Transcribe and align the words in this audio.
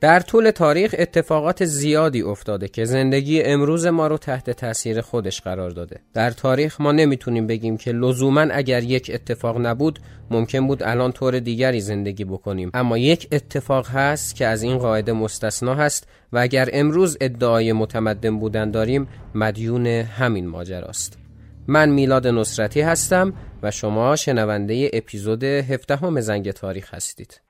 در 0.00 0.20
طول 0.20 0.50
تاریخ 0.50 0.94
اتفاقات 0.98 1.64
زیادی 1.64 2.22
افتاده 2.22 2.68
که 2.68 2.84
زندگی 2.84 3.42
امروز 3.42 3.86
ما 3.86 4.06
رو 4.06 4.18
تحت 4.18 4.50
تاثیر 4.50 5.00
خودش 5.00 5.40
قرار 5.40 5.70
داده. 5.70 6.00
در 6.14 6.30
تاریخ 6.30 6.80
ما 6.80 6.92
نمی‌تونیم 6.92 7.46
بگیم 7.46 7.76
که 7.76 7.92
لزوما 7.92 8.40
اگر 8.40 8.82
یک 8.82 9.10
اتفاق 9.14 9.58
نبود 9.66 9.98
ممکن 10.30 10.66
بود 10.66 10.82
الان 10.82 11.12
طور 11.12 11.38
دیگری 11.38 11.80
زندگی 11.80 12.24
بکنیم. 12.24 12.70
اما 12.74 12.98
یک 12.98 13.28
اتفاق 13.32 13.88
هست 13.88 14.36
که 14.36 14.46
از 14.46 14.62
این 14.62 14.78
قاعده 14.78 15.12
مستثنا 15.12 15.74
هست 15.74 16.06
و 16.32 16.38
اگر 16.38 16.68
امروز 16.72 17.16
ادعای 17.20 17.72
متمدن 17.72 18.38
بودن 18.38 18.70
داریم 18.70 19.08
مدیون 19.34 19.86
همین 19.86 20.46
ماجراست. 20.46 21.18
من 21.66 21.88
میلاد 21.88 22.26
نصرتی 22.26 22.80
هستم 22.80 23.32
و 23.62 23.70
شما 23.70 24.16
شنونده 24.16 24.90
اپیزود 24.92 25.44
17 25.44 25.96
همه 25.96 26.20
زنگ 26.20 26.50
تاریخ 26.50 26.94
هستید. 26.94 27.40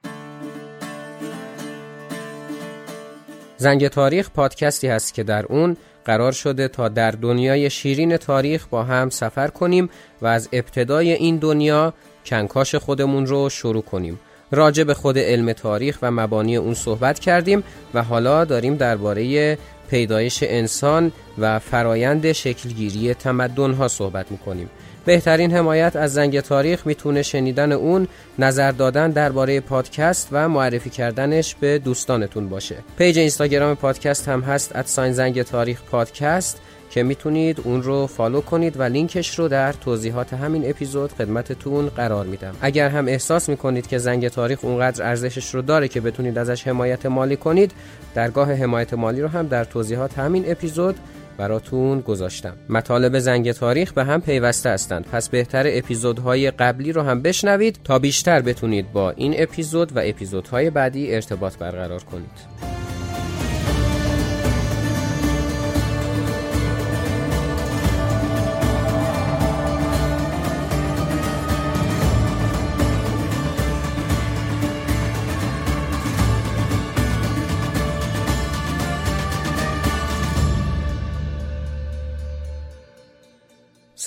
زنگ 3.59 3.89
تاریخ 3.89 4.31
پادکستی 4.31 4.87
هست 4.89 5.15
که 5.15 5.23
در 5.23 5.47
اون 5.47 5.77
قرار 6.05 6.33
شده 6.33 6.69
تا 6.69 6.89
در 6.89 7.11
دنیای 7.11 7.71
شیرین 7.71 8.17
تاریخ 8.17 8.67
با 8.67 8.83
هم 8.83 9.11
سفر 9.11 9.49
کنیم 9.49 9.91
و 10.23 10.27
از 10.27 10.49
ابتدای 10.53 11.13
این 11.13 11.37
دنیا 11.37 11.95
کنکاش 12.27 12.75
خودمون 12.75 13.27
رو 13.27 13.49
شروع 13.49 13.83
کنیم. 13.83 14.21
راجع 14.51 14.85
به 14.85 14.95
خود 14.95 15.19
علم 15.19 15.53
تاریخ 15.53 15.99
و 16.03 16.11
مبانی 16.11 16.57
اون 16.57 16.75
صحبت 16.75 17.19
کردیم 17.19 17.63
و 17.95 18.03
حالا 18.03 18.45
داریم 18.45 18.77
درباره 18.77 19.59
پیدایش 19.91 20.43
انسان 20.43 21.13
و 21.39 21.59
فرایند 21.59 22.33
شکلگیری 22.33 23.15
تمدن 23.15 23.73
ها 23.73 23.89
صحبت 23.89 24.33
می‌کنیم. 24.33 24.71
بهترین 25.09 25.53
حمایت 25.53 25.97
از 25.97 26.13
زنگ 26.13 26.41
تاریخ 26.41 26.87
می‌تونه 26.87 27.23
شنیدن 27.23 27.73
اون 27.73 28.09
نظر 28.39 28.73
دادن 28.73 29.11
درباره 29.11 29.61
پادکست 29.61 30.29
و 30.33 30.49
معرفی 30.49 30.91
کردنش 30.91 31.55
به 31.55 31.79
دوستانتون 31.79 32.49
باشه. 32.49 32.77
پیج 32.99 33.19
اینستاگرام 33.19 33.75
پادکست 33.75 34.29
هم 34.29 34.41
هست 34.41 34.77
at 34.77 34.87
sign 34.87 35.13
زنگ 35.13 35.43
تاریخ 35.43 35.83
پادکست 35.83 36.61
که 36.91 37.03
می‌تونید 37.03 37.61
اون 37.65 37.83
رو 37.83 38.07
فالو 38.07 38.41
کنید 38.41 38.81
و 38.81 38.83
لینکش 38.83 39.39
رو 39.39 39.49
در 39.49 39.73
توضیحات 39.73 40.33
همین 40.33 40.71
اپیزود 40.71 41.13
خدمتتون 41.13 41.89
قرار 41.89 42.27
میدم. 42.27 42.55
اگر 42.61 42.89
هم 42.89 43.09
احساس 43.09 43.49
می‌کنید 43.49 43.87
که 43.87 43.99
زنگ 43.99 44.29
تاریخ 44.29 44.65
اونقدر 44.65 45.07
ارزشش 45.07 45.55
رو 45.55 45.63
داره 45.63 45.89
که 45.89 46.01
بتونید 46.01 46.39
ازش 46.39 46.67
حمایت 46.67 47.07
مالی 47.07 47.37
کنید 47.37 47.73
درگاه 48.15 48.53
حمایت 48.53 48.95
مالی 48.95 49.21
رو 49.21 49.29
هم 49.29 49.47
در 49.47 49.65
توضیحات 49.65 50.19
همین 50.19 50.45
اپیزود 50.51 50.97
براتون 51.39 52.01
گذاشتم. 52.01 52.57
مطالب 52.69 53.19
زنگ 53.19 53.53
تاریخ 53.53 53.93
به 53.93 54.05
هم 54.05 54.21
پیوسته 54.21 54.71
هستند. 54.71 55.07
پس 55.13 55.29
بهتر 55.29 55.65
اپیزودهای 55.67 56.51
قبلی 56.51 56.93
رو 56.93 57.03
هم 57.03 57.23
بشنوید 57.23 57.79
تا 57.85 57.99
بیشتر 57.99 58.41
بتونید 58.41 58.93
با 58.93 59.11
این 59.11 59.35
اپیزود 59.37 59.97
و 59.97 60.01
اپیزودهای 60.05 60.71
بعدی 60.71 61.15
ارتباط 61.15 61.57
برقرار 61.57 62.03
کنید. 62.03 62.78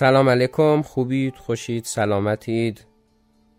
سلام 0.02 0.30
علیکم 0.30 0.82
خوبید 0.82 1.36
خوشید 1.36 1.86
سلامتید. 1.86 2.86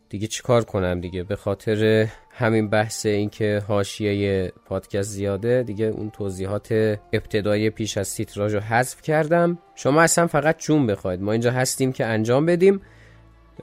دیگه 0.08 0.26
چیکار 0.26 0.64
کنم 0.64 1.00
دیگه؟ 1.00 1.22
به 1.22 1.36
خاطر 1.36 2.08
همین 2.30 2.70
بحث 2.70 3.06
اینکه 3.06 3.62
حاشیه 3.68 4.52
پادکست 4.66 5.10
زیاده 5.10 5.62
دیگه 5.62 5.84
اون 5.84 6.10
توضیحات 6.10 6.72
ابتدایی 7.12 7.70
پیش 7.70 7.98
از 7.98 8.14
تیتراژ 8.14 8.54
رو 8.54 8.60
حذف 8.60 9.02
کردم. 9.02 9.58
شما 9.74 10.02
اصلا 10.02 10.26
فقط 10.26 10.58
جون 10.58 10.86
بخواید. 10.86 11.22
ما 11.22 11.32
اینجا 11.32 11.50
هستیم 11.50 11.92
که 11.92 12.06
انجام 12.06 12.46
بدیم. 12.46 12.80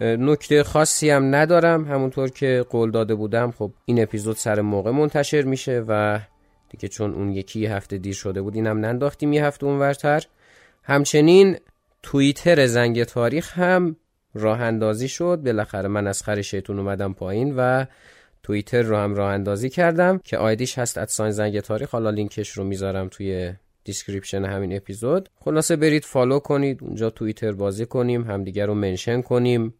نکته 0.01 0.63
خاصی 0.63 1.09
هم 1.09 1.35
ندارم. 1.35 1.85
همونطور 1.85 2.29
که 2.29 2.66
قول 2.69 2.91
داده 2.91 3.16
بودم 3.16 3.51
خب 3.51 3.72
این 3.85 4.01
اپیزود 4.01 4.35
سر 4.35 4.61
موقع 4.61 4.91
منتشر 4.91 5.41
میشه 5.41 5.84
و 5.88 6.19
دیگه 6.69 6.88
چون 6.88 7.13
اون 7.13 7.31
یکی 7.31 7.66
هفته 7.66 7.97
دیر 7.97 8.13
شده 8.13 8.41
بود 8.41 8.56
اینم 8.56 8.85
ننداختیم 8.85 9.34
یه 9.34 9.46
هفته 9.46 9.66
اونورتر. 9.66 10.23
همچنین 10.84 11.57
توییتر 12.04 12.66
زنگ 12.66 13.04
تاریخ 13.04 13.58
هم 13.58 13.96
راه 14.34 14.62
اندازی 14.62 15.08
شد. 15.08 15.42
بالاخره 15.46 15.88
من 15.88 16.08
از 16.08 16.24
خر 16.24 16.42
شیطون 16.42 16.80
اومدم 16.80 17.14
پایین 17.14 17.56
و 17.58 17.86
توییتر 18.44 18.82
رو 18.82 18.98
هم 18.98 19.16
راه 19.16 19.32
اندازی 19.32 19.70
کردم 19.70 20.18
که 20.24 20.38
آیدیش 20.38 20.78
هست 20.78 20.98
at 20.97 21.09
sign 21.09 21.31
زنگ 21.32 21.59
تاریخ. 21.59 21.90
حالا 21.90 22.09
لینکش 22.09 22.50
رو 22.50 22.64
می‌ذارم 22.64 23.08
توی 23.08 23.54
description 23.84 24.46
همین 24.46 24.76
اپیزود. 24.76 25.29
خلاصه 25.35 25.76
برید 25.76 26.06
follow 26.06 26.40
کنید. 26.40 26.84
اونجا 26.84 27.09
توییتر 27.09 27.52
بازی 27.52 27.85
کنیم 27.85 28.23
همدیگه 28.23 28.66
رو 28.66 28.73
mention 28.73 29.22
کنیم 29.22 29.73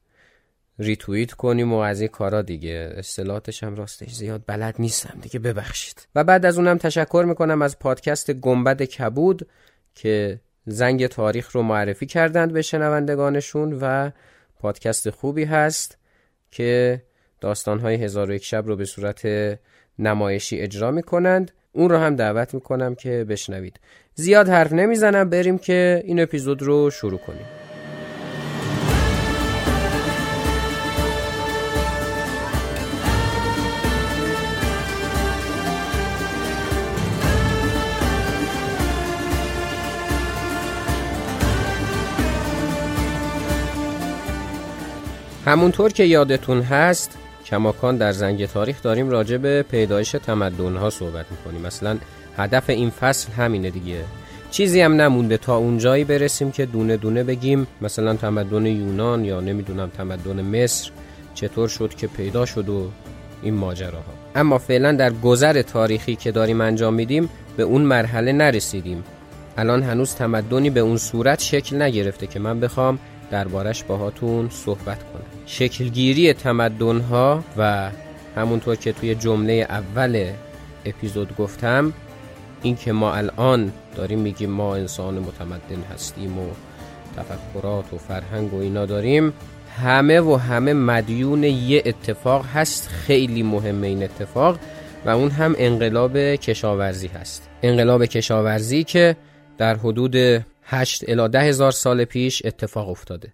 ریتوییت 0.80 1.32
کنیم 1.32 1.74
و 1.74 1.78
از 1.78 2.02
این 2.02 2.10
کارا 2.10 2.42
دیگه. 2.42 2.94
اصطلاحاتش 2.96 3.64
هم 3.64 3.76
راستش 3.76 4.12
زیاد 4.12 4.44
بلد 4.48 4.76
نیستم 4.80 5.20
دیگه 5.22 5.40
ببخشید. 5.40 6.08
و 6.16 6.24
بعد 6.24 6.46
از 6.46 6.58
اونم 6.58 6.78
تشکر 6.78 7.26
می‌کنم 7.28 7.62
از 7.62 7.80
پادکست 7.80 8.32
گنبد 8.32 8.84
کبود 8.84 9.48
که 9.96 10.40
زنگ 10.69 11.07
تاریخ 11.07 11.51
رو 11.51 11.62
معرفی 11.62 12.06
کردند 12.06 12.54
به 12.54 12.62
شنوندگانشون 12.62 13.77
و 13.81 14.10
پادکست 14.60 15.10
خوبی 15.10 15.44
هست 15.44 15.98
که 16.51 17.01
داستانهای 17.42 17.95
هزار 17.95 18.30
و 18.30 18.33
یک 18.33 18.44
شب 18.44 18.68
رو 18.68 18.75
به 18.75 18.86
صورت 18.86 19.21
نمایشی 20.00 20.60
اجرا 20.60 20.92
می 20.92 21.04
کنند 21.04 21.51
اون 21.71 21.89
رو 21.89 21.98
هم 21.98 22.16
دعوت 22.16 22.54
می 22.54 22.62
کنم 22.62 22.95
که 22.95 23.25
بشنوید. 23.30 23.80
زیاد 24.16 24.50
حرف 24.50 24.74
نمی‌زنم 24.74 25.30
بریم 25.30 25.57
که 25.57 26.01
این 26.06 26.19
اپیزود 26.19 26.62
رو 26.62 26.89
شروع 26.89 27.19
کنیم. 27.19 27.45
همونطور 45.50 45.92
که 45.92 46.04
یادتون 46.04 46.62
هست 46.62 47.18
کماکان 47.46 47.98
در 47.98 48.12
زنگ 48.12 48.46
تاریخ 48.46 48.81
داریم 48.81 49.10
راجع 49.10 49.38
به 49.38 49.66
پیدایش 49.72 50.12
تمدنها 50.12 50.90
صحبت 50.90 51.25
می‌کنیم. 51.31 51.62
مثلا 51.62 51.98
هدف 52.38 52.69
این 52.69 52.90
فصل 52.90 53.31
همینه 53.31 53.69
دیگه. 53.69 54.04
چیزی 54.51 54.81
هم 54.81 55.01
نمونده 55.01 55.38
تا 55.38 55.57
اونجایی 55.57 56.04
برسیم 56.04 56.51
که 56.51 56.66
دونه 56.66 56.98
دونه 56.98 57.24
بگیم 57.24 57.68
مثلا 57.81 58.13
تمدن 58.13 58.66
یونان 58.66 59.25
یا 59.25 59.40
نمی‌دونم 59.40 59.90
تمدن 59.98 60.42
مصر 60.42 60.92
چطور 61.34 61.68
شد 61.68 61.95
که 61.95 62.07
پیدا 62.07 62.45
شد 62.45 62.69
و 62.69 62.92
این 63.44 63.54
ماجراها. 63.54 64.13
اما 64.36 64.57
فعلا 64.57 64.92
در 64.92 65.13
گذر 65.13 65.62
تاریخی 65.62 66.16
که 66.16 66.31
داریم 66.31 66.62
انجام 66.62 66.94
میدیم 66.94 67.30
به 67.57 67.63
اون 67.63 67.81
مرحله 67.81 68.31
نرسیدیم. 68.31 69.04
الان 69.57 69.84
هنوز 69.84 70.16
تمدنی 70.16 70.69
به 70.69 70.80
اون 70.80 70.98
صورت 70.98 71.42
شکل 71.42 71.81
نگرفته 71.81 72.28
که 72.28 72.40
من 72.40 72.60
بخوام 72.60 73.00
دربارش 73.31 73.84
باهاتون 73.84 74.50
صحبت 74.50 75.04
کنم. 75.04 75.26
شکلگیری 75.46 76.34
تمدنها 76.34 77.44
و 77.58 77.90
همونطور 78.36 78.76
که 78.76 78.94
توی 78.94 79.16
جمله 79.16 79.54
اول 79.70 80.31
اپیزود 80.86 81.36
گفتم 81.38 81.94
این 82.62 82.76
که 82.76 82.92
ما 82.92 83.14
الان 83.14 83.72
داریم 83.96 84.20
میگیم 84.20 84.50
ما 84.50 84.76
انسان 84.76 85.20
متمدن 85.20 85.84
هستیم 85.94 86.40
و 86.40 86.46
تفکرات 87.18 87.94
و 87.94 87.98
فرهنگ 87.98 88.54
و 88.54 88.60
اینا 88.60 88.86
داریم 88.86 89.34
همه 89.84 90.22
و 90.22 90.36
همه 90.36 90.74
مدیون 90.74 91.44
یه 91.44 91.84
اتفاق 91.86 92.46
هست 92.46 92.88
خیلی 92.88 93.44
مهمه 93.44 93.88
این 93.88 94.04
اتفاق 94.04 94.60
و 95.06 95.10
اون 95.10 95.30
هم 95.31 95.56
انقلاب 95.58 96.18
کشاورزی 96.18 97.08
هست. 97.08 97.50
انقلاب 97.64 98.06
کشاورزی 98.06 98.84
که 98.84 99.16
در 99.58 99.76
حدود 99.76 100.16
8 100.71 101.04
الی 101.07 101.27
10 101.27 101.39
هزار 101.39 101.71
سال 101.71 102.06
پیش 102.06 102.42
اتفاق 102.45 102.89
افتاده. 102.89 103.33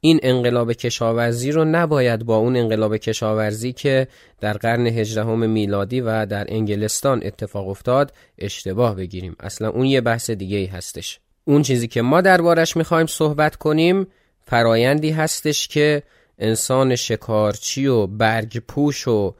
این 0.00 0.20
انقلاب 0.22 0.72
کشاورزی 0.72 1.52
رو 1.52 1.64
نباید 1.64 2.24
با 2.24 2.36
اون 2.36 2.56
انقلاب 2.56 2.96
کشاورزی 2.96 3.72
که 3.72 4.08
در 4.40 4.52
قرن 4.52 4.86
هجدهم 4.86 5.50
میلادی 5.50 6.00
و 6.00 6.26
در 6.26 6.46
انگلستان 6.48 7.22
اتفاق 7.24 7.68
افتاد 7.68 8.12
اشتباه 8.38 8.94
بگیریم. 8.94 9.36
اصلا 9.40 9.68
اون 9.68 9.86
یه 9.86 10.00
بحث 10.00 10.30
دیگه 10.30 10.56
ای 10.56 10.66
هستش. 10.66 11.20
اون 11.44 11.62
چیزی 11.62 11.88
که 11.88 12.02
ما 12.02 12.20
دربارش 12.20 12.76
می‌خوایم 12.76 13.06
صحبت 13.06 13.56
کنیم 13.56 14.06
فرایندی 14.46 15.10
هستش 15.10 15.68
که 15.68 16.02
انسان 16.38 16.96
شکارچی 16.96 17.86
و 17.86 18.06
برگ 18.06 18.58
پوش 18.58 19.08
و 19.08 19.34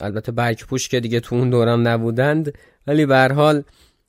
البته 0.00 0.32
برگ 0.32 0.64
پوش 0.64 0.88
که 0.88 1.00
دیگه 1.00 1.20
تو 1.20 1.34
اون 1.34 1.50
دورم 1.50 1.88
نبودند 1.88 2.52
ولی 2.86 3.06
به 3.06 3.28
حال 3.28 3.62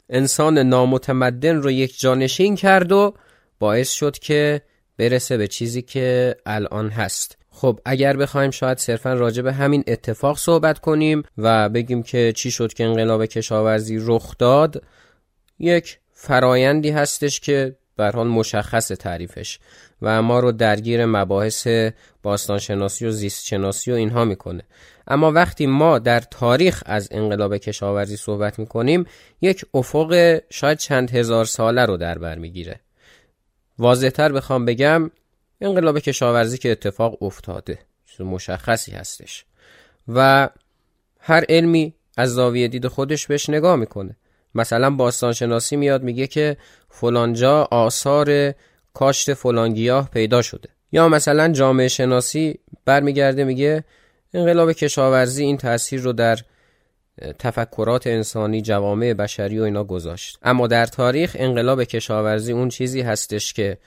انسان 0.09 0.57
نامتمدن 0.57 1.55
رو 1.55 1.71
یک 1.71 1.99
جانشین 1.99 2.55
کرد 2.55 2.91
و 2.91 3.13
باعث 3.59 3.91
شد 3.91 4.19
که 4.19 4.61
برسه 4.97 5.37
به 5.37 5.47
چیزی 5.47 5.81
که 5.81 6.35
الان 6.45 6.89
هست. 6.89 7.37
خب 7.49 7.79
اگر 7.85 8.17
بخوایم 8.17 8.51
شاید 8.51 8.77
صرفا 8.77 9.13
راجع 9.13 9.41
به 9.41 9.53
همین 9.53 9.83
اتفاق 9.87 10.37
صحبت 10.37 10.79
کنیم 10.79 11.23
و 11.37 11.69
بگیم 11.69 12.03
که 12.03 12.33
چی 12.35 12.51
شد 12.51 12.73
که 12.73 12.83
انقلاب 12.83 13.25
کشاورزی 13.25 13.99
رخ 14.01 14.37
داد 14.37 14.83
یک 15.59 15.99
فرایندی 16.13 16.89
هستش 16.89 17.39
که 17.39 17.75
به 17.95 18.09
حال 18.09 18.27
مشخص 18.27 18.87
تعریفش 18.87 19.59
و 20.01 20.21
ما 20.21 20.39
رو 20.39 20.51
درگیر 20.51 21.05
مباحث 21.05 21.67
باستانشناسی 22.23 23.05
و 23.05 23.11
زیست 23.11 23.45
شناسی 23.45 23.91
و 23.91 23.95
اینها 23.95 24.25
می‌کنه. 24.25 24.63
اما 25.07 25.31
وقتی 25.31 25.65
ما 25.65 25.99
در 25.99 26.19
تاریخ 26.19 26.83
از 26.85 27.07
انقلاب 27.11 27.57
کشاورزی 27.57 28.17
صحبت 28.17 28.59
می‌کنیم 28.59 29.05
یک 29.41 29.65
افق 29.73 30.39
شاید 30.49 30.77
چند 30.77 31.11
هزار 31.11 31.45
ساله 31.45 31.85
رو 31.85 31.97
در 31.97 32.17
بر 32.17 32.35
می‌گیره. 32.37 32.79
واضحتر 33.79 34.31
بخوام 34.31 34.65
بگم 34.65 35.11
انقلاب 35.61 35.99
کشاورزی 35.99 36.57
که 36.57 36.71
اتفاق 36.71 37.23
افتاده 37.23 37.79
مشخصی 38.19 38.91
هستش 38.91 39.45
و 40.07 40.49
هر 41.19 41.43
علمی 41.49 41.93
از 42.17 42.33
زاویه 42.33 42.67
دید 42.67 42.87
خودش 42.87 43.27
بهش 43.27 43.49
نگاه 43.49 43.75
می‌کنه. 43.75 44.15
مثلا 44.55 44.89
باستانشناسی 44.89 45.75
میاد 45.75 46.03
میگه 46.03 46.27
که 46.27 46.57
فلانجا 46.89 47.67
آثار 47.71 48.53
کاشت 48.93 49.33
فلانگیاه 49.33 50.09
پیدا 50.09 50.41
شده. 50.41 50.69
یا 50.91 51.09
مثلا 51.09 51.47
جامعه 51.47 51.87
شناسی 51.87 52.59
برمیگرده 52.85 53.43
میگه 53.43 53.83
انقلاب 54.33 54.71
کشاورزی 54.71 55.43
این 55.43 55.57
تاثیر 55.57 56.01
رو 56.01 56.13
در 56.13 56.37
تفکرات 57.39 58.07
انسانی 58.07 58.61
جوامع 58.61 59.13
بشری 59.13 59.59
و 59.59 59.63
اینا 59.63 59.83
گذاشت. 59.83 60.39
اما 60.43 60.67
در 60.67 60.85
تاریخ 60.85 61.35
انقلاب 61.39 61.83
کشاورزی 61.83 62.53
اون 62.53 62.69
چیزی 62.69 63.01
هستش 63.01 63.53
که 63.53 63.77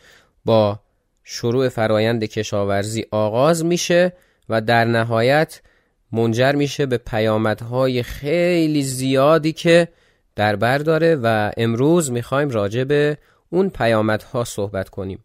با 0.45 0.81
شروع 1.25 1.69
فرایند 1.69 2.25
کشاورزی 2.25 3.07
آغاز 3.11 3.65
میشه 3.65 4.13
و 4.49 4.61
در 4.61 4.85
نهایت 4.85 5.61
منجر 6.13 6.53
میشه 6.53 6.87
به 6.87 6.99
پیامدهای 6.99 8.03
خیلی 8.03 8.83
زیادی 8.83 9.53
که 9.53 9.89
در 10.37 10.57
بر 10.57 10.79
داره 10.79 11.17
و 11.23 11.51
امروز 11.57 12.11
می‌خوایم 12.11 12.49
راجع 12.49 12.85
به 12.85 13.19
اون 13.51 13.71
پیامدها 13.71 14.45
صحبت 14.45 14.89
کنیم. 14.89 15.25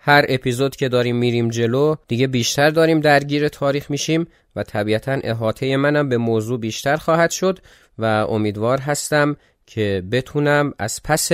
هر 0.00 0.24
اپیزود 0.28 0.76
که 0.76 0.88
داریم 0.88 1.16
میریم 1.16 1.48
جلو 1.48 1.94
دیگه 2.08 2.26
بیشتر 2.26 2.70
داریم 2.70 3.00
درگیر 3.00 3.48
تاریخ 3.48 3.90
میشیم 3.90 4.26
و 4.56 4.62
طبیعتا 4.62 5.12
احاطه 5.12 5.76
منم 5.76 6.08
به 6.08 6.18
موضوع 6.18 6.60
بیشتر 6.60 6.96
خواهد 6.96 7.30
شد 7.30 7.58
و 7.98 8.04
امیدوار 8.04 8.78
هستم 8.78 9.36
که 9.66 10.02
بتونم 10.12 10.74
از 10.78 11.00
پس 11.04 11.32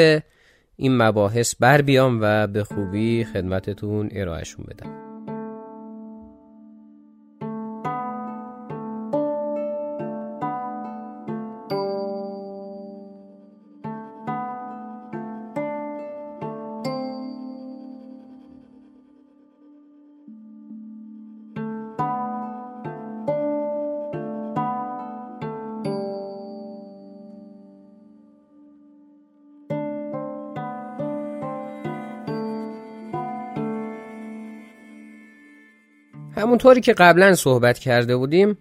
این 0.77 0.97
مباحث 0.97 1.55
بر 1.61 1.83
بیام 1.83 2.19
و 2.23 2.47
به 2.47 2.65
خوبی 2.65 3.25
خدمتتون 3.25 4.09
ارائهشون 4.13 4.67
بدم. 4.69 5.06
همونطوری 36.37 36.81
که 36.81 36.93
قبلا 36.93 37.35
صحبت 37.35 37.79
کرده 37.79 38.17
بودیم 38.17 38.59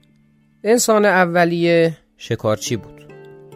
انسان 0.64 1.06
اولیه 1.06 1.98
شکارچی 2.18 2.76
بود. 2.76 3.14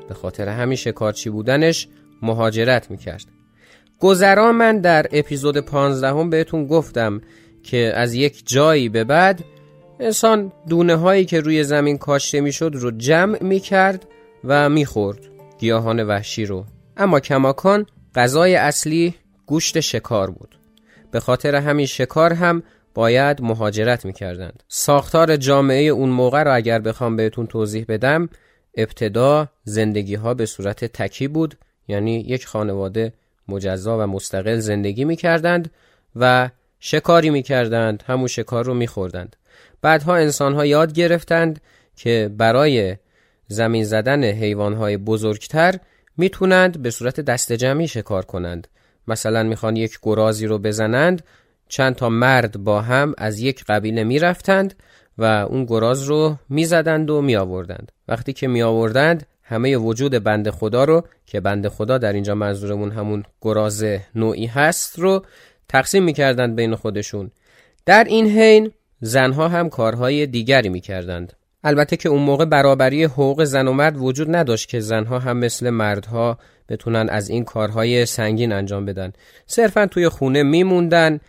به 0.08 0.14
خاطر 0.14 0.50
همین 0.50 0.76
شکارچی 0.76 1.30
بودنش 1.30 1.88
مهاجرت 2.22 2.92
می‌کرد. 2.92 3.26
گذرا 4.00 4.52
من 4.52 4.80
در 4.80 5.06
اپیزود 5.12 5.58
15 5.58 6.08
هم 6.08 6.30
بهتون 6.30 6.68
گفتم 6.68 7.22
که 7.64 7.92
از 7.96 8.14
یک 8.14 8.44
جایی 8.46 8.90
به 8.90 9.04
بعد 9.04 9.44
انسان 10.00 10.52
دونه 10.70 10.96
هایی 10.96 11.26
که 11.26 11.40
روی 11.40 11.64
زمین 11.64 11.98
کاشته 11.98 12.42
می‌شد 12.42 12.72
رو 12.74 12.92
جمع 12.92 13.44
می‌کرد 13.44 14.08
و 14.44 14.70
می‌خورد. 14.70 15.20
گیاهان 15.60 16.04
وحشی 16.04 16.46
رو. 16.46 16.66
اما 16.98 17.20
کماکان 17.20 17.86
غذای 18.16 18.56
اصلی 18.56 19.16
گوشت 19.46 19.80
شکار 19.80 20.32
بود. 20.32 20.60
به 21.12 21.20
خاطر 21.20 21.56
همین 21.56 21.86
شکار 21.86 22.34
هم 22.34 22.64
باید 22.94 23.42
مهاجرت 23.42 24.06
می‌کردند. 24.06 24.64
ساختار 24.68 25.36
جامعه 25.36 25.84
اون 25.84 26.10
موقع 26.10 26.44
را 26.44 26.54
اگر 26.54 26.80
بخوام 26.80 27.16
بهتون 27.16 27.48
توضیح 27.48 27.86
بدم 27.88 28.30
ابتدا 28.78 29.48
زندگی 29.64 30.16
ها 30.16 30.34
به 30.34 30.46
صورت 30.46 30.86
تکی 30.86 31.28
بود 31.28 31.56
یعنی 31.88 32.20
یک 32.20 32.48
خانواده 32.48 33.14
مجزا 33.48 34.00
و 34.00 34.08
مستقل 34.08 34.60
زندگی 34.60 35.06
می‌کردند 35.06 35.72
و 36.16 36.50
شکاری 36.80 37.30
می‌کردند 37.30 38.04
همون 38.08 38.28
شکار 38.28 38.66
رو 38.66 38.74
میخوردند. 38.74 39.36
بعدها 39.82 40.16
انسان 40.16 40.54
ها 40.54 40.66
یاد 40.66 40.94
گرفتند 40.94 41.62
که 41.96 42.32
برای 42.38 42.98
زمین 43.48 43.84
زدن 43.84 44.24
حیوان 44.24 44.74
های 44.74 44.98
بزرگتر 44.98 45.80
می‌تونند 46.18 46.82
به 46.82 46.92
صورت 46.92 47.20
دست 47.20 47.54
جمعی 47.54 47.88
شکار 47.88 48.26
کنند. 48.26 48.68
مثلا 49.08 49.44
می‌خوان 49.44 49.76
یک 49.76 50.00
گرازی 50.04 50.48
رو 50.48 50.58
بزنند 50.60 51.24
چند 51.70 51.96
تا 51.96 52.10
مرد 52.10 52.64
با 52.64 52.82
هم 52.82 53.14
از 53.18 53.40
یک 53.40 53.64
قبیله 53.64 54.04
می 54.04 54.20
رفتند 54.20 54.74
و 55.18 55.24
اون 55.24 55.66
گراز 55.66 56.04
رو 56.04 56.36
می 56.50 56.66
زدند 56.66 57.10
و 57.10 57.22
می 57.22 57.36
آوردند. 57.36 57.92
وقتی 58.08 58.34
که 58.34 58.48
می 58.48 58.62
آوردند 58.62 59.28
همه 59.44 59.78
وجود 59.78 60.24
بند 60.24 60.50
خدا 60.50 60.84
رو 60.84 61.04
که 61.26 61.40
بند 61.40 61.68
خدا 61.68 61.98
در 61.98 62.14
اینجا 62.14 62.36
منظورمون 62.36 62.92
همون 62.92 63.24
گراز 63.42 63.86
نوعی 64.16 64.46
هست 64.46 65.00
رو 65.00 65.26
تقسیم 65.70 66.04
می 66.04 66.14
کردند 66.14 66.56
بین 66.56 66.76
خودشون. 66.76 67.32
در 67.86 68.04
این 68.04 68.28
حین 68.28 68.72
زنها 69.02 69.48
هم 69.48 69.70
کارهای 69.70 70.26
دیگری 70.26 70.70
می 70.70 70.82
کردند. 70.82 71.34
البته 71.64 71.98
که 71.98 72.10
اون 72.10 72.22
موقع 72.22 72.46
برابری 72.46 73.04
حقوق 73.04 73.44
زن 73.44 73.68
و 73.68 73.74
مرد 73.74 73.98
وجود 73.98 74.36
نداشت 74.36 74.70
که 74.70 74.80
زنها 74.80 75.20
هم 75.20 75.38
مثل 75.38 75.70
مردها 75.70 76.38
بتونن 76.70 77.10
از 77.10 77.30
این 77.30 77.44
کارهای 77.44 78.06
سنگین 78.06 78.52
انجام 78.52 78.86
بدن. 78.86 79.14
صرفا 79.46 79.86
توی 79.86 80.10
خونه 80.10 80.44
میموندن 80.44 81.20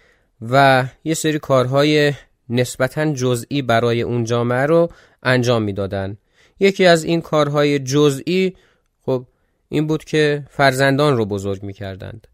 و 0.43 0.85
یه 1.05 1.15
سری 1.15 1.39
کارهای 1.39 2.13
نسبتا 2.49 3.13
جزئی 3.13 3.63
برای 3.63 4.03
اون 4.03 4.25
جامعه 4.25 4.67
رو 4.67 4.89
انجام 5.23 5.63
می‌دادند. 5.63 6.19
یکی 6.61 6.87
از 6.87 7.05
این 7.05 7.21
کارهای 7.21 7.79
جزئی 7.79 8.57
خب 9.03 9.27
این 9.69 9.87
بود 9.87 10.05
که 10.05 10.47
فرزندان 10.51 11.17
رو 11.17 11.27
بزرگ 11.27 11.63
می‌کردند 11.63 12.27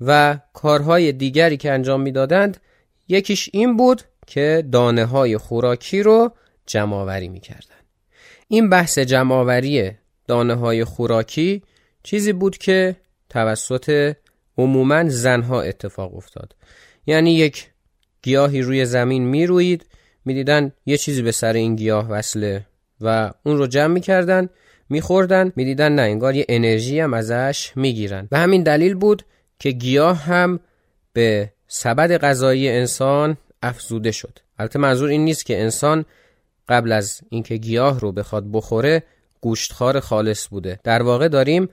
و 0.00 0.38
کارهای 0.52 1.12
دیگری 1.12 1.56
که 1.56 1.72
انجام 1.72 2.00
می‌دادند 2.00 2.60
یکیش 3.08 3.50
این 3.52 3.76
بود 3.76 4.02
که 4.26 4.64
دانه 4.72 5.04
های 5.04 5.38
خوراکی 5.38 6.02
رو 6.02 6.32
جمعآوری 6.66 7.28
می‌کردند 7.28 7.84
این 8.48 8.70
بحث 8.70 8.98
جمعآوری 8.98 9.92
دانه 10.26 10.54
های 10.54 10.84
خوراکی 10.84 11.62
چیزی 12.02 12.32
بود 12.32 12.58
که 12.58 12.96
توسط 13.28 14.16
عموما 14.58 15.08
زنها 15.08 15.62
اتفاق 15.62 16.16
افتاد 16.16 16.54
یعنی 17.06 17.34
یک 17.34 17.70
گیاهی 18.22 18.62
روی 18.62 18.84
زمین 18.84 19.24
می‌روید 19.24 19.86
می‌دیدن 20.24 20.72
یه 20.86 20.96
چیزی 20.96 21.22
به 21.22 21.32
سر 21.32 21.52
این 21.52 21.76
گیاه 21.76 22.08
وصله 22.08 22.66
و 23.00 23.32
اون 23.42 23.58
رو 23.58 23.66
جمع 23.66 23.94
می‌کردن 23.94 24.48
میخوردن 24.88 25.52
می‌دیدن 25.56 25.92
نه 25.92 26.02
انگار 26.02 26.34
یه 26.34 26.46
انرژی 26.48 27.00
هم 27.00 27.14
ازش 27.14 27.72
می‌گیرن. 27.76 28.28
و 28.32 28.38
همین 28.38 28.62
دلیل 28.62 28.94
بود 28.94 29.22
که 29.58 29.70
گیاه 29.70 30.22
هم 30.22 30.60
به 31.12 31.52
سبد 31.68 32.16
غذایی 32.16 32.68
انسان 32.68 33.36
افزوده 33.62 34.12
شد. 34.12 34.38
البته 34.58 34.78
منظور 34.78 35.08
این 35.08 35.24
نیست 35.24 35.46
که 35.46 35.60
انسان 35.60 36.04
قبل 36.68 36.92
از 36.92 37.20
اینکه 37.28 37.56
گیاه 37.56 38.00
رو 38.00 38.12
بخواد 38.12 38.44
بخوره 38.52 39.02
گوشتخوار 39.40 40.00
خالص 40.00 40.48
بوده. 40.48 40.80
در 40.84 41.02
واقع 41.02 41.28
داریم 41.28 41.68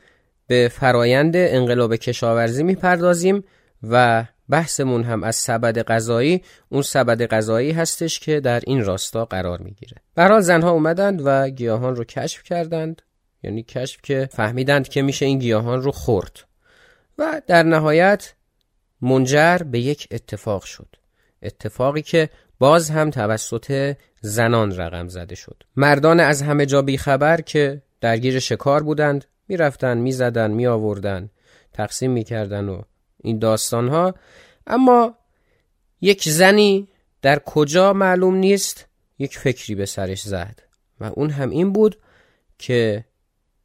به 0.47 0.71
فرایند 0.73 1.33
انقلاب 1.35 1.95
کشاورزی 1.95 2.63
می‌پردازیم 2.63 3.43
و 3.83 4.25
بحثمون 4.49 5.03
هم 5.03 5.23
از 5.23 5.35
سبد 5.35 5.81
غذایی 5.81 6.43
اون 6.69 6.81
سبد 6.81 7.25
غذایی 7.25 7.71
هستش 7.71 8.19
که 8.19 8.39
در 8.39 8.61
این 8.67 8.85
راستا 8.85 9.25
قرار 9.25 9.61
می‌گیره. 9.61 9.97
به 10.15 10.23
حال 10.23 10.41
زنها 10.41 10.71
اومدند 10.71 11.21
و 11.25 11.49
گیاهان 11.49 11.95
رو 11.95 12.03
کشف 12.03 12.43
کردند. 12.43 13.01
یعنی 13.43 13.63
کشف 13.63 14.01
که 14.01 14.29
فهمیدند 14.31 14.87
که 14.87 15.01
میشه 15.01 15.25
این 15.25 15.39
گیاهان 15.39 15.81
رو 15.81 15.91
خورد. 15.91 16.39
و 17.17 17.41
در 17.47 17.63
نهایت 17.63 18.33
منجر 19.01 19.57
به 19.57 19.79
یک 19.79 20.07
اتفاق 20.11 20.63
شد. 20.63 20.95
اتفاقی 21.41 22.01
که 22.01 22.29
باز 22.59 22.89
هم 22.89 23.09
توسط 23.09 23.95
زنان 24.21 24.77
رقم 24.77 25.07
زده 25.07 25.35
شد. 25.35 25.63
مردان 25.75 26.19
از 26.19 26.41
همه 26.41 26.65
جا 26.65 26.85
خبر 26.99 27.41
که 27.41 27.81
درگیر 28.01 28.39
شکار 28.39 28.83
بودند 28.83 29.25
می‌رفتن 29.47 29.97
می‌زدن 29.97 30.51
میآوردن 30.51 31.29
تقسیم 31.73 32.11
می‌کردن 32.11 32.69
و 32.69 32.81
این 33.23 33.39
داستان 33.39 33.87
ها 33.87 34.15
اما 34.67 35.17
یک 36.01 36.29
زنی 36.29 36.87
در 37.21 37.39
کجا 37.39 37.93
معلوم 37.93 38.35
نیست 38.35 38.85
یک 39.19 39.37
فکری 39.37 39.75
به 39.75 39.85
سرش 39.85 40.21
زد 40.21 40.61
و 40.99 41.11
اون 41.13 41.29
هم 41.29 41.49
این 41.49 41.73
بود 41.73 41.97
که 42.57 43.05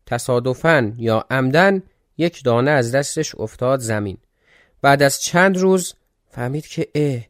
تصادفاً 0.07 0.93
یا 0.97 1.27
عمدن 1.31 1.83
یک 2.19 2.45
دانه 2.45 2.71
از 2.71 2.95
دستش 2.95 3.35
افتاد 3.35 3.81
زمین. 3.81 4.19
بعد 4.83 5.03
از 5.03 5.23
چند 5.23 5.57
روز 5.59 5.95
فهمید 6.31 6.67
که 6.67 6.89
اه 6.95 7.21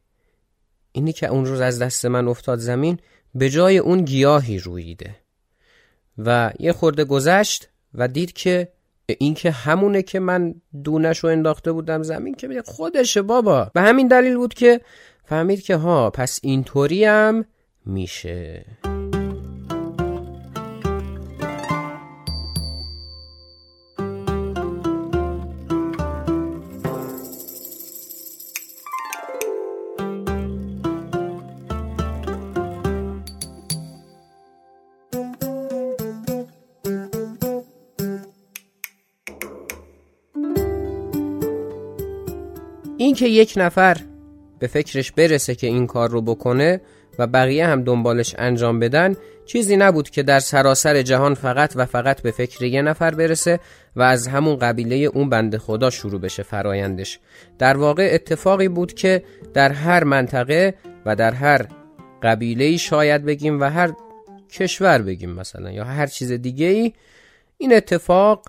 اینی 0.92 1.12
که 1.12 1.26
اون 1.26 1.46
روز 1.46 1.60
از 1.60 1.78
دست 1.82 2.04
من 2.04 2.28
افتاد 2.28 2.58
زمین 2.58 2.98
به 3.34 3.50
جای 3.50 3.78
اون 3.78 4.04
گیاهی 4.04 4.58
رویده 4.58 5.16
و 6.18 6.52
یه 6.58 6.72
خورده 6.72 7.04
گذشت 7.04 7.68
و 7.94 8.08
دید 8.08 8.32
که 8.32 8.72
این 9.18 9.34
که 9.34 9.50
همونه 9.50 10.02
که 10.02 10.20
من 10.20 10.54
دونش 10.84 11.18
رو 11.18 11.30
انداخته 11.30 11.72
بودم 11.72 12.02
زمین 12.02 12.34
که 12.34 12.48
میگه 12.48 12.62
خودشه 12.62 13.22
بابا. 13.22 13.70
و 13.74 13.82
همین 13.82 14.08
دلیل 14.08 14.36
بود 14.36 14.54
که 14.54 14.80
فهمید 15.24 15.62
که 15.62 15.76
ها 15.76 16.10
پس 16.10 16.40
اینطوری 16.42 17.04
هم 17.04 17.44
میشه. 17.86 18.64
اینکه 43.24 43.40
یک 43.40 43.54
نفر 43.56 43.96
به 44.58 44.66
فکرش 44.66 45.12
برسه 45.12 45.54
که 45.54 45.66
این 45.66 45.86
کار 45.86 46.10
رو 46.10 46.22
بکنه 46.22 46.80
و 47.18 47.26
بقیه 47.26 47.66
هم 47.66 47.84
دنبالش 47.84 48.34
انجام 48.38 48.80
بدن 48.80 49.16
چیزی 49.46 49.76
نبود 49.76 50.10
که 50.10 50.22
در 50.22 50.40
سراسر 50.40 51.02
جهان 51.02 51.34
فقط 51.34 51.72
و 51.76 51.86
فقط 51.86 52.22
به 52.22 52.30
فکر 52.30 52.64
یه 52.64 52.82
نفر 52.82 53.14
برسه 53.14 53.60
و 53.96 54.02
از 54.02 54.28
همون 54.28 54.56
قبیله 54.56 54.96
اون 54.96 55.28
بند 55.28 55.56
خدا 55.56 55.90
شروع 55.90 56.20
بشه 56.20 56.42
فرایندش. 56.42 57.18
در 57.58 57.76
واقع 57.76 58.10
اتفاقی 58.12 58.68
بود 58.68 58.94
که 58.94 59.22
در 59.54 59.72
هر 59.72 60.04
منطقه 60.04 60.74
و 61.06 61.16
در 61.16 61.32
هر 61.32 61.66
قبیله 62.22 62.76
شاید 62.76 63.24
بگیم 63.24 63.60
و 63.60 63.64
هر 63.64 63.92
کشور 64.52 65.02
بگیم 65.02 65.30
مثلا 65.30 65.70
یا 65.70 65.84
هر 65.84 66.06
چیز 66.06 66.32
دیگه 66.32 66.66
ای 66.66 66.92
این 67.58 67.76
اتفاق 67.76 68.44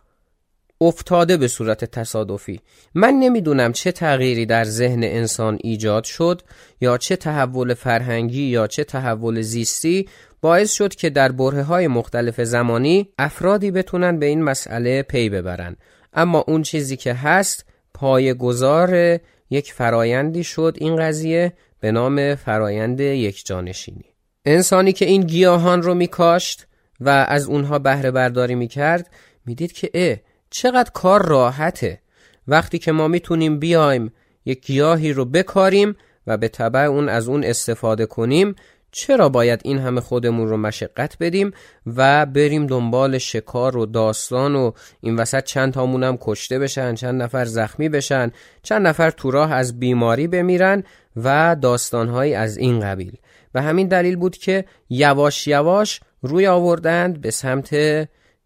افتاده 0.82 1.38
به 1.38 1.48
صورت 1.48 1.86
تصادفی. 1.86 2.60
من 2.96 3.14
نمی‌دونم 3.14 3.72
چه 3.72 3.92
تغییری 3.92 4.46
در 4.46 4.64
ذهن 4.64 5.04
انسان 5.04 5.58
ایجاد 5.64 6.04
شد 6.04 6.42
یا 6.82 6.98
چه 6.98 7.16
تحول 7.16 7.74
فرهنگی 7.74 8.44
یا 8.44 8.68
چه 8.68 8.84
تحول 8.84 9.42
زیستی 9.42 10.10
باعث 10.42 10.72
شد 10.72 10.96
که 10.96 11.10
در 11.10 11.32
بره 11.32 11.64
های 11.64 11.88
مختلف 11.88 12.42
زمانی 12.42 13.10
افرادی 13.20 13.72
بتونن 13.72 14.20
به 14.20 14.26
این 14.26 14.44
مسئله 14.44 15.04
پی 15.04 15.30
ببرن. 15.30 15.76
اما 16.14 16.46
اون 16.48 16.62
چیزی 16.62 16.98
که 16.98 17.14
هست 17.14 17.66
پای 17.94 18.34
گذار 18.34 19.20
یک 19.50 19.74
فرایندی 19.74 20.44
شد 20.44 20.78
این 20.80 20.96
قضیه 20.96 21.54
به 21.80 21.92
نام 21.92 22.36
فرایند 22.36 23.00
یک 23.00 23.46
جانشینی 23.46 24.06
انسانی 24.46 24.94
که 24.94 25.06
این 25.06 25.22
گیاهان 25.22 25.82
رو 25.82 25.94
میکاشت 25.94 26.68
و 27.00 27.10
از 27.10 27.46
اونها 27.46 27.80
بهره 27.80 28.12
برداری 28.12 28.56
می‌کرد 28.56 29.10
می‌دید 29.46 29.72
که 29.72 29.90
اه 29.94 30.18
چقدر 30.50 30.92
کار 30.94 31.26
راحته. 31.26 32.02
وقتی 32.48 32.80
که 32.80 32.92
ما 32.92 33.08
می‌تونیم 33.08 33.60
بیایم 33.60 34.14
یک 34.46 34.66
گیاهی 34.66 35.14
رو 35.14 35.26
بکاریم 35.26 35.96
و 36.28 36.38
به 36.38 36.48
طبع 36.48 36.80
اون 36.80 37.10
از 37.10 37.28
اون 37.28 37.44
استفاده 37.44 38.06
کنیم 38.06 38.56
چرا 38.92 39.30
باید 39.30 39.62
این 39.64 39.80
همه 39.80 40.02
خودمون 40.02 40.48
رو 40.48 40.58
مشقت 40.58 41.18
بدیم 41.20 41.52
و 41.86 42.26
بریم 42.26 42.68
دنبال 42.68 43.18
شکار 43.18 43.78
و 43.78 43.86
داستان 43.86 44.56
و 44.56 44.72
این 45.02 45.16
وسط 45.16 45.44
چند 45.44 45.74
تامون 45.74 46.18
کشته 46.22 46.60
بشن 46.60 46.96
چند 46.96 47.22
نفر 47.22 47.46
زخمی 47.46 47.90
بشن 47.90 48.32
چند 48.64 48.88
نفر 48.88 49.12
تو 49.12 49.32
راه 49.32 49.52
از 49.52 49.80
بیماری 49.80 50.28
بمیرن 50.28 50.84
و 51.16 51.56
داستانهایی 51.62 52.34
از 52.34 52.58
این 52.58 52.80
قبیل. 52.80 53.18
و 53.56 53.62
همین 53.62 53.88
دلیل 53.88 54.16
بود 54.16 54.38
که 54.38 54.66
یواش 54.90 55.48
یواش 55.48 56.00
روی 56.22 56.48
آوردند 56.48 57.22
به 57.22 57.32
سمت 57.32 57.76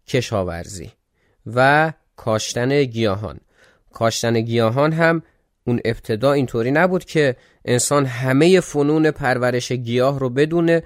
کشاورزی. 0.06 0.90
و 1.46 1.92
کاشتن 2.16 2.84
گیاهان. 2.84 3.40
کاشتن 3.92 4.40
گیاهان 4.40 4.92
هم 4.92 5.22
اون 5.66 5.80
ابتدا 5.84 6.32
اینطوری 6.32 6.70
نبود 6.70 7.04
که 7.04 7.36
انسان 7.64 8.06
همه 8.06 8.60
فنون 8.60 9.10
پرورش 9.10 9.72
گیاه 9.72 10.18
رو 10.18 10.30
بدونه 10.30 10.82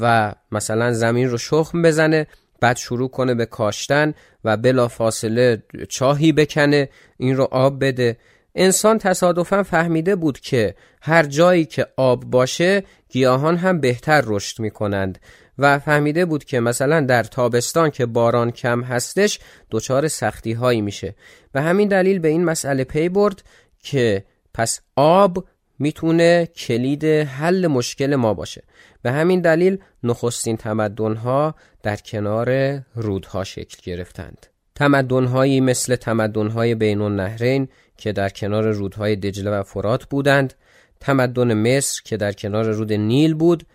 و 0.00 0.34
مثلا 0.52 0.92
زمین 0.92 1.30
رو 1.30 1.38
شخم 1.38 1.82
بزنه 1.82 2.26
بعد 2.60 2.76
شروع 2.76 3.08
کنه 3.08 3.34
به 3.34 3.46
کاشتن 3.46 4.14
و 4.44 4.56
بلا 4.56 4.88
فاصله 4.88 5.62
چاهی 5.88 6.32
بکنه 6.32 6.88
این 7.16 7.36
رو 7.36 7.48
آب 7.50 7.84
بده. 7.84 8.16
انسان 8.54 8.98
تصادفا 8.98 9.62
فهمیده 9.62 10.16
بود 10.16 10.40
که 10.40 10.74
هر 11.02 11.22
جایی 11.22 11.64
که 11.64 11.86
آب 11.96 12.24
باشه 12.24 12.82
گیاهان 13.08 13.56
هم 13.56 13.80
بهتر 13.80 14.22
رشد 14.26 14.60
می 14.60 14.70
کنند 14.70 15.18
و 15.58 15.78
فهمیده 15.78 16.24
بود 16.24 16.44
که 16.44 16.60
مثلا 16.60 17.00
در 17.00 17.22
تابستان 17.22 17.90
که 17.90 18.06
باران 18.06 18.50
کم 18.50 18.82
هستش 18.82 19.38
دچار 19.70 20.08
سختی 20.08 20.52
هایی 20.52 20.80
میشه. 20.80 21.14
و 21.54 21.62
همین 21.62 21.88
دلیل 21.88 22.18
به 22.18 22.28
این 22.28 22.44
مسئله 22.44 22.84
پی 22.84 23.08
برد 23.08 23.42
که 23.82 24.24
پس 24.54 24.80
آب 24.96 25.44
می‌تونه 25.78 26.46
کلید 26.46 27.04
حل 27.04 27.66
مشکل 27.66 28.16
ما 28.16 28.34
باشه. 28.34 28.62
به 29.02 29.12
همین 29.12 29.40
دلیل 29.40 29.78
نخستین 30.02 30.56
تمدن 30.56 31.14
ها 31.14 31.54
در 31.82 31.96
کنار 31.96 32.80
رودها 32.94 33.44
شکل 33.44 33.76
گرفتند. 33.82 34.46
تمدن 34.74 35.24
هایی 35.24 35.60
مثل 35.60 35.96
تمدن 35.96 36.48
های 36.48 36.74
بین 36.74 37.00
النهرین 37.00 37.68
که 37.96 38.12
در 38.12 38.28
کنار 38.28 38.70
رودهای 38.70 39.16
دجله 39.16 39.50
و 39.50 39.62
فرات 39.62 40.04
بودند 40.04 40.54
تمدن 41.00 41.54
مصر 41.54 42.02
که 42.04 42.16
در 42.16 42.32
کنار 42.32 42.64
رود 42.64 42.92
نیل 42.92 43.34
بود 43.34 43.66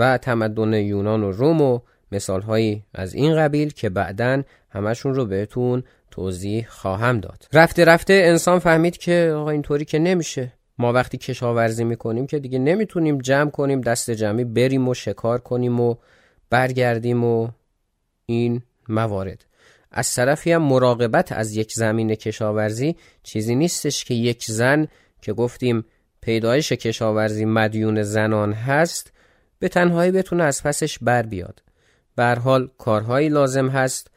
و 0.00 0.18
تمدن 0.18 0.72
یونان 0.72 1.22
و 1.22 1.32
روم 1.32 1.60
و 1.60 1.80
مثالهایی 2.12 2.84
از 2.94 3.14
این 3.14 3.36
قبیل 3.36 3.72
که 3.72 3.88
بعدا 3.88 4.42
همشون 4.70 5.14
رو 5.14 5.26
بهتون 5.26 5.82
توضیح 6.10 6.66
خواهم 6.68 7.20
داد. 7.20 7.46
رفته 7.52 7.84
رفته 7.84 8.12
انسان 8.12 8.58
فهمید 8.58 8.96
که 8.96 9.32
آقا 9.36 9.50
اینطوری 9.50 9.84
که 9.84 9.98
نمیشه. 9.98 10.52
ما 10.78 10.92
وقتی 10.92 11.18
کشاورزی 11.18 11.84
می‌کنیم 11.84 12.26
که 12.26 12.38
دیگه 12.38 12.58
نمی‌تونیم 12.58 13.18
جمع 13.18 13.50
کنیم 13.50 13.80
دست 13.80 14.10
جمعی 14.10 14.44
بریم 14.44 14.88
و 14.88 14.94
شکار 14.94 15.38
کنیم 15.38 15.80
و 15.80 15.94
برگردیم 16.50 17.24
و 17.24 17.48
این 18.26 18.62
موارد. 18.88 19.44
از 19.90 20.14
طرفی 20.14 20.52
هم 20.52 20.62
مراقبت 20.62 21.32
از 21.32 21.56
یک 21.56 21.72
زمین 21.72 22.14
کشاورزی 22.14 22.96
چیزی 23.22 23.54
نیستش 23.54 24.04
که 24.04 24.14
یک 24.14 24.44
زن 24.44 24.86
که 25.22 25.32
گفتیم 25.32 25.84
پیدایش 26.20 26.72
کشاورزی 26.72 27.44
مدیون 27.44 28.02
زنان 28.02 28.52
هست 28.52 29.12
به 29.60 29.68
تنهایی 29.68 30.10
بتونه 30.10 30.44
از 30.44 30.62
پسش 30.62 30.98
بر 30.98 31.22
بیاد. 31.22 31.62
بر 32.16 32.38
حال 32.38 32.68
کارهایی 32.78 33.28
لازم 33.28 33.68
هست 33.68 34.10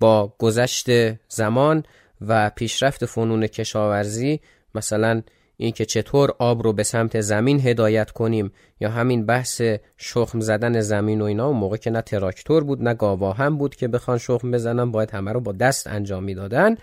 با 0.00 0.34
گذشت 0.38 0.88
زمان 1.28 1.84
و 2.20 2.50
پیشرفت 2.50 3.06
فنون 3.06 3.46
کشاورزی 3.46 4.40
مثلا 4.74 5.22
اینکه 5.56 5.84
چطور 5.84 6.34
آب 6.38 6.62
رو 6.62 6.72
به 6.72 6.82
سمت 6.82 7.20
زمین 7.20 7.60
هدایت 7.60 8.10
کنیم 8.10 8.52
یا 8.80 8.90
همین 8.90 9.26
بحث 9.26 9.62
شخم 9.96 10.40
زدن 10.40 10.80
زمین 10.80 11.20
و 11.20 11.24
اینا 11.24 11.46
اون 11.46 11.56
موقع 11.56 11.76
که 11.76 11.90
نه 11.90 12.02
تراکتور 12.02 12.64
بود 12.64 12.82
نه 12.82 12.94
گاوا 12.94 13.32
هم 13.32 13.58
بود 13.58 13.76
که 13.76 13.88
بخوان 13.88 14.18
شخم 14.18 14.50
بزنن 14.50 14.90
باید 14.90 15.10
همه 15.10 15.32
رو 15.32 15.40
با 15.40 15.52
دست 15.52 15.86
انجام 15.86 16.24
می‌دادن. 16.24 16.76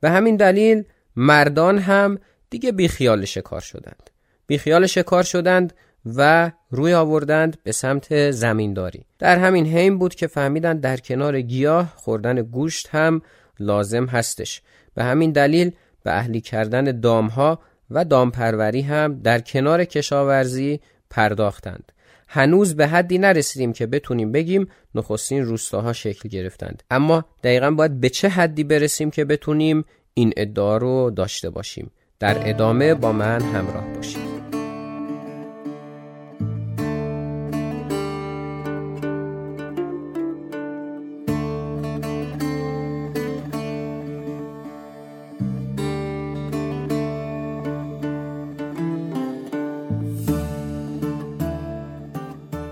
به 0.00 0.10
همین 0.10 0.36
دلیل 0.36 0.84
مردان 1.16 1.78
هم 1.78 2.18
دیگه 2.50 2.72
بیخیال 2.72 3.24
شکار 3.24 3.60
شدند. 3.60 4.10
بیخیال 4.46 4.86
شکار 4.86 5.22
شدند 5.22 5.72
و 6.06 6.50
روی 6.70 6.94
آوردند 6.94 7.56
به 7.62 7.72
سمت 7.72 8.30
زمینداری. 8.30 9.04
در 9.18 9.38
همین 9.38 9.66
حین 9.66 9.98
بود 9.98 10.14
که 10.14 10.26
فهمیدند 10.26 10.80
در 10.80 10.96
کنار 10.96 11.40
گیاه 11.40 11.92
خوردن 11.96 12.42
گوشت 12.42 12.88
هم 12.90 13.22
لازم 13.60 14.06
هستش. 14.06 14.62
به 14.94 15.04
همین 15.04 15.32
دلیل 15.32 15.70
به 16.04 16.16
اهلی 16.16 16.40
کردن 16.40 17.00
دامها 17.00 17.58
و 17.90 18.04
دامپروری 18.04 18.82
هم 18.82 19.20
در 19.22 19.38
کنار 19.38 19.84
کشاورزی 19.84 20.80
پرداختند. 21.10 21.92
هنوز 22.28 22.76
به 22.76 22.86
حدی 22.86 23.18
نرسیدیم 23.18 23.72
که 23.72 23.86
بتونیم 23.86 24.32
بگیم 24.32 24.68
نخستین 24.94 25.44
روستاها 25.44 25.92
شکل 25.92 26.28
گرفتند. 26.28 26.82
اما 26.90 27.24
دقیقا 27.42 27.70
باید 27.70 28.00
به 28.00 28.08
چه 28.08 28.28
حدی 28.28 28.64
برسیم 28.64 29.10
که 29.10 29.24
بتونیم 29.24 29.84
این 30.14 30.32
ادعا 30.36 30.76
رو 30.76 31.10
داشته 31.10 31.50
باشیم. 31.50 31.90
در 32.18 32.48
ادامه 32.48 32.94
با 32.94 33.12
من 33.12 33.42
همراه 33.42 33.84
باشید. 33.96 34.57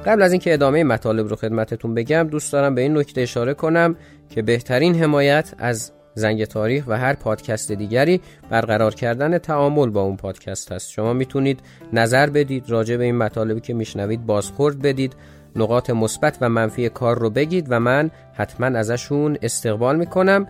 قبل 0.07 0.23
از 0.23 0.33
اینکه 0.33 0.53
ادامه 0.53 0.85
مطالب 0.85 1.29
رو 1.29 1.37
خدمتتون 1.37 1.95
بگم 1.95 2.29
دوست 2.31 2.53
دارم 2.53 2.75
به 2.75 2.81
این 2.81 2.99
نکته 2.99 3.21
اشاره 3.21 3.55
کنم 3.55 3.97
که 4.31 4.43
بهترین 4.43 4.95
حمایت 4.95 5.55
از 5.59 5.93
زنگ 6.15 6.45
تاریخ 6.45 6.85
و 6.87 6.99
هر 6.99 7.13
پادکست 7.13 7.73
دیگری 7.73 8.21
برقرار 8.51 8.95
کردن 8.95 9.39
تعامل 9.39 9.91
با 9.91 10.03
اون 10.03 10.17
پادکست 10.17 10.73
هست 10.73 10.91
شما 10.91 11.13
می‌تونید 11.13 11.61
نظر 11.93 12.31
بدید 12.31 12.71
راجع 12.71 12.97
به 12.97 13.05
این 13.05 13.17
مطالبی 13.17 13.61
که 13.61 13.75
میشنوید 13.75 14.27
بازخورد 14.27 14.83
بدید 14.83 15.17
نقاط 15.57 15.91
مثبت 15.91 16.39
و 16.41 16.49
منفی 16.49 16.89
کار 16.89 17.19
رو 17.19 17.31
بگید 17.31 17.67
و 17.69 17.81
من 17.81 18.11
حتما 18.33 18.67
ازشون 18.67 19.39
استقبال 19.43 19.97
می‌کنم 19.97 20.47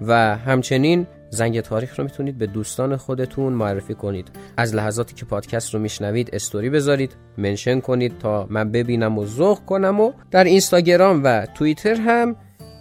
و 0.00 0.36
همچنین 0.36 1.06
زنگ 1.30 1.60
تاریخ 1.60 1.98
رو 1.98 2.04
می‌تونید 2.04 2.38
به 2.38 2.46
دوستان 2.46 2.96
خودتون 2.96 3.52
معرفی 3.52 3.94
کنید. 3.94 4.28
از 4.56 4.74
لحظاتی 4.74 5.14
که 5.14 5.24
پادکست 5.24 5.74
رو 5.74 5.80
میشنوید 5.80 6.30
استوری 6.32 6.70
بذارید 6.70 7.16
منشن 7.38 7.80
کنید 7.80 8.18
تا 8.18 8.46
من 8.50 8.70
ببینم 8.72 9.18
و 9.18 9.26
ذوق 9.26 9.58
کنم 9.66 10.00
و 10.00 10.12
در 10.30 10.44
اینستاگرام 10.44 11.24
و 11.24 11.46
توییتر 11.54 11.94
هم 11.94 12.36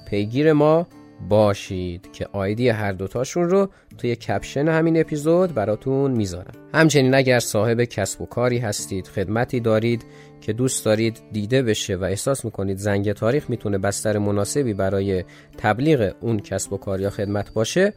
پیگیر 0.09 0.53
ما 0.53 0.87
باشید 1.29 2.11
که 2.11 2.27
آیدی 2.31 2.69
هر 2.69 2.91
دوتاشون 2.91 3.49
رو 3.49 3.69
توی 3.97 4.15
کپشن 4.15 4.67
همین 4.67 4.99
اپیزود 4.99 5.53
براتون 5.53 6.11
می‌ذارم. 6.11 6.53
همچنین 6.73 7.15
اگر 7.15 7.39
صاحب 7.39 7.83
کسب 7.83 8.21
و 8.21 8.25
کاری 8.25 8.57
هستید 8.57 9.07
خدمتی 9.07 9.59
دارید 9.59 10.05
که 10.41 10.53
دوست 10.53 10.85
دارید 10.85 11.21
دیده 11.31 11.61
بشه 11.61 11.95
و 11.95 12.03
احساس 12.03 12.45
می‌کنید 12.45 12.77
زنگ 12.77 13.11
تاریخ 13.11 13.49
می‌تونه 13.49 13.77
بستر 13.77 14.17
مناسبی 14.17 14.73
برای 14.73 15.23
تبلیغ 15.57 16.13
اون 16.19 16.39
کسب 16.39 16.73
و 16.73 16.77
کار 16.77 17.01
یا 17.01 17.09
خدمت 17.09 17.53
باشه 17.53 17.93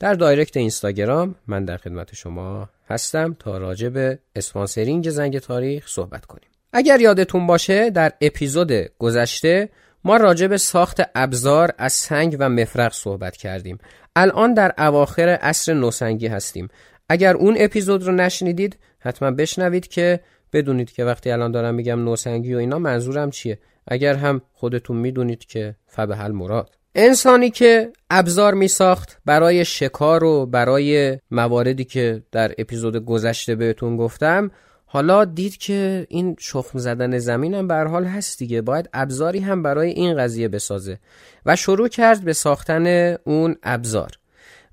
در 0.00 0.14
direct 0.14 0.56
اینستاگرام 0.56 1.34
من 1.46 1.64
در 1.64 1.76
خدمت 1.76 2.14
شما 2.14 2.68
هستم 2.90 3.36
تا 3.38 3.58
راجع 3.58 3.88
به 3.88 4.18
sponsoring 4.36 5.10
زنگ 5.10 5.38
تاریخ 5.38 5.88
صحبت 5.88 6.26
کنیم. 6.26 6.48
اگر 6.72 7.00
یادتون 7.00 7.46
باشه 7.46 7.90
در 7.90 8.12
اپیزود 8.20 8.72
گذشته 8.98 9.68
ما 10.04 10.16
راجع 10.16 10.46
به 10.46 10.58
ساخت 10.58 11.00
ابزار 11.14 11.72
از 11.78 11.92
سنگ 11.92 12.36
و 12.40 12.48
مفرق 12.48 12.92
صحبت 12.92 13.36
کردیم. 13.36 13.78
الان 14.16 14.54
در 14.54 14.74
اواخر 14.78 15.28
عصر 15.28 15.74
نوسنگی 15.74 16.26
هستیم. 16.26 16.68
اگر 17.08 17.34
اون 17.34 17.56
اپیزود 17.58 18.02
رو 18.02 18.12
نشنیدید 18.12 18.78
حتما 18.98 19.30
بشنوید 19.30 19.88
که 19.88 20.20
بدونید 20.52 20.92
که 20.92 21.04
وقتی 21.04 21.30
الان 21.30 21.52
دارم 21.52 21.74
میگم 21.74 22.04
نوسنگی 22.04 22.54
و 22.54 22.58
اینا 22.58 22.78
منظورم 22.78 23.30
چیه؟ 23.30 23.58
اگر 23.88 24.14
هم 24.14 24.40
خودتون 24.52 24.96
می‌دونید 24.96 25.44
که 25.44 25.74
فبهاالمراد. 25.86 26.75
انسانی 26.98 27.50
که 27.50 27.92
ابزار 28.10 28.54
می 28.54 28.68
ساخت 28.68 29.18
برای 29.24 29.64
شکار 29.64 30.24
و 30.24 30.46
برای 30.46 31.18
مواردی 31.30 31.84
که 31.84 32.22
در 32.32 32.54
اپیزود 32.58 33.04
گذشته 33.04 33.54
بهتون 33.54 33.96
گفتم 33.96 34.50
حالا 34.86 35.24
دید 35.24 35.56
که 35.56 36.06
این 36.10 36.36
شخم 36.38 36.78
زدن 36.78 37.18
زمین 37.18 37.54
هم 37.54 37.68
بر 37.68 37.86
حال 37.86 38.04
هست 38.04 38.38
دیگه. 38.38 38.62
باید 38.62 38.88
ابزاری 38.92 39.38
هم 39.38 39.62
برای 39.62 39.90
این 39.90 40.16
قضیه 40.16 40.48
بسازه 40.48 40.98
و 41.46 41.56
شروع 41.56 41.88
کرد 41.88 42.24
به 42.24 42.32
ساختن 42.32 43.16
اون 43.24 43.56
ابزار 43.62 44.10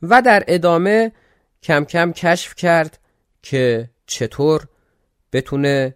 و 0.02 0.22
در 0.22 0.44
ادامه 0.48 1.12
کم 1.64 1.86
کم 1.86 2.12
کشف 2.12 2.56
کرد 2.56 3.00
که 3.42 3.90
چطور 4.06 4.68
بتونه 5.34 5.96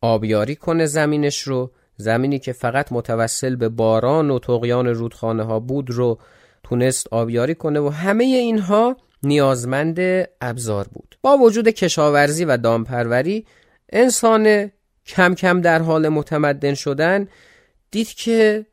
آبیاری 0.00 0.56
کنه 0.56 0.86
زمینش 0.86 1.40
رو 1.40 1.70
زمینی 1.96 2.38
که 2.38 2.52
فقط 2.52 2.92
متوسل 2.92 3.56
به 3.56 3.68
باران 3.68 4.30
و 4.30 4.38
تقیان 4.38 4.86
رودخانه 4.86 5.42
ها 5.42 5.60
بود 5.60 5.90
رو 5.90 6.18
تونست 6.62 7.06
آبیاری 7.10 7.54
کنه 7.54 7.80
و 7.80 7.88
همه 7.88 8.24
اینها 8.24 8.96
نیازمند 9.22 9.98
ابزار 10.40 10.88
بود. 10.92 11.18
با 11.22 11.36
وجود 11.36 11.68
کشاورزی 11.68 12.44
و 12.44 12.56
دامپروری 12.56 13.46
انسان 13.92 14.70
کم 15.06 15.34
کم 15.34 15.60
در 15.60 15.82
حال 15.82 16.08
متمدن 16.08 16.74
شدن 16.74 17.28
دید 17.90 18.08
که 18.08 18.66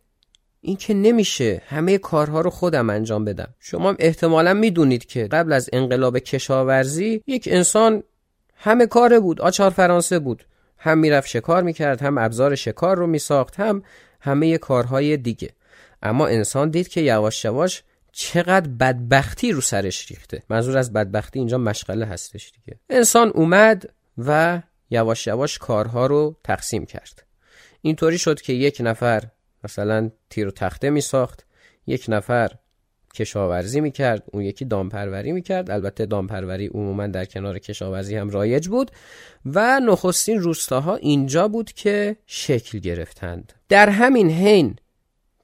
این 0.62 0.76
که 0.76 0.94
نمیشه 0.94 1.62
همه 1.66 1.98
کارها 1.98 2.42
رو 2.42 2.50
خودم 2.50 2.90
انجام 2.90 3.26
بدم. 3.26 3.54
شما 3.60 3.96
احتمالا 4.00 4.54
می‌دونید 4.54 5.06
که 5.06 5.28
قبل 5.28 5.54
از 5.54 5.70
انقلاب 5.74 6.20
کشاورزی 6.20 7.24
یک 7.28 7.50
انسان 7.52 8.04
همه 8.56 8.86
کاره 8.86 9.20
بود 9.20 9.42
آچار 9.42 9.70
فرانسه 9.70 10.20
بود. 10.20 10.46
هم 10.84 10.98
می‌رفت 10.98 11.28
شکار 11.28 11.63
می‌کرد 11.63 12.02
هم 12.02 12.17
ابزار 12.17 12.56
شکار 12.56 12.98
رو 12.98 13.08
میساخت 13.08 13.60
هم 13.60 13.84
همه 14.22 14.58
کارهای 14.58 15.17
دیگه. 15.17 15.50
اما 16.02 16.28
انسان 16.28 16.69
دید 16.69 16.88
که 16.88 17.02
یواش 17.02 17.46
یواش 17.46 17.84
چقدر 18.12 18.69
بدبختی 18.69 19.52
رو 19.52 19.62
سرش 19.62 20.12
ریخته. 20.12 20.43
منظور 20.50 20.78
از 20.78 20.93
بدبختی 20.93 21.39
اینجا 21.39 21.58
مشغله 21.58 22.06
هستش 22.06 22.52
دیگه. 22.52 22.80
انسان 22.89 23.30
اومد 23.30 23.89
و 24.17 24.62
یواش 24.89 25.28
یواش 25.28 25.58
کارها 25.58 26.06
رو 26.06 26.36
تقسیم 26.43 26.86
کرد. 26.86 27.24
اینطوری 27.82 28.17
شد 28.17 28.41
که 28.41 28.54
یک 28.54 28.78
نفر 28.80 29.24
مثلا 29.63 30.10
تیر 30.30 30.48
و 30.48 30.52
تخته 30.52 30.89
می 30.89 31.02
ساخت 31.02 31.46
یک 31.88 32.06
نفر 32.10 32.52
کشاورزی 33.13 33.82
می‌کرد 33.82 34.23
اون 34.32 34.43
یکی 34.43 34.65
دامپروری 34.65 35.32
می‌کرد. 35.32 35.71
البته 35.71 36.06
دامپروری 36.06 36.67
عموما 36.67 37.08
در 37.08 37.26
کنار 37.26 37.60
کشاورزی 37.60 38.15
هم 38.15 38.30
رایج 38.30 38.67
بود 38.67 38.91
و 39.45 39.80
نخستین 39.80 40.39
روستاها 40.39 40.95
اینجا 40.95 41.47
بود 41.47 41.71
که 41.71 42.15
شکل 42.26 42.80
گرفتند. 42.80 43.54
در 43.69 43.89
همین 43.89 44.30
حین 44.30 44.76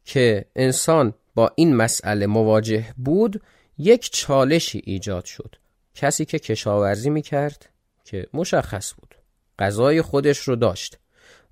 که 0.05 0.45
انسان 0.55 1.13
با 1.36 1.51
این 1.55 1.75
مسئله 1.75 2.27
مواجه 2.27 2.86
بود 2.97 3.41
یک 3.77 4.10
چالشی 4.12 4.82
ایجاد 4.86 5.25
شد. 5.25 5.55
کسی 5.95 6.25
که 6.25 6.39
کشاورزی 6.39 7.10
می‌کرد 7.10 7.69
که 8.05 8.27
مشخص 8.34 8.93
بود 8.93 9.15
غذای 9.60 10.01
خودش 10.01 10.39
رو 10.39 10.55
داشت 10.55 10.97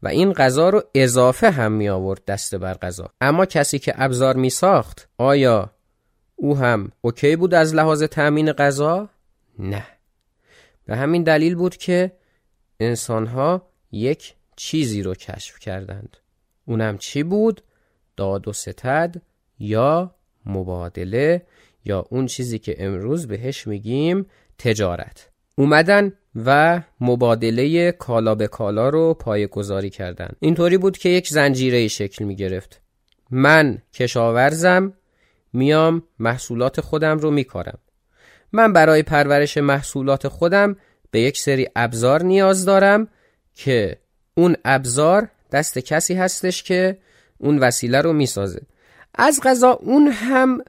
و 0.03 0.08
این 0.08 0.34
غذا 0.34 0.69
رو 0.69 0.84
اضافه 0.95 1.49
هم 1.51 1.71
می 1.71 1.89
آورد 1.89 2.25
دست 2.25 2.56
بر 2.56 2.73
غذا. 2.73 3.10
اما 3.21 3.45
کسی 3.45 3.80
که 3.80 3.93
ابزار 3.95 4.36
می 4.36 4.49
ساخت 4.49 5.10
آیا 5.17 5.71
او 6.39 6.58
هم 6.58 6.91
اوکی 7.02 7.36
بود 7.36 7.54
از 7.54 7.76
لحاظ 7.76 8.04
تأمین 8.04 8.52
غذا؟ 8.52 9.10
نه. 9.60 9.88
به 10.86 10.95
همین 10.95 11.23
دلیل 11.23 11.56
بود 11.56 11.78
که 11.78 12.12
انسانها 12.80 13.67
یک 13.91 14.34
چیزی 14.56 15.04
رو 15.04 15.13
کشف 15.13 15.60
کردند. 15.60 16.17
اونم 16.65 16.97
چی 16.97 17.23
بود؟ 17.23 17.62
داد 18.17 18.47
و 18.47 18.54
ستد 18.54 19.15
یا 19.60 20.15
مبادله 20.45 21.41
یا 21.86 22.06
اون 22.10 22.26
چیزی 22.26 22.60
که 22.60 22.76
امروز 22.80 23.28
بهش 23.28 23.67
میگیم 23.67 24.26
تجارت. 24.58 25.30
اومدن 25.56 26.13
و 26.45 26.82
مبادله 27.02 27.91
کالا 27.91 28.36
به 28.36 28.47
کالا 28.47 28.89
رو 28.89 29.13
پای 29.13 29.47
گذاری 29.47 29.89
کردن. 29.89 30.30
اینطوری 30.39 30.78
بود 30.78 30.97
که 30.97 31.10
یک 31.10 31.28
زنجیره 31.28 31.88
شکل 31.88 32.26
می 32.26 32.36
گرفت 32.36 32.82
من 33.32 33.78
کشاورزم 33.93 34.93
میام 35.58 36.04
محصولات 36.20 36.82
خودم 36.82 37.17
رو 37.17 37.32
میکارم. 37.32 37.80
من 38.52 38.74
برای 38.74 39.04
پرورش 39.04 39.58
محصولات 39.58 40.28
خودم 40.28 40.76
به 41.12 41.20
یک 41.20 41.38
سری 41.38 41.67
ابزار 41.76 42.24
نیاز 42.24 42.65
دارم 42.65 43.08
که 43.54 43.98
اون 44.34 44.56
ابزار 44.65 45.30
دست 45.52 45.80
کسی 45.80 46.13
هستش 46.13 46.63
که 46.63 46.98
اون 47.38 47.60
وسیله 47.60 48.02
رو 48.02 48.13
می‌سازه. 48.13 48.62
از 49.15 49.39
غذا 49.43 49.72
اون 49.72 50.08
هم 50.08 50.62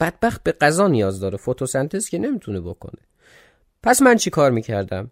بدبخت 0.00 0.42
به 0.42 0.52
غذا 0.52 0.88
نیاز 0.88 1.20
داره. 1.20 1.36
فتوسنتز 1.36 2.08
که 2.08 2.18
نمی‌تونه 2.18 2.60
بکنه. 2.60 3.00
پس 3.82 4.02
من 4.02 4.16
چی 4.16 4.30
کار 4.30 4.50
می‌کردم؟ 4.50 5.10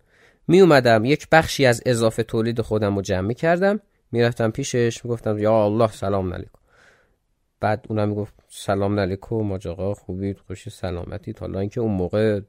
می 0.48 0.60
اومدم 0.60 1.04
یک 1.04 1.28
بخشی 1.32 1.66
از 1.66 1.82
اضافه 1.86 2.22
تولید 2.22 2.60
خودم 2.60 2.96
رو 2.96 3.02
جمع 3.02 3.26
می‌کردم. 3.26 3.80
می‌رفتم 4.12 4.50
پیشش 4.50 5.04
می‌گفتم 5.04 5.38
یا 5.38 5.64
الله 5.64 5.92
سلام 5.92 6.34
علیکم. 6.34 6.58
بعد 7.60 7.86
اونم 7.88 8.08
می‌گفت 8.08 8.34
سلام 8.56 9.00
علیکم 9.00 9.50
حاج 9.50 9.66
آقا 9.66 9.94
خوبید 9.94 10.38
خوشی 10.38 10.70
سلامتی. 10.70 11.34
حالا 11.40 11.60
اینکه 11.60 11.80
اون 11.80 11.92
موقع 11.92 12.40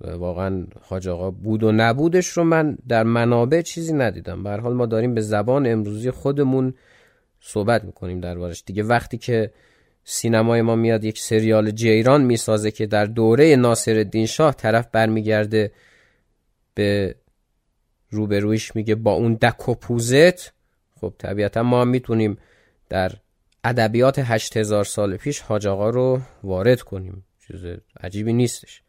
واقعا 0.00 0.66
حاج 0.82 1.08
آقا 1.08 1.30
بود 1.30 1.62
و 1.62 1.72
نبودش 1.72 2.26
رو 2.26 2.44
من 2.44 2.78
در 2.88 3.02
منابع 3.02 3.60
چیزی 3.60 3.92
ندیدم. 3.92 4.42
به 4.42 4.50
حال 4.50 4.74
ما 4.74 4.86
داریم 4.86 5.14
به 5.14 5.20
زبان 5.20 5.66
امروزی 5.66 6.10
خودمون 6.10 6.74
صحبت 7.40 7.84
می‌کنیم 7.84 8.20
دربارش. 8.20 8.62
دیگه 8.66 8.82
وقتی 8.82 9.18
که 9.18 9.52
سینمای 10.04 10.62
ما 10.62 10.76
میاد 10.76 11.04
یک 11.04 11.18
سریال 11.18 11.70
جیران 11.70 12.22
می‌سازه 12.22 12.70
که 12.70 12.86
در 12.86 13.06
دوره 13.06 13.56
ناصر 13.56 13.98
الدین 13.98 14.26
شاه 14.26 14.54
طرف 14.54 14.88
برمیگرده 14.92 15.72
به 16.74 17.14
روبرویش 18.10 18.76
میگه 18.76 18.94
با 18.94 19.12
اون 19.12 19.34
دک 19.34 19.68
و 19.68 19.74
پوزت. 19.74 20.52
خب 21.00 21.12
طبیعتا 21.18 21.62
ما 21.62 21.84
می‌تونیم 21.84 22.38
در 22.88 23.12
ادبیات 23.64 24.18
هشت 24.18 24.56
هزار 24.56 24.84
سال 24.84 25.16
پیش 25.16 25.40
حاج 25.40 25.66
آقا 25.66 25.90
رو 25.90 26.20
وارد 26.42 26.82
کنیم. 26.82 27.24
چیز 27.46 27.60
عجیبی 28.00 28.32
نیستش. 28.32 28.82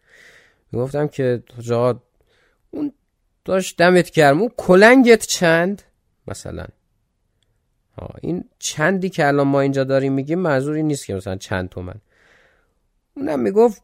می‌گفتم 0.71 1.07
که 1.07 1.43
حاج 1.55 1.71
آقا 1.71 1.99
اون 2.71 2.93
داشت 3.45 3.77
دمت 3.77 4.11
گرم 4.11 4.39
اون 4.39 4.51
کلنگت 4.57 5.25
چند؟ 5.25 5.81
مثلا. 6.27 6.65
ها 7.97 8.09
این 8.21 8.43
چندی 8.59 9.09
که 9.09 9.27
الان 9.27 9.47
ما 9.47 9.61
اینجا 9.61 9.83
داریم 9.83 10.13
میگیم 10.13 10.39
منظوری 10.39 10.83
نیست 10.83 11.05
که 11.05 11.15
مثلا 11.15 11.35
چند 11.35 11.69
تومن. 11.69 11.95
اونم 13.13 13.39
می‌گفت 13.39 13.83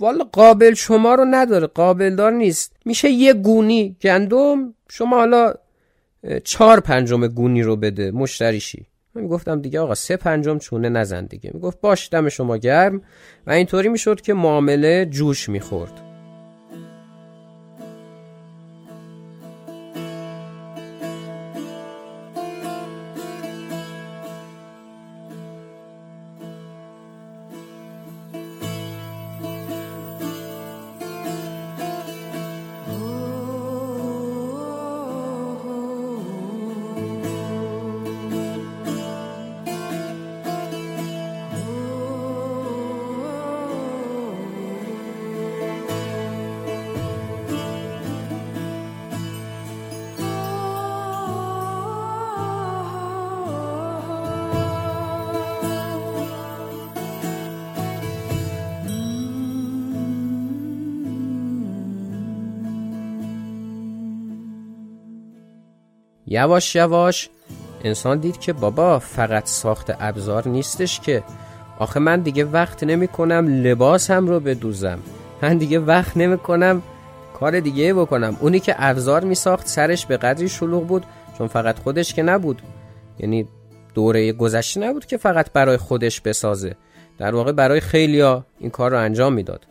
والا 0.00 0.24
قابل 0.24 0.74
شما 0.74 1.14
رو 1.14 1.24
نداره 1.24 1.66
قابل 1.66 2.16
دار 2.16 2.32
نیست. 2.32 2.76
میشه 2.84 3.10
یه 3.10 3.32
گونی 3.32 3.96
گندم 4.00 4.74
شما 4.90 5.16
حالا 5.16 5.54
چهار 6.44 6.80
پنجم 6.80 7.26
گونی 7.26 7.62
رو 7.62 7.76
بده 7.76 8.10
مشتریشی 8.10 8.86
من 9.14 9.26
گفتم 9.26 9.60
دیگه 9.60 9.80
آقا 9.80 9.94
سه 9.94 10.16
پنجم 10.16 10.58
چونه 10.58 10.88
نزن 10.88 11.24
دیگه. 11.24 11.50
می‌گفت 11.54 11.80
باش 11.80 12.08
دم 12.12 12.28
شما 12.28 12.56
گرم. 12.56 13.02
و 13.46 13.50
اینطوری 13.50 13.88
می‌شد 13.88 14.20
که 14.20 14.34
معامله 14.34 15.06
جوش 15.06 15.48
می‌خورد. 15.48 16.03
یواش 66.34 66.76
یواش 66.76 67.30
انسان 67.84 68.18
دید 68.18 68.38
که 68.40 68.52
بابا 68.52 68.98
فقط 68.98 69.46
ساخت 69.46 69.92
ابزار 70.00 70.48
نیستش 70.48 71.00
که. 71.00 71.22
آخه 71.78 72.00
من 72.00 72.20
دیگه 72.20 72.44
وقت 72.44 72.84
نمی 72.84 73.08
کنم 73.08 73.62
لباسم 73.62 74.26
رو 74.26 74.40
بدوزم. 74.40 74.98
من 75.42 75.58
دیگه 75.58 75.78
وقت 75.78 76.16
نمی 76.16 76.38
کنم 76.38 76.82
کار 77.34 77.60
دیگه 77.60 77.94
بکنم. 77.94 78.36
اونی 78.40 78.60
که 78.60 78.74
ابزار 78.78 79.24
می 79.24 79.34
ساخت 79.34 79.66
سرش 79.66 80.06
به 80.06 80.16
قدری 80.16 80.48
شلوغ 80.48 80.86
بود 80.86 81.06
چون 81.38 81.46
فقط 81.46 81.78
خودش 81.78 82.14
که 82.14 82.22
نبود. 82.22 82.62
یعنی 83.18 83.48
دوره 83.94 84.32
گذشته 84.32 84.80
نبود 84.80 85.06
که 85.06 85.16
فقط 85.16 85.52
برای 85.52 85.76
خودش 85.76 86.20
بسازه. 86.20 86.74
در 87.18 87.34
واقع 87.34 87.52
برای 87.52 87.80
خیلیا 87.80 88.46
این 88.58 88.70
کار 88.70 88.90
رو 88.90 88.98
انجام 88.98 89.32
می‌داد. 89.32 89.66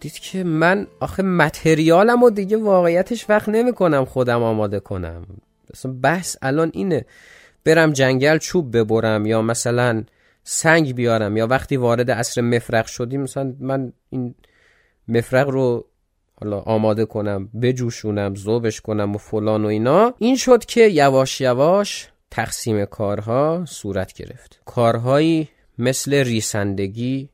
دید 0.00 0.12
که 0.12 0.44
من 0.44 0.86
آخه 1.00 1.22
متریالم 1.22 2.22
و 2.22 2.30
دیگه 2.30 2.56
واقعیتش 2.56 3.30
وقت 3.30 3.48
نمی 3.48 3.72
کنم 3.72 4.04
خودم 4.04 4.42
آماده 4.42 4.80
کنم. 4.80 5.26
مثلا 5.74 5.92
بحث 6.02 6.36
الان 6.42 6.70
اینه. 6.74 7.04
برم 7.64 7.92
جنگل 7.92 8.38
چوب 8.38 8.76
ببرم 8.76 9.26
یا 9.26 9.42
مثلا 9.42 10.04
سنگ 10.44 10.94
بیارم 10.94 11.36
یا 11.36 11.46
وقتی 11.46 11.76
وارد 11.76 12.10
عصر 12.10 12.40
مفرق 12.40 12.86
شدیم 12.86 13.20
مثلا 13.20 13.54
من 13.60 13.92
این 14.10 14.34
مفرق 15.08 15.48
رو 15.48 15.86
حالا 16.40 16.60
آماده 16.60 17.04
کنم 17.04 17.48
بجوشونم 17.62 18.34
زوبش 18.34 18.80
کنم 18.80 19.14
و 19.14 19.18
فلان 19.18 19.64
و 19.64 19.68
اینا. 19.68 20.14
این 20.18 20.36
شد 20.36 20.64
که 20.64 20.80
یواش 20.80 21.40
یواش 21.40 22.08
تقسیم 22.30 22.84
کارها 22.84 23.64
صورت 23.68 24.12
گرفت. 24.12 24.60
کارهایی 24.64 25.48
مثل 25.78 26.14
ریسندگی 26.14 27.28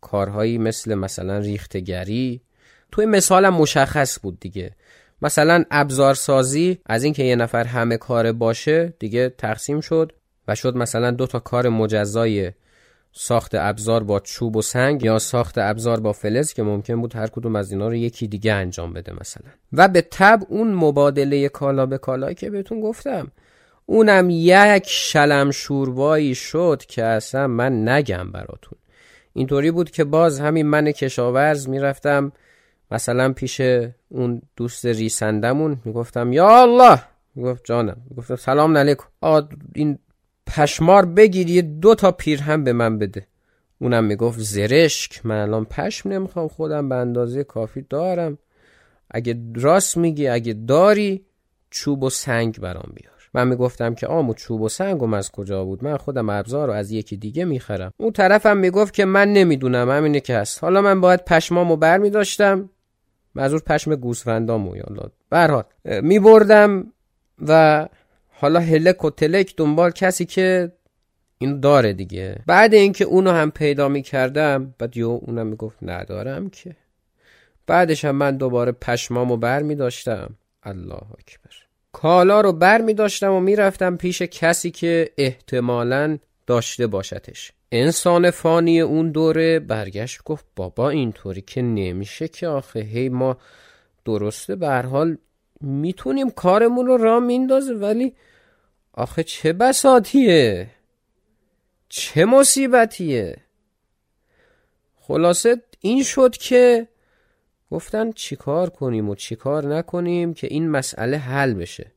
کارهایی 0.00 0.58
مثل 0.58 0.94
مثلا 0.94 1.38
ریختگری. 1.38 2.40
توی 2.92 3.06
مثالم 3.06 3.54
مشخص 3.54 4.18
بود 4.22 4.40
دیگه. 4.40 4.76
مثلا 5.24 5.64
ابزارسازی 5.70 6.78
از 6.86 7.04
اینکه 7.04 7.22
یه 7.22 7.36
نفر 7.36 7.64
همه 7.64 7.96
کار 7.96 8.32
باشه 8.32 8.94
دیگه 8.98 9.34
تقسیم 9.38 9.80
شد 9.80 10.12
و 10.48 10.54
شد 10.54 10.76
مثلا 10.76 11.10
دو 11.10 11.26
تا 11.26 11.38
کار 11.38 11.68
مجزای 11.68 12.52
ساخت 13.12 13.54
ابزار 13.54 14.02
با 14.04 14.20
چوب 14.20 14.56
و 14.56 14.62
سنگ 14.62 15.02
یا 15.02 15.18
ساخت 15.18 15.58
ابزار 15.58 16.00
با 16.00 16.12
فلز 16.12 16.52
که 16.52 16.62
ممکن 16.62 17.00
بود 17.00 17.16
هر 17.16 17.26
کدوم 17.26 17.56
از 17.56 17.72
اینا 17.72 17.88
رو 17.88 17.94
یکی 17.94 18.26
دیگه 18.26 18.52
انجام 18.52 18.92
بده 18.92 19.12
مثلا. 19.20 19.50
و 19.72 19.88
به 19.88 20.00
تب 20.10 20.40
اون 20.48 20.74
مبادله 20.74 21.48
کالا 21.48 21.86
به 21.86 21.98
کالایی 21.98 22.34
که 22.34 22.50
بهتون 22.50 22.80
گفتم 22.80 23.30
اونم 23.86 24.30
یک 24.30 24.84
شلم 24.86 25.50
شوربایی 25.50 26.34
شد 26.34 26.82
که 26.88 27.04
اصلا 27.04 27.46
من 27.46 27.88
نگم 27.88 28.32
براتون. 28.32 28.78
اینطوری 29.32 29.70
بود 29.70 29.90
که 29.90 30.04
باز 30.04 30.40
همین 30.40 30.66
من 30.66 30.92
کشاورز 30.92 31.68
می‌رفتم 31.68 32.32
مثلا 32.90 33.32
پیش 33.32 33.60
اون 34.08 34.42
دوست 34.56 34.86
ریسندمون 34.86 35.78
می‌گفتم 35.84 36.32
یا 36.32 36.62
الله! 36.62 37.02
می‌گفت 37.34 37.64
جانم. 37.64 37.96
می‌گفتم 38.10 38.36
سلام 38.36 38.76
علیکم. 38.76 39.04
آقا 39.20 39.48
این 39.74 39.98
پشمار 40.46 41.06
بگیر 41.06 41.62
دو 41.62 41.94
تا 41.94 42.12
پیرهم 42.12 42.64
به 42.64 42.72
من 42.72 42.98
بده. 42.98 43.26
اونم 43.78 44.04
می‌گفت 44.04 44.38
زرشک 44.38 45.26
من 45.26 45.42
الان 45.42 45.64
پشم 45.64 46.08
نمی‌خوام 46.08 46.48
خودم 46.48 46.88
به 46.88 46.94
اندازه 46.94 47.44
کافی 47.44 47.82
دارم. 47.90 48.38
اگه 49.10 49.40
راست 49.54 49.96
میگی 49.96 50.28
اگه 50.28 50.52
داری 50.52 51.24
چوب 51.70 52.02
و 52.02 52.10
سنگ 52.10 52.60
برام 52.60 52.92
بیار. 52.94 53.13
من 53.34 53.48
می‌گفتم 53.48 53.94
که 53.94 54.06
آمو 54.06 54.34
چوب 54.34 54.60
و 54.60 54.68
سنگم 54.68 55.14
از 55.14 55.30
کجا 55.30 55.64
بود؟ 55.64 55.84
من 55.84 55.96
خودم 55.96 56.28
ابزار 56.28 56.66
رو 56.66 56.72
از 56.72 56.90
یکی 56.90 57.16
دیگه 57.16 57.44
می‌خرم. 57.44 57.92
اون 57.96 58.12
طرفم 58.12 58.56
می‌گفت 58.56 58.94
که 58.94 59.04
من 59.04 59.32
نمی‌دونم 59.32 59.90
همینه 59.90 60.20
که 60.20 60.36
هست. 60.36 60.64
حالا 60.64 60.82
من 60.82 61.00
باید 61.00 61.24
پشمامو 61.24 61.76
بر 61.76 61.98
میداشتم 61.98 62.70
منظور 63.34 63.60
پشم 63.60 63.94
گوسفندامو 63.96 64.76
یالا 64.76 65.08
برحال 65.30 65.64
میبردم 65.84 66.92
و 67.48 67.86
حالا 68.28 68.60
هلک 68.60 69.04
و 69.04 69.10
تلک 69.10 69.54
دنبال 69.56 69.90
کسی 69.90 70.24
که 70.24 70.72
این 71.38 71.60
داره 71.60 71.92
دیگه. 71.92 72.36
بعد 72.46 72.74
اینکه 72.74 73.04
اونو 73.04 73.30
هم 73.30 73.50
پیدا 73.50 73.88
می‌کردم 73.88 74.74
بعد 74.78 74.96
یو 74.96 75.08
اونم 75.22 75.46
می‌گفت 75.46 75.78
ندارم 75.82 76.50
که. 76.50 76.76
بعدش 77.66 78.04
هم 78.04 78.16
من 78.16 78.36
دوباره 78.36 78.72
پشمامو 78.72 79.36
بر 79.36 79.62
میداشتم 79.62 80.34
الله 80.62 81.02
اکبر. 81.18 81.54
کالا 81.94 82.40
رو 82.40 82.52
بر 82.52 82.80
می 82.80 82.94
داشتم 82.94 83.32
و 83.32 83.40
می‌رفتم 83.40 83.96
پیش 83.96 84.22
کسی 84.22 84.70
که 84.70 85.12
احتمالا 85.18 86.18
داشته 86.46 86.86
باشدش 86.86 87.52
انسان 87.72 88.30
فانی 88.30 88.80
اون 88.80 89.10
دوره 89.10 89.58
برگشت 89.58 90.22
گفت 90.24 90.44
بابا 90.56 90.90
اینطوری 90.90 91.40
که 91.40 91.62
نمیشه 91.62 92.28
که 92.28 92.48
آخه. 92.48 92.80
هی 92.80 93.08
ما 93.08 93.36
درسته 94.04 94.56
به 94.56 94.82
حال 94.82 95.16
می‌تونیم 95.60 96.30
کارمون 96.30 96.86
رو 96.86 96.96
را 96.96 97.20
میندازه 97.20 97.74
ولی 97.74 98.14
آخه 98.92 99.22
چه 99.22 99.52
بساتیه؟ 99.52 100.70
چه 101.88 102.24
مصیبتیه؟ 102.24 103.36
خلاصه 105.00 105.62
این 105.80 106.02
شد 106.02 106.36
که 106.36 106.88
گفتن 107.74 108.12
چیکار 108.12 108.70
کنیم 108.70 109.08
و 109.08 109.14
چیکار 109.14 109.66
نکنیم 109.66 110.34
که 110.34 110.46
این 110.46 110.70
مسئله 110.70 111.16
حل 111.16 111.54
بشه. 111.54 111.92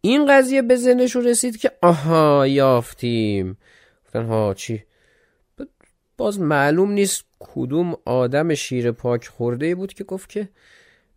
این 0.00 0.26
قضیه 0.26 0.62
به 0.62 0.76
ذهنشون 0.76 1.24
رسید 1.24 1.56
که 1.56 1.70
آها 1.82 2.46
یافتیم. 2.46 3.58
گفتن 4.04 4.24
ها 4.24 4.54
چی؟ 4.54 4.82
باز 6.16 6.40
معلوم 6.40 6.90
نیست 6.90 7.24
کدوم 7.38 7.96
آدم 8.04 8.54
شیر 8.54 8.92
پاک 8.92 9.28
خورده 9.28 9.74
بود 9.74 9.92
که 9.92 10.04
گفت 10.04 10.28
که 10.28 10.48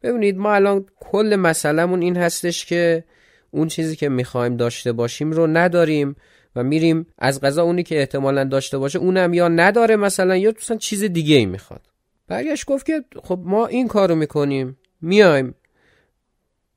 ببینید 0.02 0.38
ما 0.38 0.54
الان 0.54 0.86
کل 1.00 1.36
مسئلهمون 1.36 2.02
این 2.02 2.18
هستش 2.18 2.66
که 2.66 3.04
اون 3.52 3.68
چیزی 3.68 3.96
که 3.96 4.10
می‌خوایم 4.10 4.58
داشته 4.58 4.92
باشیم 4.92 5.32
رو 5.32 5.48
نداریم 5.48 6.16
و 6.56 6.64
میریم 6.64 7.08
از 7.18 7.42
غذا 7.42 7.64
اونی 7.64 7.84
که 7.84 8.00
احتمالا 8.00 8.44
داشته 8.44 8.78
باشه 8.78 9.00
اونم 9.00 9.34
یا 9.34 9.48
نداره 9.48 9.96
مثلا 9.96 10.38
یا 10.38 10.54
مثلا 10.62 10.78
چیز 10.78 11.04
دیگه 11.04 11.36
ای 11.36 11.46
می‌خواد. 11.46 11.93
برگشت 12.28 12.66
گفت 12.66 12.86
که 12.86 13.06
خب 13.24 13.40
ما 13.44 13.68
این 13.68 13.88
کارو 13.88 14.16
می‌کنیم. 14.16 14.78
میایم. 15.02 15.56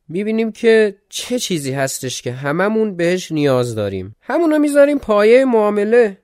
می‌بینیم 0.09 0.53
که 0.53 0.97
چه 1.09 1.39
چیزی 1.39 1.73
هستش 1.73 2.23
که 2.23 2.33
هممون 2.33 2.97
بهش 2.97 3.33
نیاز 3.33 3.75
داریم. 3.75 4.17
همونو 4.21 4.59
می‌ذاریم 4.59 4.99
پایه 4.99 5.45
معامله 5.45 6.19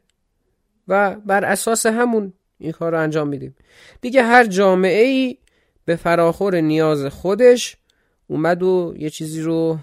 و 0.88 1.16
بر 1.26 1.44
اساس 1.44 1.87
همون 1.87 2.32
این 2.58 2.72
کار 2.72 2.92
رو 2.92 3.00
انجام 3.00 3.28
میدیم. 3.28 3.56
دیگه 4.00 4.22
هر 4.22 4.46
جامعه 4.46 5.04
ای 5.04 5.38
به 5.85 5.96
فراخور 5.96 6.61
نیاز 6.61 7.06
خودش 7.06 7.76
اومد 8.26 8.62
و 8.62 8.94
یه 8.98 9.11
چیزی 9.11 9.40
رو 9.40 9.78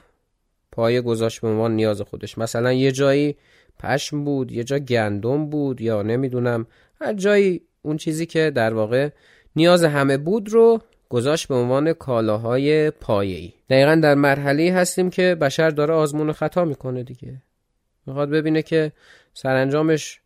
پایه 0.72 1.02
گذاشت 1.02 1.42
به 1.42 1.48
عنوان 1.48 1.76
نیاز 1.76 2.02
خودش. 2.02 2.38
مثلا 2.38 2.74
یه 2.74 2.92
جایی 2.92 3.38
پشم 3.80 4.24
بود 4.24 4.52
یه 4.52 4.64
جا 4.64 4.80
گندم 4.80 5.50
بود 5.50 5.82
یا 5.82 6.02
نمی‌دونم. 6.02 6.68
هر 7.02 7.14
جایی 7.14 7.62
اون 7.82 7.98
چیزی 7.98 8.26
که 8.26 8.52
در 8.56 8.74
واقع 8.74 9.10
نیاز 9.56 9.84
همه 9.84 10.18
بود 10.18 10.50
رو 10.50 10.82
گذاشت 11.10 11.48
به 11.48 11.56
عنوان 11.56 11.94
کالاهای 11.94 12.92
پایه‌ای 12.92 13.54
دقیقا 13.70 13.96
در 13.96 14.16
مرحله 14.16 14.74
هستیم 14.74 15.10
که 15.10 15.36
بشر 15.36 15.70
داره 15.70 15.94
آزمون 15.94 16.30
و 16.30 16.34
خطا 16.34 16.66
می‌کنه 16.66 17.04
دیگه 17.04 17.42
می‌خواد 18.06 18.30
ببینه 18.30 18.62
که 18.62 18.92
سرانجامش 19.34 20.22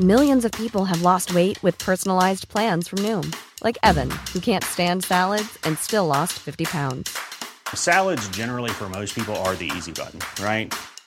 Millions 0.00 0.44
of 0.46 0.52
people 0.52 0.86
have 0.86 1.02
lost 1.02 1.34
weight 1.34 1.62
with 1.62 1.76
personalized 1.76 2.48
plans 2.48 2.88
from 2.88 3.00
Noom, 3.00 3.36
like 3.62 3.76
Evan, 3.82 4.10
who 4.32 4.40
can't 4.40 4.64
stand 4.64 5.04
salads 5.04 5.58
and 5.64 5.76
still 5.76 6.06
lost 6.06 6.38
50 6.38 6.64
pounds. 6.64 7.14
Salads, 7.74 8.26
generally, 8.30 8.70
for 8.70 8.88
most 8.88 9.14
people, 9.14 9.36
are 9.36 9.54
the 9.56 9.70
easy 9.76 9.92
button, 9.92 10.20
right? 10.42 10.72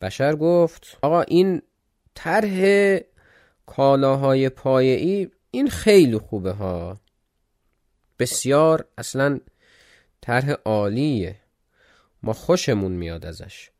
بشر 0.00 0.36
گفت 0.36 0.98
آقا 1.02 1.22
این 1.22 1.62
طرح 2.14 2.98
کالاهای 3.66 4.48
پایه‌ای 4.48 5.28
این 5.50 5.68
خیلی 5.68 6.18
خوبه 6.18 6.52
ها. 6.52 7.00
بسیار 8.18 8.84
اصلا 8.98 9.40
طرح 10.20 10.50
عالیه. 10.50 11.36
ما 12.22 12.32
خوشمون 12.32 12.92
میاد 12.92 13.26
ازش. 13.26 13.70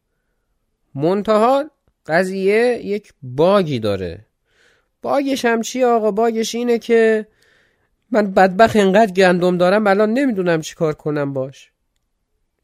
منتها 0.95 1.71
قضیه 2.07 2.81
یک 2.85 3.15
باگی 3.23 3.79
داره. 3.79 4.27
باگش 5.03 5.45
هم 5.45 5.63
چی 5.63 5.85
آقا؟ 5.85 6.11
باگش 6.11 6.55
اینه 6.55 6.79
که 6.79 7.27
من 8.11 8.31
بدبخ 8.31 8.73
انقدر 8.75 9.13
گندم 9.13 9.59
دارم 9.59 9.87
الان 9.87 10.13
نمی‌دونم 10.13 10.61
چی 10.61 10.75
کار 10.75 10.95
کنم 10.95 11.33
باش. 11.33 11.71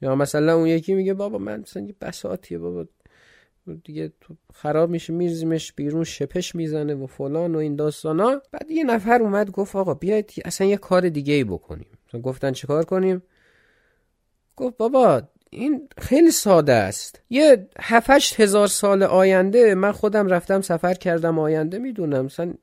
یا 0.00 0.14
مثلا 0.14 0.54
اون 0.54 0.66
یکی 0.66 0.94
میگه 0.94 1.14
بابا 1.14 1.38
من 1.38 1.60
مثلا 1.60 1.82
یه 1.82 1.94
بساتیه 2.00 2.58
بابا 2.58 2.86
دیگه 3.84 4.12
تو 4.20 4.36
خراب 4.54 4.90
میشه 4.90 5.12
میرزیمش 5.12 5.72
بیرون 5.72 6.04
شپش 6.04 6.54
می‌زنه 6.54 6.94
و 6.94 7.06
فلان 7.06 7.54
و 7.54 7.58
این 7.58 7.76
داستانا 7.76 8.42
بعد 8.52 8.70
یه 8.70 8.84
نفر 8.84 9.22
اومد 9.22 9.50
گفت 9.50 9.76
آقا 9.76 9.94
بیاید 9.94 10.32
اصلا 10.44 10.66
یه 10.66 10.76
کار 10.76 11.08
دیگه 11.08 11.34
ای 11.34 11.44
بکنیم 11.44 11.86
گفتن 12.22 12.52
چه 12.52 12.66
کار 12.66 12.84
کنیم؟ 12.84 13.22
گفت 14.56 14.76
بابا 14.76 15.22
این 15.50 15.88
خیلی 15.98 16.30
ساده 16.30 16.72
است. 16.72 17.20
یه 17.30 17.68
هفتش 17.80 18.40
هزار 18.40 18.66
سال 18.66 19.02
آینده 19.02 19.74
من 19.74 19.92
خودم 19.92 20.26
رفتم 20.26 20.60
سفر 20.60 20.94
کردم 20.94 21.38
آینده 21.38 21.78
می‌دونم. 21.78 22.24
مثلا 22.24 22.54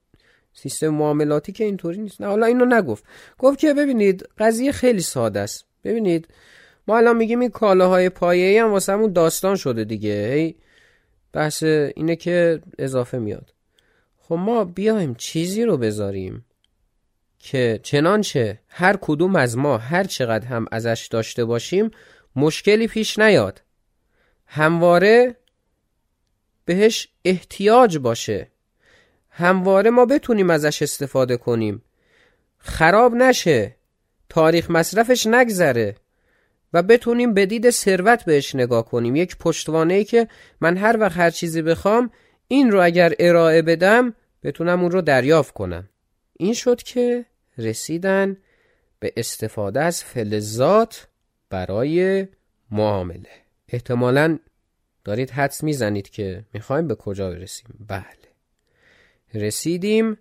سیستم 0.54 0.88
معاملاتی 0.88 1.52
که 1.52 1.64
اینطوری 1.64 1.98
نیست. 1.98 2.22
نه 2.22 2.28
حالا 2.28 2.46
اینو 2.46 2.66
نگفت. 2.66 3.04
گفت 3.38 3.60
که 3.60 3.74
ببینید 3.74 4.30
قضیه 4.38 4.72
خیلی 4.72 5.02
ساده 5.02 5.40
است. 5.40 5.66
ببینید 5.84 6.28
ما 6.88 6.98
الان 6.98 7.18
میگیم 7.18 7.40
این 7.40 7.50
کالاهای 7.50 8.10
پایه‌ای 8.10 8.58
هم 8.58 8.72
واسه 8.72 8.94
همون 8.94 9.14
داستان 9.14 9.56
شده 9.56 9.84
دیگه. 9.84 10.34
هی 10.34 10.56
بحث 11.34 11.64
اینه 11.64 12.16
که 12.16 12.62
اضافه 12.80 13.18
میاد. 13.18 13.54
خب 14.18 14.36
ما 14.36 14.64
بیایم 14.64 15.16
چیزی 15.16 15.64
رو 15.64 15.78
بذاریم 15.78 16.46
که 17.40 17.80
چنانچه 17.84 18.60
هر 18.68 18.98
کدوم 19.02 19.36
از 19.36 19.58
ما 19.58 19.78
هر 19.78 20.04
چقدر 20.04 20.48
هم 20.48 20.66
ازش 20.72 21.08
داشته 21.12 21.46
باشیم 21.46 21.92
مشکلی 22.36 22.88
پیش 22.88 23.20
نیاد. 23.20 23.62
همواره 24.46 25.36
بهش 26.66 27.08
احتیاج 27.26 27.98
باشه. 27.98 28.48
همواره 29.30 29.90
ما 29.90 30.06
بتونیم 30.06 30.50
ازش 30.50 30.82
استفاده 30.82 31.38
کنیم. 31.38 31.84
خراب 32.58 33.16
نشه. 33.16 33.76
تاریخ 34.30 34.72
مصرفش 34.72 35.28
نگذره. 35.28 35.96
و 36.74 36.84
بتونیم 36.84 37.34
به 37.34 37.46
دید 37.46 37.70
ثروت 37.70 38.26
بهش 38.26 38.56
نگاه 38.56 38.86
کنیم. 38.86 39.16
یک 39.16 39.38
پشتوانه 39.38 39.94
ای 39.94 40.04
که 40.04 40.28
من 40.62 40.78
هر 40.78 40.98
وقت 41.00 41.18
هر 41.18 41.30
چیزی 41.30 41.62
بخوام 41.62 42.12
این 42.48 42.72
رو 42.72 42.84
اگر 42.84 43.14
ارائه 43.20 43.62
بدم 43.62 44.14
بتونم 44.44 44.82
اون 44.82 44.92
رو 44.92 45.02
دریافت 45.02 45.54
کنم. 45.54 45.90
این 46.40 46.54
شد 46.54 46.84
که 46.84 47.26
رسیدن 47.58 48.38
به 49.00 49.14
استفاده 49.18 49.82
از 49.82 50.04
فلزات 50.04 51.08
برای 51.50 52.28
معامله. 52.72 53.30
احتمالا 53.70 54.40
دارید 55.04 55.30
حدس 55.30 55.64
می‌زنید 55.64 56.10
که 56.10 56.46
می‌خوایم 56.54 56.88
به 56.88 56.96
کجا 56.96 57.30
برسیم. 57.30 57.68
بله. 57.88 58.06
رسیدیم 59.34 60.18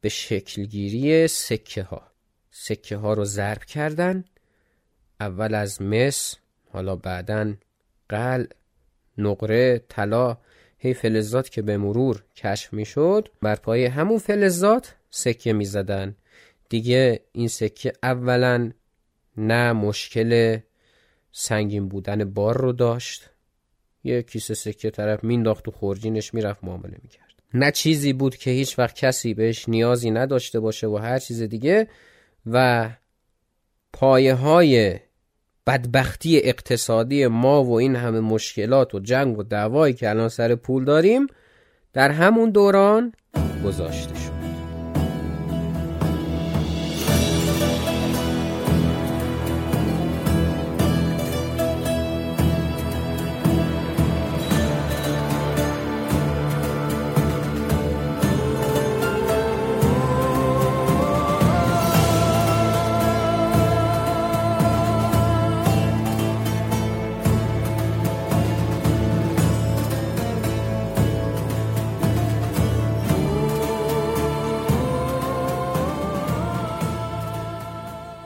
به 0.00 0.08
شکلگیری 0.08 1.28
سکه 1.28 1.82
ها 1.82 2.12
سکه 2.50 2.96
ها 2.96 3.14
رو 3.14 3.24
ضرب 3.24 3.64
کردن. 3.64 4.24
اول 5.20 5.54
از 5.54 5.82
مس 5.82 6.34
حالا 6.70 6.96
بعدا 6.96 7.54
قل 8.08 8.46
نقره 9.18 9.84
طلا 9.88 10.36
هی 10.78 10.94
فلزات 10.94 11.48
که 11.50 11.62
به 11.62 11.76
مرور 11.76 12.22
کشف 12.36 12.72
می‌شد. 12.72 13.28
بر 13.42 13.54
پای 13.54 13.84
همون 13.84 14.18
فلزات 14.18 14.94
سکه 15.10 15.52
می‌زدن. 15.52 16.16
دیگه 16.68 17.20
این 17.32 17.48
سکه 17.48 17.92
اولا 18.02 18.70
نه 19.36 19.72
مشکل 19.72 20.58
سنگین 21.32 21.88
بودن 21.88 22.24
بار 22.24 22.56
رو 22.56 22.72
داشت. 22.72 23.30
یه 24.04 24.22
کیسه 24.22 24.54
سکه 24.54 24.90
طرف 24.90 25.24
مینداخت 25.24 25.68
و 25.68 25.70
خورجینش 25.70 26.34
می‌رفت 26.34 26.64
معامله 26.64 26.98
می‌کرد. 27.02 27.24
نه 27.54 27.70
چیزی 27.70 28.12
بود 28.12 28.36
که 28.36 28.50
هیچ 28.50 28.78
وقت 28.78 28.94
کسی 28.94 29.34
بهش 29.34 29.68
نیازی 29.68 30.10
نداشته 30.10 30.60
باشه 30.60 30.86
و 30.86 30.96
هر 30.96 31.18
چیز 31.18 31.42
دیگه 31.42 31.88
و 32.46 32.90
پایه 33.94 34.34
های 34.34 34.98
بدبختی 35.66 36.40
اقتصادی 36.44 37.26
ما 37.26 37.64
و 37.64 37.74
این 37.78 37.96
همه 37.96 38.20
مشکلات 38.20 38.94
و 38.94 39.00
جنگ 39.00 39.38
و 39.38 39.42
دعوایی 39.42 39.94
که 39.94 40.10
الان 40.10 40.28
سر 40.28 40.54
پول 40.54 40.84
داریم 40.84 41.26
در 41.92 42.10
همون 42.10 42.50
دوران 42.50 43.12
گذاشته 43.64 44.14
شد. 44.14 44.33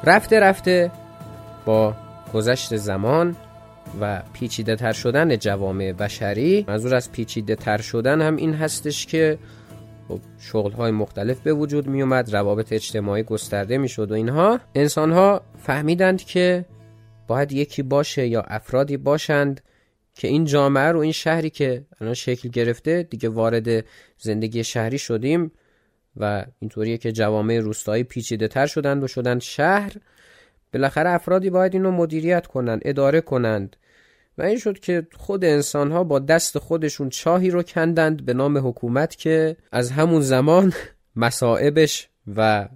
رفته 0.09 0.40
رفته 0.40 0.90
با 1.64 1.94
گذشت 2.35 2.77
زمان 2.77 3.37
و 4.01 4.23
پیچیده 4.33 4.77
تر 4.77 4.92
شدن 4.92 5.37
جوامع 5.37 5.92
بشری 5.92 6.64
منظور 6.68 6.94
از 6.94 7.12
پیچیده 7.12 7.55
تر 7.55 7.81
شدن 7.81 8.23
هم 8.23 8.37
این 8.37 8.55
هستش 8.55 9.07
که 9.07 9.38
خب 10.09 10.21
شغل 10.38 10.73
های 10.73 10.90
مختلف 10.90 11.40
به 11.40 11.53
وجود 11.53 11.87
می 11.87 12.03
اومد 12.03 12.35
روابط 12.35 12.73
اجتماعی 12.73 13.23
گسترده 13.23 13.79
می 13.79 13.88
شد 13.88 14.11
و 14.11 14.14
اینها. 14.14 14.61
انسان 14.75 15.12
ها 15.12 15.42
فهمیدند 15.62 16.23
که 16.23 16.64
باید 17.27 17.53
یکی 17.53 17.83
باشه 17.83 18.27
یا 18.27 18.40
افرادی 18.40 18.97
باشند 18.97 19.61
که 20.14 20.29
این 20.29 20.44
جامعه 20.44 20.92
رو 20.92 20.99
این 20.99 21.12
شهری 21.12 21.51
که 21.51 21.85
الان 22.01 22.14
شکل 22.14 22.49
گرفته 22.49 23.03
دیگه 23.03 23.29
وارد 23.29 23.85
زندگی 24.18 24.64
شهری 24.64 24.99
شدیم 24.99 25.53
و 26.18 26.44
اینطوریه 26.59 26.98
که 26.98 27.12
جوامع 27.12 27.59
روستایی 27.59 28.04
پیچیده 28.04 28.48
تر 28.48 28.66
شدند 28.66 29.04
و 29.04 29.07
شدند 29.07 29.40
شهر. 29.40 29.92
بالاخره 30.74 31.11
افرادی 31.11 31.50
باید 31.50 31.74
اینو 31.74 31.90
مدیریت 31.90 32.46
کنند 32.46 32.83
اداره 32.85 33.20
کنند. 33.20 33.76
و 34.38 34.42
این 34.42 34.59
شد 34.59 34.78
که 34.78 35.07
خود 35.16 35.44
انسان 35.44 35.90
ها 35.90 36.04
با 36.04 36.18
دست 36.18 36.59
خودشون 36.59 37.09
چاهی 37.09 37.50
رو 37.50 37.62
کندند 37.62 38.24
به 38.24 38.35
نام 38.35 38.68
حکومت 38.68 39.16
که 39.16 39.57
از 39.72 39.90
همون 39.90 40.20
زمان 40.20 40.72
مسائبش 41.16 42.09
و 42.37 42.68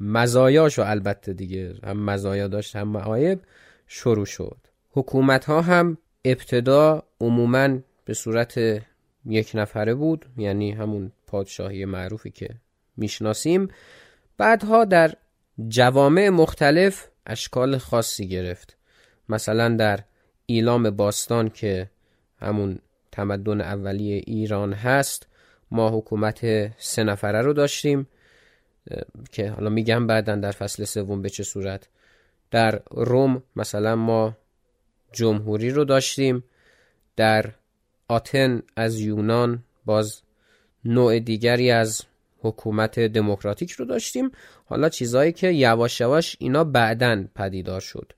مزایاش 0.00 0.78
و 0.78 0.82
البته 0.82 1.32
دیگه 1.32 1.74
هم 1.84 2.04
مزایا 2.04 2.48
داشت 2.48 2.76
هم 2.76 2.88
معایب 2.88 3.40
شروع 3.86 4.26
شد. 4.26 4.56
حکومت 4.90 5.44
ها 5.44 5.60
هم 5.60 5.98
ابتدا 6.24 7.02
عموما 7.20 7.78
به 8.04 8.14
صورت 8.14 8.58
یک 9.26 9.50
نفره 9.54 9.94
بود 9.94 10.26
یعنی 10.36 10.72
همون 10.72 11.12
پادشاهی 11.26 11.84
معروفی 11.84 12.30
که 12.30 12.48
می‌شناسیم. 12.96 13.68
بعدها 14.38 14.84
در 14.84 15.14
جوامع 15.68 16.28
مختلف 16.28 17.08
اشکال 17.26 17.78
خاصی 17.78 18.28
گرفت. 18.28 18.76
مثلا 19.28 19.68
در 19.76 20.00
ایلام 20.46 20.90
باستان 20.90 21.48
که 21.48 21.90
همون 22.40 22.78
تمدن 23.12 23.60
اولیه 23.60 24.22
ایران 24.26 24.72
هست 24.72 25.26
ما 25.70 25.90
حکومت 25.90 26.40
سه 26.80 27.04
نفره 27.04 27.42
رو 27.42 27.52
داشتیم 27.52 28.08
که 29.32 29.50
حالا 29.50 29.70
میگم 29.70 30.06
بعدا 30.06 30.36
در 30.36 30.50
فصل 30.50 30.84
سوم 30.84 31.22
به 31.22 31.30
چه 31.30 31.42
صورت. 31.42 31.88
در 32.50 32.82
روم 32.90 33.42
مثلا 33.56 33.96
ما 33.96 34.36
جمهوری 35.12 35.70
رو 35.70 35.84
داشتیم. 35.84 36.44
در 37.16 37.50
آتن 38.08 38.62
از 38.76 39.00
یونان 39.00 39.64
باز 39.84 40.22
نوع 40.84 41.18
دیگری 41.18 41.70
از 41.70 42.02
حکومت 42.48 43.00
دموکراتیک 43.00 43.72
رو 43.72 43.84
داشتیم. 43.84 44.30
حالا 44.64 44.88
چیزایی 44.88 45.32
که 45.32 45.50
یواش 45.50 46.00
یواش 46.00 46.36
اینا 46.38 46.64
بعدا 46.64 47.24
پدیدار 47.34 47.80
شد. 47.80 48.12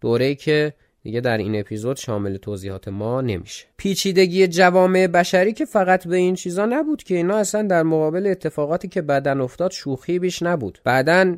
دوره 0.00 0.34
که 0.34 0.74
دیگه 1.02 1.20
در 1.20 1.38
این 1.38 1.60
اپیزود 1.60 1.96
شامل 1.96 2.36
توضیحات 2.36 2.88
ما 2.88 3.20
نمیشه. 3.20 3.66
پیچیدگی 3.76 4.46
جوامع 4.46 5.06
بشری 5.06 5.52
که 5.52 5.64
فقط 5.64 6.08
به 6.08 6.16
این 6.16 6.34
چیزا 6.34 6.66
نبود 6.66 7.02
که 7.02 7.16
اینا 7.16 7.36
اصلا 7.36 7.62
در 7.62 7.82
مقابل 7.82 8.26
اتفاقاتی 8.26 8.88
که 8.88 9.02
بعدا 9.02 9.44
افتاد 9.44 9.70
شوخی 9.70 10.18
بیش 10.18 10.42
نبود. 10.42 10.78
بعدا 10.84 11.36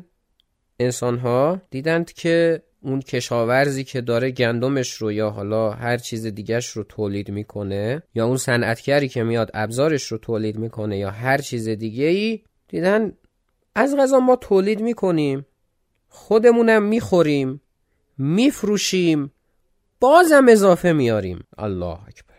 انسان 0.79 1.17
ها 1.17 1.61
دیدند 1.69 2.13
که 2.13 2.61
اون 2.85 3.01
کشاورزی 3.01 3.83
که 3.83 4.01
داره 4.01 4.31
گندمش 4.31 4.93
رو 4.93 5.11
یا 5.11 5.29
حالا 5.29 5.69
هر 5.71 5.97
چیز 5.97 6.25
دیگهش 6.25 6.69
رو 6.69 6.83
تولید 6.83 7.29
می‌کنه 7.29 8.03
یا 8.15 8.25
اون 8.25 8.37
صنعتگری 8.37 9.07
که 9.07 9.23
میاد 9.23 9.51
ابزارش 9.53 10.11
رو 10.11 10.17
تولید 10.17 10.57
می‌کنه 10.57 10.97
یا 10.97 11.11
هر 11.11 11.37
چیز 11.37 11.69
دیگه 11.69 12.05
ای 12.05 12.39
دیدن 12.67 13.13
از 13.75 13.95
غذا 13.97 14.19
ما 14.19 14.35
تولید 14.35 14.81
می‌کنیم. 14.81 15.45
خودمونم 16.09 16.83
می‌خوریم 16.83 17.61
میفروشیم 18.17 19.31
بازم 19.99 20.45
اضافه 20.49 20.93
میاریم 20.93 21.43
الله 21.57 21.97
اکبر. 22.07 22.35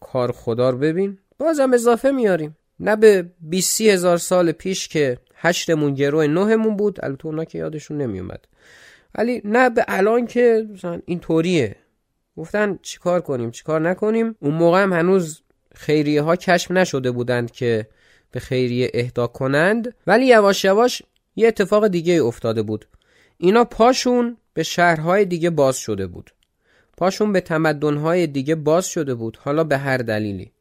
کار 0.00 0.32
خدا 0.32 0.70
رو 0.70 0.78
ببین 0.78 1.18
بازم 1.38 1.72
اضافه 1.72 2.10
میاریم 2.10 2.56
نه 2.80 2.96
به 2.96 3.30
20 3.40 3.80
هزار 3.80 4.16
سال 4.16 4.52
پیش 4.52 4.88
که 4.88 5.18
هشتمون 5.34 5.94
گروه 5.94 6.26
نهمون 6.26 6.76
بود 6.76 6.98
البته 7.02 7.26
اونا 7.26 7.44
که 7.44 7.58
یادشون 7.58 7.96
نمیومد 7.96 8.44
ولی 9.14 9.42
نه 9.44 9.70
به 9.70 9.84
الان 9.88 10.26
که 10.26 10.66
مثلا 10.72 11.00
این 11.06 11.20
طوریه. 11.20 11.76
گفتن 12.36 12.78
چیکار 12.82 13.20
کنیم 13.20 13.50
چیکار 13.50 13.80
نکنیم؟ 13.80 14.36
اون 14.40 14.54
موقع 14.54 14.82
هم 14.82 14.92
هنوز 14.92 15.42
خیریه 15.74 16.22
ها 16.22 16.36
کشف 16.36 16.70
نشده 16.70 17.10
بودند 17.10 17.50
که 17.50 17.88
به 18.30 18.40
خیریه 18.40 18.90
اهدا 18.94 19.26
کنند. 19.26 19.94
ولی 20.06 20.26
یواش 20.26 20.64
یواش 20.64 21.02
یه 21.36 21.48
اتفاق 21.48 21.88
دیگه 21.88 22.22
افتاده 22.22 22.62
بود. 22.62 22.86
اینا 23.38 23.64
پاشون 23.64 24.36
به 24.54 24.62
شهرهای 24.62 25.24
دیگه 25.24 25.50
باز 25.50 25.76
شده 25.78 26.06
بود. 26.06 26.30
پاشون 26.96 27.32
به 27.32 27.40
تمدنهای 27.40 28.26
دیگه 28.26 28.54
باز 28.54 28.86
شده 28.86 29.14
بود. 29.14 29.38
حالا 29.40 29.64
به 29.64 29.78
هر 29.78 29.98
دلیلی. 29.98 30.52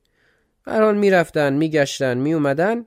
حال 0.66 0.98
می‌رفتن 0.98 1.54
میگشتن 1.54 2.18
میومدن 2.18 2.86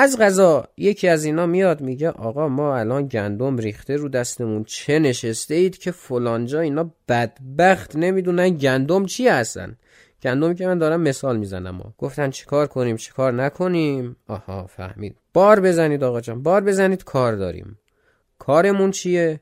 از 0.00 0.18
غذا 0.18 0.68
یکی 0.76 1.08
از 1.08 1.24
اینا 1.24 1.46
میاد 1.46 1.80
میگه 1.80 2.10
آقا 2.10 2.48
ما 2.48 2.76
الان 2.76 3.06
گندم 3.06 3.56
ریخته 3.56 3.96
رو 3.96 4.08
دستمون 4.08 4.64
چه 4.64 4.98
نشسته 4.98 5.54
اید 5.54 5.78
که 5.78 5.90
فلانجا 5.90 6.60
اینا 6.60 6.90
بدبخت 7.08 7.96
نمی‌دونن 7.96 8.48
گندم 8.48 9.06
چی 9.06 9.28
هستن؟ 9.28 9.76
گندم 10.22 10.54
که 10.54 10.66
من 10.66 10.78
دارم 10.78 11.00
مثال 11.00 11.36
می‌زنم 11.36 11.94
گفتن 11.98 12.30
چیکار 12.30 12.66
کنیم 12.66 12.96
چیکار 12.96 13.32
نکنیم؟ 13.32 14.16
آها 14.26 14.66
فهمید. 14.66 15.16
بار 15.32 15.60
بزنید 15.60 16.04
آقا 16.04 16.20
جان 16.20 16.42
بار 16.42 16.60
بزنید 16.60 17.04
کار 17.04 17.36
داریم. 17.36 17.78
کارمون 18.38 18.90
چیه؟ 18.90 19.40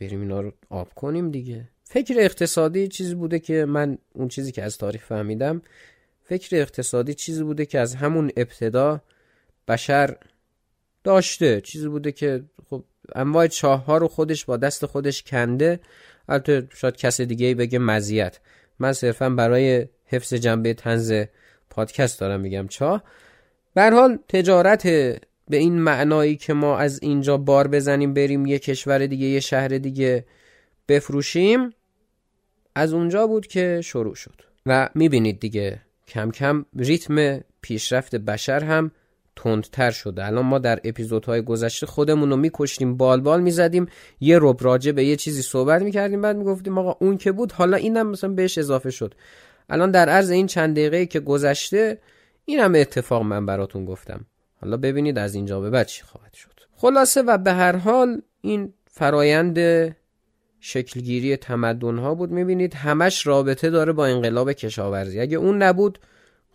بریم 0.00 0.20
اینا 0.20 0.40
رو 0.40 0.52
آب 0.70 0.94
کنیم 0.94 1.30
دیگه. 1.30 1.68
فکر 1.84 2.14
اقتصادی 2.18 2.88
چیزی 2.88 3.14
بوده 3.14 3.38
که 3.38 3.64
من 3.64 3.98
اون 4.12 4.28
چیزی 4.28 4.52
که 4.52 4.62
از 4.62 4.78
تاریخ 4.78 5.04
فهمیدم 5.04 5.62
فکر 6.22 6.56
اقتصادی 6.56 7.14
چیزی 7.14 7.44
بوده 7.44 7.66
که 7.66 7.78
از 7.78 7.94
همون 7.94 8.30
ابتدا 8.36 9.00
بشر 9.68 10.16
داشته. 11.04 11.60
چیزی 11.60 11.88
بوده 11.88 12.12
که 12.12 12.44
خب 12.70 12.84
انواع 13.14 13.46
چاه 13.46 13.84
ها 13.84 13.98
رو 13.98 14.08
خودش 14.08 14.44
با 14.44 14.56
دست 14.56 14.86
خودش 14.86 15.22
کنده. 15.22 15.80
البته 16.28 16.68
شاید 16.74 16.96
کس 16.96 17.20
دیگه 17.20 17.46
ای 17.46 17.54
بگه 17.54 17.78
مزیت. 17.78 18.38
من 18.78 18.92
صرفا 18.92 19.30
برای 19.30 19.86
حفظ 20.06 20.34
جنبه 20.34 20.74
تنز 20.74 21.24
پادکست 21.70 22.20
دارم 22.20 22.40
میگم 22.40 22.68
چاه. 22.68 23.02
به 23.74 23.90
حال 23.90 24.18
تجارت 24.28 24.82
به 25.48 25.56
این 25.56 25.78
معنایی 25.78 26.36
که 26.36 26.52
ما 26.52 26.78
از 26.78 27.02
اینجا 27.02 27.36
بار 27.36 27.68
بزنیم 27.68 28.14
بریم 28.14 28.46
یه 28.46 28.58
کشور 28.58 29.06
دیگه 29.06 29.26
یه 29.26 29.40
شهر 29.40 29.68
دیگه 29.68 30.24
بفروشیم 30.88 31.70
از 32.74 32.92
اونجا 32.92 33.26
بود 33.26 33.46
که 33.46 33.80
شروع 33.84 34.14
شد. 34.14 34.42
و 34.66 34.88
می‌بینید 34.94 35.40
دیگه 35.40 35.80
کم 36.08 36.30
کم 36.30 36.64
ریتم 36.76 37.40
پیشرفت 37.60 38.16
بشر 38.16 38.64
هم 38.64 38.90
تندتر 39.38 39.90
شده. 39.90 40.26
الان 40.26 40.44
ما 40.44 40.58
در 40.58 40.80
اپیزودهای 40.84 41.42
گذشته 41.42 41.86
خودمون 41.86 42.30
رو 42.30 42.36
میکشتیم 42.36 42.96
بال 42.96 43.20
بال 43.20 43.40
می‌زدیم 43.40 43.86
یه 44.20 44.38
رب 44.40 44.56
راجع 44.60 44.92
به 44.92 45.04
یه 45.04 45.16
چیزی 45.16 45.42
صحبت 45.42 45.82
می‌کردیم 45.82 46.22
بعد 46.22 46.36
می‌گفتیم 46.36 46.78
آقا 46.78 46.96
اون 47.00 47.16
که 47.16 47.32
بود 47.32 47.52
حالا 47.52 47.76
اینم 47.76 48.06
مثلا 48.06 48.30
بهش 48.30 48.58
اضافه 48.58 48.90
شد. 48.90 49.14
الان 49.68 49.90
در 49.90 50.08
عرض 50.08 50.30
این 50.30 50.46
چند 50.46 50.76
دقیقه 50.76 51.06
که 51.06 51.20
گذشته 51.20 51.98
این 52.44 52.60
هم 52.60 52.74
اتفاق 52.74 53.22
من 53.22 53.46
براتون 53.46 53.84
گفتم. 53.84 54.26
حالا 54.60 54.76
ببینید 54.76 55.18
از 55.18 55.34
اینجا 55.34 55.60
به 55.60 55.70
بعد 55.70 55.86
چی 55.86 56.02
خواهد 56.02 56.34
شد. 56.34 56.60
خلاصه 56.76 57.22
و 57.22 57.38
به 57.38 57.52
هر 57.52 57.76
حال 57.76 58.22
این 58.40 58.72
فرایند 58.90 59.58
شکلگیری 60.60 61.36
تمدن 61.36 61.98
ها 61.98 62.14
بود. 62.14 62.30
می‌بینید 62.30 62.74
همش 62.74 63.26
رابطه 63.26 63.70
داره 63.70 63.92
با 63.92 64.06
انقلاب 64.06 64.52
کشاورزی. 64.52 65.20
اگه 65.20 65.36
اون 65.36 65.62
نبود 65.62 65.98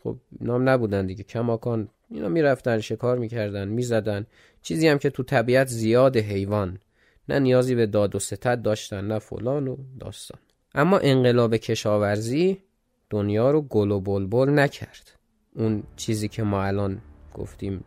خب 0.03 0.17
نام 0.41 0.69
نبودن 0.69 1.05
دیگه. 1.05 1.23
کماکان 1.23 1.89
اینا 2.09 2.27
می‌رفتن 2.29 2.79
شکار 2.79 3.17
می‌کردن 3.17 3.67
می‌زدن. 3.67 4.25
چیزی 4.61 4.87
هم 4.87 4.97
که 4.97 5.09
تو 5.09 5.23
طبیعت 5.23 5.67
زیاد 5.67 6.17
حیوان. 6.17 6.79
نه 7.29 7.39
نیازی 7.39 7.75
به 7.75 7.85
داد 7.85 8.15
و 8.15 8.19
ستد 8.19 8.61
داشتن 8.61 9.07
نه 9.07 9.19
فلان 9.19 9.67
و 9.67 9.77
داستان. 9.99 10.39
اما 10.75 10.97
انقلاب 10.97 11.57
کشاورزی 11.57 12.57
دنیا 13.09 13.51
رو 13.51 13.61
گل 13.61 13.91
و 13.91 13.99
بلبل 13.99 14.49
نکرد. 14.49 15.11
اون 15.55 15.83
چیزی 15.95 16.27
که 16.27 16.43
ما 16.43 16.63
الان 16.63 17.01
گفتیم 17.33 17.83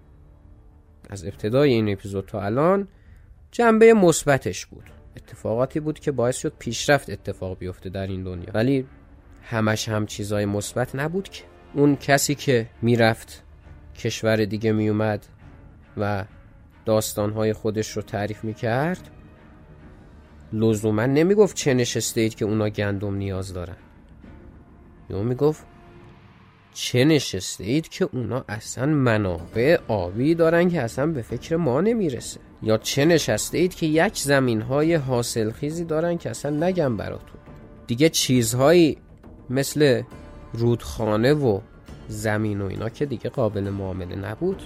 از 1.10 1.24
ابتدای 1.24 1.72
این 1.72 1.88
اپیزود 1.92 2.26
تا 2.26 2.42
الان 2.42 2.88
جنبه 3.50 3.94
مثبتش 3.94 4.66
بود. 4.66 4.84
اتفاقاتی 5.16 5.80
بود 5.80 5.98
که 5.98 6.12
باعث 6.12 6.36
شد 6.36 6.52
پیشرفت 6.58 7.10
اتفاق 7.10 7.58
بیفته 7.58 7.90
در 7.90 8.06
این 8.06 8.24
دنیا. 8.24 8.48
ولی 8.54 8.86
همش 9.42 9.88
هم 9.88 10.06
چیزای 10.06 10.46
مثبت 10.46 10.94
نبود 10.94 11.28
که. 11.28 11.44
اون 11.74 11.96
کسی 11.96 12.34
که 12.34 12.66
می‌رفت 12.82 13.42
کشور 13.96 14.44
دیگه 14.44 14.72
میومد 14.72 15.26
و 15.96 16.24
داستانهای 16.84 17.52
خودش 17.52 17.90
رو 17.90 18.02
تعریف 18.02 18.44
می‌کرد 18.44 19.10
لزوما 20.52 21.06
نمی‌گفت 21.06 21.56
چه 21.56 21.74
نشسته 21.74 22.20
اید 22.20 22.34
که 22.34 22.44
اونا 22.44 22.68
گندم 22.68 23.14
نیاز 23.14 23.52
دارن. 23.52 23.76
یا 25.10 25.22
می‌گفت 25.22 25.64
چه 26.74 27.04
نشسته 27.04 27.64
اید 27.64 27.88
که 27.88 28.08
اونا 28.12 28.44
اصلا 28.48 28.86
منابع 28.86 29.78
آبی 29.88 30.34
دارن 30.34 30.68
که 30.68 30.82
اصلا 30.82 31.06
به 31.06 31.22
فکر 31.22 31.56
ما 31.56 31.80
نمی‌رسه. 31.80 32.40
یا 32.62 32.78
چه 32.78 33.04
نشسته 33.04 33.58
اید 33.58 33.74
که 33.74 33.86
یک 33.86 34.18
زمین 34.18 34.60
های 34.60 34.94
حاصل 34.94 35.50
خیزی 35.50 35.84
دارن 35.84 36.18
که 36.18 36.30
اصلا 36.30 36.66
نگم 36.66 36.96
براتون. 36.96 37.40
دیگه 37.86 38.08
چیزهایی 38.08 38.98
مثل 39.50 40.02
رودخانه 40.52 41.32
و 41.32 41.60
زمین 42.08 42.60
و 42.60 42.66
اینا 42.66 42.88
که 42.88 43.06
دیگه 43.06 43.30
قابل 43.30 43.70
معامله 43.70 44.16
نبود. 44.16 44.62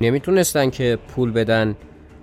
نمی‌تونستن 0.00 0.70
که 0.70 0.98
پول 1.08 1.32
بدن 1.32 1.76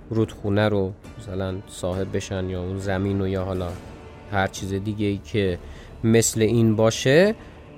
رودخونه 0.10 0.70
رو 0.70 0.94
مثلا 1.20 1.56
صاحب 1.68 2.16
بشن 2.16 2.50
یا 2.50 2.62
اون 2.64 2.78
زمین 2.78 3.22
و 3.22 3.28
یا 3.28 3.44
حالا 3.44 3.70
هر 4.32 4.48
چیز 4.48 4.74
دیگه 4.74 5.06
ای 5.06 5.18
که 5.18 5.60
مثل 6.04 6.42
این 6.42 6.76
باشه 6.76 7.36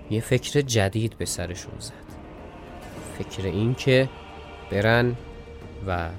یه 0.09 0.21
فکر 0.21 0.61
جدید 0.61 1.17
به 1.17 1.25
سرشون 1.25 1.73
زد. 1.79 1.93
فکر 3.17 3.45
این 3.45 3.75
که 3.75 4.09
برن 4.71 5.15
و 5.87 6.09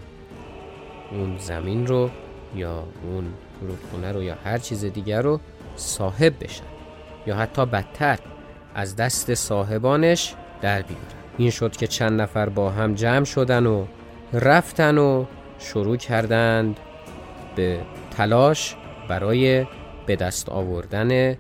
اون 1.13 1.39
زمین 1.39 1.87
رو 1.87 2.11
یا 2.57 2.85
اون 3.03 3.25
رودخونه 3.61 4.13
رو 4.13 4.23
یا 4.23 4.35
هر 4.45 4.59
چیز 4.59 4.85
دیگر 4.85 5.23
رو 5.23 5.41
صاحب 5.77 6.45
بشن 6.45 6.65
یا 7.27 7.37
حتی 7.37 7.67
بدتر 7.67 8.19
از 8.75 8.97
دست 8.97 9.35
صاحبانش 9.35 10.35
در 10.61 10.83
بیارن. 10.83 11.18
این 11.39 11.51
شد 11.51 11.77
که 11.77 11.87
چند 11.87 12.21
نفر 12.21 12.49
با 12.49 12.71
هم 12.71 12.95
جمع 12.95 13.25
شدن 13.25 13.67
و 13.67 13.87
رفتن 14.33 14.99
و 14.99 15.25
شروع 15.59 15.97
کردند 15.97 16.81
به 17.57 17.81
تلاش 18.11 18.77
برای 19.09 19.67
به 20.07 20.17
دست 20.17 20.49
آوردن 20.49 21.37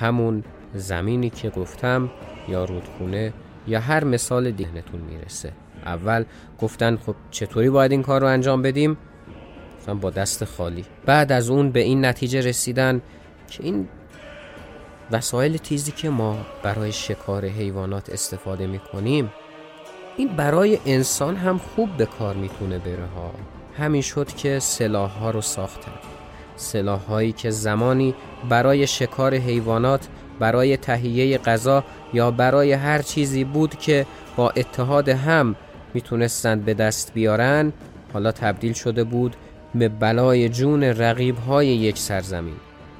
همون 0.00 0.44
زمینی 0.74 1.30
که 1.30 1.50
گفتم 1.50 2.10
یا 2.48 2.64
رودخونه 2.64 3.32
یا 3.66 3.80
هر 3.80 4.04
مثال 4.04 4.50
دیگنتون 4.50 5.00
می‌رسه. 5.00 5.52
اول 5.86 6.24
گفتن 6.60 6.96
خب 6.96 7.14
چطوری 7.30 7.70
باید 7.70 7.92
این 7.92 8.02
کار 8.02 8.20
رو 8.20 8.26
انجام 8.26 8.62
بدیم؟ 8.62 8.96
با 10.00 10.10
دست 10.10 10.44
خالی. 10.44 10.84
بعد 11.04 11.32
از 11.32 11.50
اون 11.50 11.70
به 11.70 11.80
این 11.80 12.04
نتیجه 12.04 12.40
رسیدن 12.40 13.02
که 13.48 13.64
این 13.64 13.88
وسایل 15.10 15.56
تیزی 15.56 15.92
که 15.92 16.10
ما 16.10 16.38
برای 16.62 16.92
شکار 16.92 17.44
حیوانات 17.44 18.10
استفاده 18.10 18.66
می 18.66 18.78
کنیم 18.78 19.32
این 20.16 20.28
برای 20.28 20.78
انسان 20.86 21.36
هم 21.36 21.58
خوب 21.58 21.96
به 21.96 22.06
کار 22.06 22.34
می‌تونه 22.34 22.78
بره 22.78 23.06
ها. 23.16 23.30
همین 23.78 24.02
شد 24.02 24.28
که 24.28 24.58
سلاح 24.58 25.10
ها 25.10 25.30
رو 25.30 25.40
ساختن. 25.40 25.92
سلاح 26.56 27.00
هایی 27.00 27.32
که 27.32 27.50
زمانی 27.50 28.14
برای 28.48 28.86
شکار 28.86 29.34
حیوانات 29.34 30.08
برای 30.38 30.76
تهیه 30.76 31.38
غذا 31.38 31.84
یا 32.12 32.30
برای 32.30 32.72
هر 32.72 33.02
چیزی 33.02 33.44
بود 33.44 33.78
که 33.78 34.06
با 34.36 34.50
اتحاد 34.50 35.08
هم 35.08 35.56
می‌تونستند 35.94 36.64
به 36.64 36.74
دست 36.74 37.14
بیارن 37.14 37.72
حالا 38.12 38.32
تبدیل 38.32 38.72
شده 38.72 39.04
بود 39.04 39.36
به 39.74 39.88
بلای 39.88 40.48
جون 40.48 40.82
رقیب 40.82 41.38
های 41.38 41.66
یک 41.66 41.98
سرزمین. 41.98 42.56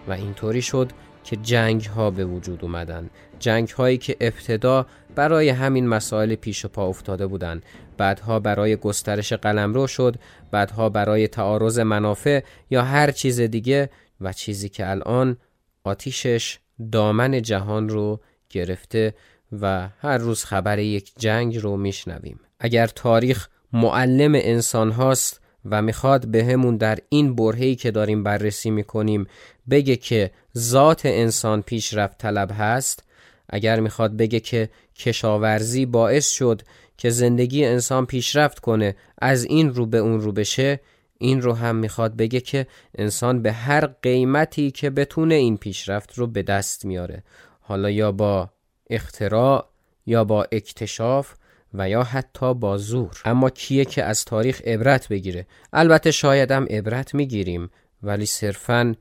و 0.08 0.12
اینطوری 0.12 0.62
شد 0.62 0.90
که 1.26 1.36
جنگ 1.36 1.84
ها 1.84 2.10
به 2.10 2.24
وجود 2.24 2.64
اومدن. 2.64 3.10
جنگ 3.38 3.68
هایی 3.68 3.98
که 3.98 4.16
ابتدا 4.20 4.86
برای 5.14 5.48
همین 5.48 5.88
مسائل 5.88 6.34
پیش 6.34 6.64
و 6.64 6.68
پا 6.68 6.86
افتاده 6.86 7.26
بودند 7.26 7.62
بعدها 7.96 8.40
برای 8.40 8.76
گسترش 8.76 9.32
قلمرو 9.32 9.86
شد 9.86 10.16
بعدها 10.50 10.88
برای 10.88 11.28
تعارض 11.28 11.78
منافع 11.78 12.40
یا 12.70 12.82
هر 12.82 13.10
چیز 13.10 13.40
دیگه 13.40 13.90
و 14.20 14.32
چیزی 14.32 14.68
که 14.68 14.90
الان 14.90 15.36
آتیشش 15.84 16.58
دامن 16.92 17.42
جهان 17.42 17.88
رو 17.88 18.20
گرفته 18.50 19.14
و 19.60 19.88
هر 19.98 20.18
روز 20.18 20.44
خبر 20.44 20.78
یک 20.78 21.12
جنگ 21.18 21.58
رو 21.58 21.76
میشنویم. 21.76 22.40
اگر 22.60 22.86
تاریخ 22.86 23.48
معلم 23.72 24.32
انسان 24.34 24.90
هاست 24.90 25.40
و 25.70 25.82
می‌خواد 25.82 26.26
به 26.26 26.44
همون 26.44 26.76
در 26.76 26.98
این 27.08 27.34
برهی 27.34 27.76
که 27.76 27.90
داریم 27.90 28.22
بررسی 28.22 28.70
می‌کنیم 28.70 29.26
بگه 29.70 29.96
که 29.96 30.30
ذات 30.58 31.06
انسان 31.06 31.62
پیشرفت 31.62 32.18
طلب 32.18 32.50
هست. 32.58 33.04
اگر 33.48 33.80
می‌خواد 33.80 34.16
بگه 34.16 34.40
که 34.40 34.68
کشاورزی 34.96 35.86
باعث 35.86 36.30
شد 36.30 36.62
که 36.96 37.10
زندگی 37.10 37.64
انسان 37.64 38.06
پیشرفت 38.06 38.58
کنه 38.58 38.96
از 39.18 39.44
این 39.44 39.74
رو 39.74 39.86
به 39.86 39.98
اون 39.98 40.20
رو 40.20 40.32
بشه 40.32 40.80
این 41.18 41.42
رو 41.42 41.52
هم 41.52 41.76
می‌خواد 41.76 42.16
بگه 42.16 42.40
که 42.40 42.66
انسان 42.98 43.42
به 43.42 43.52
هر 43.52 43.86
قیمتی 43.86 44.70
که 44.70 44.90
بتونه 44.90 45.34
این 45.34 45.56
پیشرفت 45.56 46.14
رو 46.14 46.26
به 46.26 46.42
دست 46.42 46.84
میاره 46.84 47.22
حالا 47.60 47.90
یا 47.90 48.12
با 48.12 48.50
اختراع 48.90 49.68
یا 50.06 50.24
با 50.24 50.46
اکتشاف 50.52 51.34
و 51.78 51.88
یا 51.88 52.02
حتی 52.02 52.54
با 52.54 52.78
زور. 52.78 53.20
اما 53.24 53.50
کیه 53.50 53.84
که 53.84 54.04
از 54.04 54.24
تاریخ 54.24 54.60
عبرت 54.64 55.08
بگیره؟ 55.08 55.46
البته 55.72 56.10
شاید 56.10 56.50
هم 56.50 56.66
عبرت 56.70 57.14
می‌گیریم 57.14 57.70
ولی 58.02 58.26
صرفا 58.26 58.94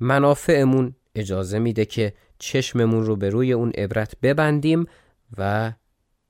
منافعمون 0.00 0.94
اجازه 1.14 1.58
میده 1.58 1.84
که 1.84 2.12
چشممون 2.38 3.06
رو 3.06 3.16
به 3.16 3.30
روی 3.30 3.52
اون 3.52 3.70
عبرت 3.70 4.14
ببندیم 4.22 4.86
و 5.38 5.72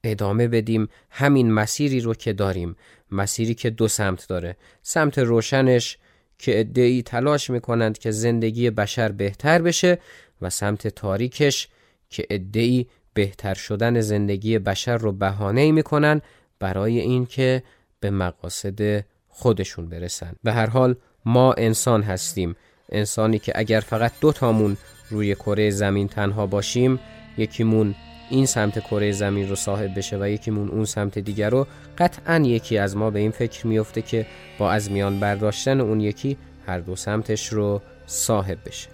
ادامه 0.04 0.48
بدیم 0.48 0.88
همین 1.10 1.52
مسیری 1.52 2.00
رو 2.00 2.14
که 2.14 2.32
داریم. 2.32 2.76
مسیری 3.10 3.54
که 3.54 3.70
دو 3.70 3.88
سمت 3.88 4.28
داره. 4.28 4.56
سمت 4.82 5.18
روشنش 5.18 5.98
که 6.38 6.60
ادعی 6.60 7.02
تلاش 7.02 7.50
می‌کنند 7.50 7.98
که 7.98 8.10
زندگی 8.10 8.70
بشر 8.70 9.12
بهتر 9.12 9.62
بشه 9.62 9.98
و 10.42 10.50
سمت 10.50 10.88
تاریکش 10.88 11.68
که 12.10 12.26
ادعی 12.30 12.88
بهتر 13.18 13.54
شدن 13.54 14.00
زندگی 14.00 14.58
بشر 14.58 14.96
رو 14.96 15.12
بهانه 15.12 15.72
می‌کنن 15.72 16.20
برای 16.58 17.00
اینکه 17.00 17.62
به 18.00 18.10
مقاصد 18.10 19.04
خودشون 19.28 19.88
برسن. 19.88 20.32
به 20.42 20.52
هر 20.52 20.66
حال 20.66 20.96
ما 21.24 21.52
انسان 21.52 22.02
هستیم. 22.02 22.56
انسانی 22.92 23.38
که 23.38 23.52
اگر 23.54 23.80
فقط 23.80 24.12
دو 24.20 24.32
تامون 24.32 24.76
روی 25.10 25.34
کره 25.34 25.70
زمین 25.70 26.08
تنها 26.08 26.46
باشیم 26.46 27.00
یکیمون 27.38 27.94
این 28.30 28.46
سمت 28.46 28.78
کره 28.78 29.12
زمین 29.12 29.48
رو 29.48 29.56
صاحب 29.56 29.98
بشه 29.98 30.18
و 30.20 30.28
یکیمون 30.28 30.68
اون 30.68 30.84
سمت 30.84 31.18
دیگر 31.18 31.50
رو 31.50 31.66
قطعا 31.98 32.38
یکی 32.38 32.78
از 32.78 32.96
ما 32.96 33.10
به 33.10 33.18
این 33.18 33.30
فکر 33.30 33.66
میفته 33.66 34.02
که 34.02 34.26
با 34.58 34.72
از 34.72 34.90
میان 34.90 35.20
برداشتن 35.20 35.80
اون 35.80 36.00
یکی 36.00 36.36
هر 36.66 36.78
دو 36.78 36.96
سمتش 36.96 37.48
رو 37.48 37.82
صاحب 38.06 38.58
بشه. 38.66 38.88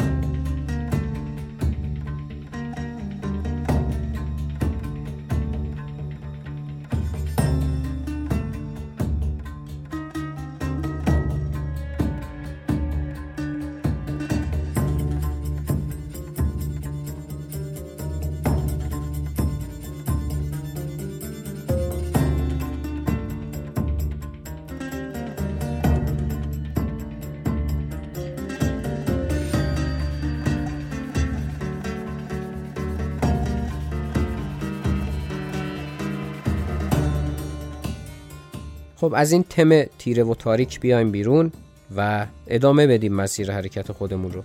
خب 39.05 39.15
از 39.17 39.33
این 39.33 39.43
تم 39.43 39.83
تیره 39.83 40.25
و 40.25 40.35
تاریک 40.35 40.81
بیایم 40.81 41.11
بیرون 41.11 41.53
و 41.97 42.27
ادامه 42.47 42.87
بدیم 42.87 43.15
مسیر 43.15 43.53
حرکت 43.53 43.93
خودمون 43.93 44.33
رو. 44.33 44.43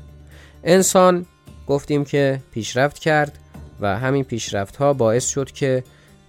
انسان 0.63 1.25
گفتیم 1.67 2.05
که 2.05 2.39
پیشرفت 2.51 2.99
کرد 2.99 3.39
و 3.79 3.99
همین 3.99 4.23
پیشرفت 4.23 4.75
ها 4.75 4.93
باعث 4.93 5.27
شد 5.27 5.51
که 5.51 5.83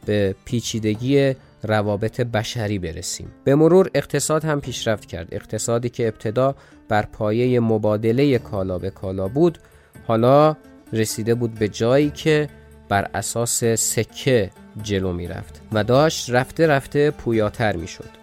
به 0.07 0.35
پیچیدگی 0.45 1.35
روابط 1.63 2.21
بشری 2.21 2.79
برسیم. 2.79 3.29
به 3.45 3.55
مرور 3.55 3.91
اقتصاد 3.95 4.45
هم 4.45 4.61
پیشرفت 4.61 5.07
کرد. 5.07 5.29
اقتصادی 5.33 5.89
که 5.89 6.09
ابتدا 6.09 6.55
بر 6.89 7.03
پایه 7.03 7.61
مبادله 7.61 8.39
کالا 8.39 8.79
به 8.79 8.91
کالا 8.91 9.29
بود 9.29 9.59
حالا 10.07 10.57
رسیده 10.93 11.35
بود 11.35 11.55
به 11.55 11.69
جایی 11.69 12.11
که 12.11 12.49
بر 12.89 13.11
اساس 13.15 13.65
سکه 13.65 14.51
جلو 14.83 15.13
می 15.13 15.29
رفت 15.29 15.61
و 15.73 15.85
داشت 15.85 16.31
رفته 16.31 16.67
رفته 16.67 17.11
پویاتر 17.11 17.77
می 17.77 17.89
شد 17.89 18.20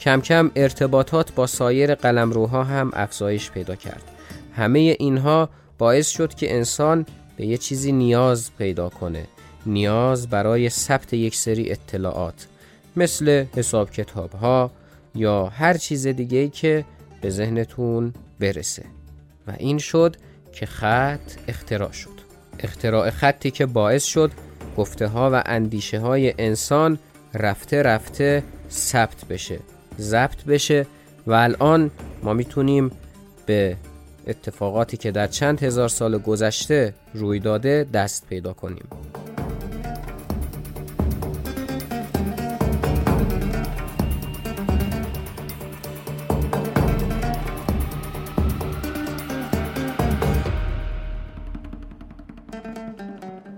کم 0.00 0.20
کم 0.20 0.50
ارتباطات 0.56 1.34
با 1.34 1.46
سایر 1.46 1.94
قلمروها 1.94 2.64
هم 2.64 2.90
افزایش 2.94 3.50
پیدا 3.50 3.74
کرد. 3.74 4.02
همه 4.56 4.96
اینها 4.98 5.48
باعث 5.78 6.08
شد 6.08 6.34
که 6.34 6.54
انسان 6.54 7.06
به 7.36 7.46
یه 7.46 7.56
چیزی 7.56 7.92
نیاز 7.92 8.50
پیدا 8.58 8.88
کنه. 8.88 9.26
نیاز 9.66 10.28
برای 10.28 10.68
ثبت 10.68 11.12
یک 11.12 11.36
سری 11.36 11.70
اطلاعات 11.70 12.46
مثل 12.96 13.44
حساب 13.56 13.90
کتاب 13.90 14.32
ها 14.32 14.70
یا 15.14 15.46
هر 15.46 15.76
چیز 15.76 16.06
دیگه 16.06 16.48
که 16.48 16.84
به 17.20 17.30
ذهنتون 17.30 18.14
برسه. 18.40 18.84
و 19.46 19.52
این 19.58 19.78
شد 19.78 20.16
که 20.52 20.66
خط 20.66 21.20
اختراع 21.48 21.92
شد. 21.92 22.20
اختراع 22.58 23.10
خطی 23.10 23.50
که 23.50 23.66
باعث 23.66 24.04
شد 24.04 24.30
گفته 24.76 25.06
ها 25.06 25.30
و 25.32 25.42
اندیشه 25.46 25.98
های 25.98 26.34
انسان 26.38 26.98
رفته 27.34 27.82
رفته 27.82 28.42
ثبت 28.70 29.24
بشه. 29.24 29.58
ضبط 30.00 30.44
بشه 30.44 30.86
و 31.26 31.32
الان 31.32 31.90
ما 32.22 32.34
می‌تونیم 32.34 32.90
به 33.46 33.76
اتفاقاتی 34.26 34.96
که 34.96 35.10
در 35.10 35.26
چند 35.26 35.62
هزار 35.62 35.88
سال 35.88 36.18
گذشته 36.18 36.94
روی 37.14 37.40
داده 37.40 37.86
دست 37.92 38.26
پیدا 38.28 38.52
کنیم. 38.52 38.84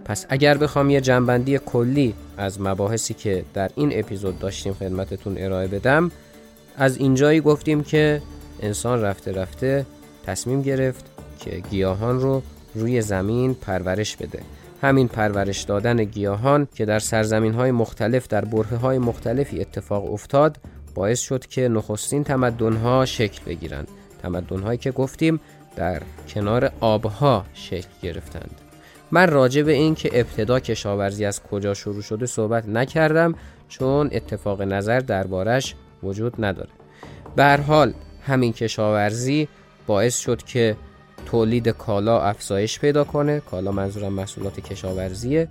پس 0.04 0.26
اگر 0.28 0.58
بخوام 0.58 0.90
یه 0.90 1.00
جنبندی 1.00 1.58
کلی 1.58 2.14
از 2.36 2.60
مباحثی 2.60 3.14
که 3.14 3.44
در 3.54 3.70
این 3.74 3.90
اپیزود 3.92 4.38
داشتیم 4.38 4.72
خدمتتون 4.72 5.38
ارائه 5.38 5.68
بدم 5.68 6.10
از 6.76 6.96
اینجایی 6.96 7.40
گفتیم 7.40 7.82
که 7.82 8.22
انسان 8.60 9.02
رفته 9.02 9.32
رفته 9.32 9.86
تصمیم 10.26 10.62
گرفت 10.62 11.04
که 11.38 11.62
گیاهان 11.70 12.20
رو 12.20 12.42
روی 12.74 13.00
زمین 13.00 13.54
پرورش 13.54 14.16
بده. 14.16 14.42
همین 14.82 15.08
پرورش 15.08 15.62
دادن 15.62 16.04
گیاهان 16.04 16.68
که 16.74 16.84
در 16.84 16.98
سرزمین 16.98 17.54
های 17.54 17.70
مختلف 17.70 18.28
در 18.28 18.44
بره 18.44 18.76
های 18.76 18.98
مختلفی 18.98 19.60
اتفاق 19.60 20.12
افتاد 20.12 20.58
باعث 20.94 21.20
شد 21.20 21.46
که 21.46 21.68
نخستین 21.68 22.24
تمدن 22.24 22.72
ها 22.72 23.04
شکل 23.04 23.44
بگیرند. 23.46 23.88
تمدن 24.22 24.60
هایی 24.60 24.78
که 24.78 24.90
گفتیم 24.90 25.40
در 25.76 26.02
کنار 26.28 26.72
آبها 26.80 27.44
شکل 27.54 27.88
گرفتند. 28.02 28.60
من 29.10 29.30
راجع 29.30 29.62
به 29.62 29.72
این 29.72 29.94
که 29.94 30.20
ابتدا 30.20 30.60
کشاورزی 30.60 31.24
از 31.24 31.42
کجا 31.42 31.74
شروع 31.74 32.02
شده 32.02 32.26
صحبت 32.26 32.68
نکردم 32.68 33.34
چون 33.68 34.10
اتفاق 34.12 34.62
نظر 34.62 35.00
دربارش 35.00 35.74
وجود 36.02 36.44
نداره. 36.44 36.70
به 37.36 37.56
حال 37.66 37.92
همین 38.26 38.52
کشاورزی 38.52 39.48
باعث 39.86 40.18
شد 40.18 40.42
که 40.42 40.76
تولید 41.26 41.68
کالا 41.68 42.22
افزایش 42.22 42.80
پیدا 42.80 43.04
کنه. 43.04 43.40
کالا 43.40 43.72
منظورم 43.72 44.12
محصولات 44.12 44.60
کشاورزیه 44.60 45.48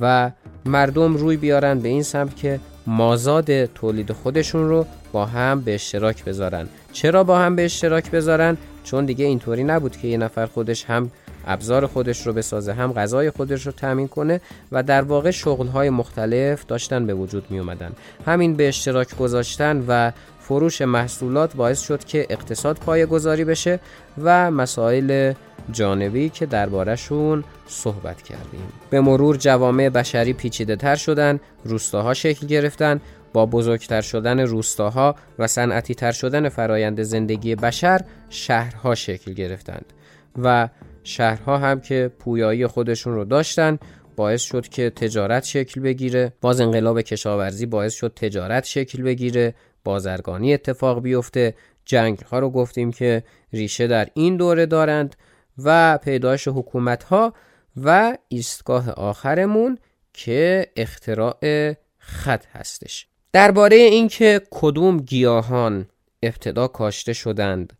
و 0.00 0.30
مردم 0.64 1.16
روی 1.16 1.36
بیارن 1.36 1.78
به 1.80 1.88
این 1.88 2.02
سمت 2.02 2.36
که 2.36 2.60
مازاد 2.86 3.64
تولید 3.64 4.12
خودشون 4.12 4.68
رو 4.68 4.86
با 5.12 5.24
هم 5.26 5.60
به 5.60 5.74
اشتراک 5.74 6.24
بذارن. 6.24 6.68
چرا 6.92 7.24
با 7.24 7.38
هم 7.38 7.56
به 7.56 7.64
اشتراک 7.64 8.10
بذارن؟ 8.10 8.56
چون 8.86 9.04
دیگه 9.04 9.24
اینطوری 9.24 9.64
نبود 9.64 9.96
که 9.96 10.08
یه 10.08 10.16
نفر 10.16 10.46
خودش 10.46 10.84
هم 10.84 11.10
ابزار 11.46 11.86
خودش 11.86 12.26
رو 12.26 12.32
بسازه 12.32 12.72
هم 12.72 12.92
غذای 12.92 13.30
خودش 13.30 13.66
رو 13.66 13.72
تامین 13.72 14.08
کنه 14.08 14.40
و 14.72 14.82
در 14.82 15.02
واقع 15.02 15.30
شغلهای 15.30 15.90
مختلف 15.90 16.66
داشتن 16.66 17.06
به 17.06 17.14
وجود 17.14 17.50
می 17.50 17.58
اومدن 17.58 17.92
همین 18.26 18.54
به 18.54 18.68
اشتراک 18.68 19.16
گذاشتن 19.16 19.84
و 19.88 20.12
فروش 20.40 20.82
محصولات 20.82 21.56
باعث 21.56 21.80
شد 21.80 22.04
که 22.04 22.26
اقتصاد 22.30 22.76
پایه 22.76 23.06
گذاری 23.06 23.44
بشه 23.44 23.80
و 24.22 24.50
مسائل 24.50 25.32
جانبی 25.72 26.28
که 26.28 26.46
دربارهشون 26.46 27.44
صحبت 27.68 28.22
کردیم. 28.22 28.72
به 28.90 29.00
مرور 29.00 29.36
جوامع 29.36 29.88
بشری 29.88 30.32
پیچیده 30.32 30.76
تر 30.76 30.96
شدن 30.96 31.40
روستاها 31.64 32.14
شکل 32.14 32.46
گرفتن 32.46 33.00
با 33.36 33.46
بزرگتر 33.46 34.00
شدن 34.00 34.40
روستاها 34.40 35.14
و 35.38 35.46
صنعتی 35.46 35.94
تر 35.94 36.12
شدن 36.12 36.48
فرایند 36.48 37.02
زندگی 37.02 37.54
بشر 37.54 38.00
شهرها 38.28 38.94
شکل 38.94 39.32
گرفتند 39.32 39.92
و 40.42 40.68
شهرها 41.04 41.58
هم 41.58 41.80
که 41.80 42.10
پویایی 42.18 42.66
خودشون 42.66 43.14
رو 43.14 43.24
داشتن 43.24 43.78
باعث 44.16 44.42
شد 44.42 44.68
که 44.68 44.90
تجارت 44.90 45.44
شکل 45.44 45.80
بگیره 45.80 46.32
باز 46.40 46.60
انقلاب 46.60 47.00
کشاورزی 47.00 47.66
باعث 47.66 47.94
شد 47.94 48.12
تجارت 48.16 48.64
شکل 48.64 49.02
بگیره 49.02 49.54
بازرگانی 49.84 50.54
اتفاق 50.54 51.02
بیفته 51.02 51.54
جنگ 51.84 52.18
ها 52.18 52.38
رو 52.38 52.50
گفتیم 52.50 52.92
که 52.92 53.22
ریشه 53.52 53.86
در 53.86 54.08
این 54.14 54.36
دوره 54.36 54.66
دارند 54.66 55.16
و 55.64 55.98
پیدایش 55.98 56.48
حکومت 56.48 57.04
ها 57.04 57.34
و 57.76 58.18
ایستگاه 58.28 58.90
آخرمون 58.90 59.78
که 60.12 60.66
اختراع 60.76 61.74
خط 61.98 62.46
هستش. 62.46 63.06
درباره 63.36 63.76
اینکه 63.76 64.40
کدوم 64.50 64.96
گیاهان 64.96 65.86
ابتدا 66.22 66.68
کاشته 66.68 67.12
شدند 67.12 67.72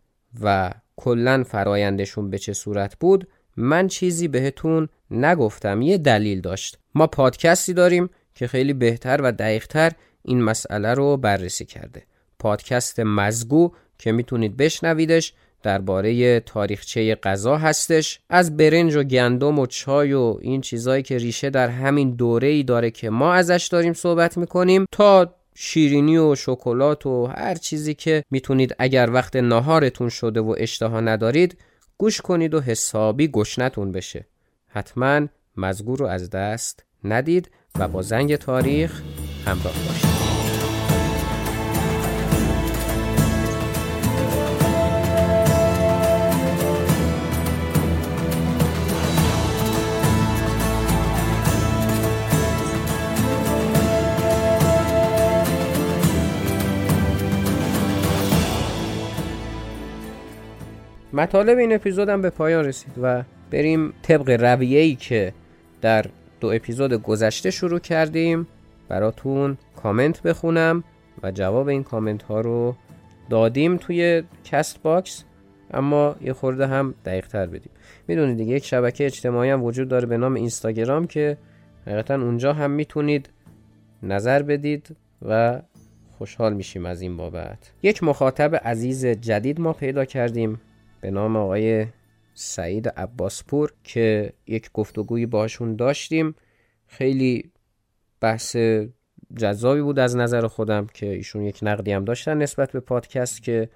و 0.42 0.70
کلا 0.96 1.44
فرایندشون 1.44 2.30
به 2.30 2.38
چه 2.38 2.52
صورت 2.52 2.96
بود 2.98 3.28
من 3.56 3.88
چیزی 3.88 4.28
بهتون 4.28 4.88
نگفتم 5.10 5.82
یه 5.82 5.98
دلیل 5.98 6.40
داشت. 6.40 6.78
ما 6.94 7.06
پادکستی 7.06 7.74
داریم 7.74 8.10
که 8.34 8.46
خیلی 8.46 8.72
بهتر 8.72 9.20
و 9.22 9.32
دقیقتر 9.32 9.92
این 10.22 10.42
مسئله 10.42 10.94
رو 10.94 11.16
بررسی 11.16 11.64
کرده. 11.64 12.02
پادکست 12.38 13.00
مزگو 13.00 13.72
که 13.98 14.12
می‌تونید 14.12 14.56
بشنویدش 14.56 15.32
درباره 15.62 16.40
تاریخچه 16.40 17.14
غذا 17.14 17.56
هستش. 17.56 18.20
از 18.30 18.56
برنج 18.56 18.96
و 18.96 19.02
گندم 19.02 19.58
و 19.58 19.66
چای 19.66 20.12
و 20.12 20.38
این 20.40 20.60
چیزایی 20.60 21.02
که 21.02 21.18
ریشه 21.18 21.50
در 21.50 21.68
همین 21.68 22.10
دوره 22.10 22.48
ای 22.48 22.62
داره 22.62 22.90
که 22.90 23.10
ما 23.10 23.34
ازش 23.34 23.68
داریم 23.72 23.92
صحبت 23.92 24.38
می‌کنیم 24.38 24.86
تا 24.92 25.35
شیرینی 25.58 26.16
و 26.18 26.34
شکلات 26.34 27.06
و 27.06 27.26
هر 27.26 27.54
چیزی 27.54 27.94
که 27.94 28.24
می‌تونید 28.30 28.74
اگر 28.78 29.10
وقت 29.10 29.36
ناهارتون 29.36 30.08
شده 30.08 30.40
و 30.40 30.54
اشتها 30.58 31.00
ندارید 31.00 31.58
گوش 31.98 32.20
کنید 32.20 32.54
و 32.54 32.60
حسابی 32.60 33.28
گشنتون 33.28 33.92
بشه. 33.92 34.26
حتما 34.68 35.26
مزگور 35.56 35.98
رو 35.98 36.06
از 36.06 36.30
دست 36.30 36.84
ندید 37.04 37.50
و 37.78 37.88
با 37.88 38.02
زنگ 38.02 38.36
تاریخ 38.36 39.02
همراه 39.46 39.74
باشید. 39.88 40.15
مطالب 61.16 61.58
این 61.58 61.74
اپیزودم 61.74 62.22
به 62.22 62.30
پایان 62.30 62.64
رسید 62.64 62.92
و 63.02 63.22
بریم 63.50 63.92
طبق 64.02 64.30
رویه‌ای 64.30 64.94
که 64.94 65.32
در 65.80 66.06
دو 66.40 66.48
اپیزود 66.48 66.92
گذشته 66.92 67.50
شروع 67.50 67.78
کردیم 67.78 68.46
براتون 68.88 69.58
کامنت 69.76 70.22
بخونم 70.22 70.84
و 71.22 71.30
جواب 71.30 71.68
این 71.68 71.82
کامنت 71.82 72.22
ها 72.22 72.40
رو 72.40 72.76
دادیم 73.30 73.76
توی 73.76 74.22
کست 74.44 74.82
باکس 74.82 75.24
اما 75.74 76.16
یه 76.20 76.32
خورده 76.32 76.66
هم 76.66 76.94
دقیق 77.04 77.26
تر 77.26 77.46
بدیم. 77.46 77.72
می‌دونید 78.08 78.36
دیگه 78.36 78.54
یک 78.54 78.64
شبکه 78.64 79.06
اجتماعی 79.06 79.50
هم 79.50 79.64
وجود 79.64 79.88
داره 79.88 80.06
به 80.06 80.16
نام 80.16 80.34
اینستاگرام 80.34 81.06
که 81.06 81.36
حقیقتا 81.86 82.14
اونجا 82.14 82.52
هم 82.52 82.70
می‌تونید 82.70 83.30
نظر 84.02 84.42
بدید 84.42 84.96
و 85.22 85.60
خوشحال 86.18 86.54
میشیم 86.54 86.86
از 86.86 87.00
این 87.00 87.16
بابت. 87.16 87.72
یک 87.82 88.02
مخاطب 88.02 88.56
عزیز 88.56 89.06
جدید 89.06 89.60
ما 89.60 89.72
پیدا 89.72 90.04
کردیم. 90.04 90.60
به 91.00 91.10
نام 91.10 91.36
آقای 91.36 91.86
سعید 92.34 92.88
عباسپور 92.88 93.72
که 93.84 94.32
یک 94.46 94.70
گفتگوی 94.74 95.26
باشون 95.26 95.76
داشتیم. 95.76 96.34
خیلی 96.86 97.50
بحث 98.20 98.56
جذابی 99.36 99.80
بود 99.80 99.98
از 99.98 100.16
نظر 100.16 100.46
خودم 100.46 100.86
که 100.94 101.06
ایشون 101.06 101.42
یک 101.42 101.58
نقدی 101.62 101.92
هم 101.92 102.04
داشتن 102.04 102.38
نسبت 102.38 102.72
به 102.72 102.80
پادکست 102.80 103.42
که 103.42 103.68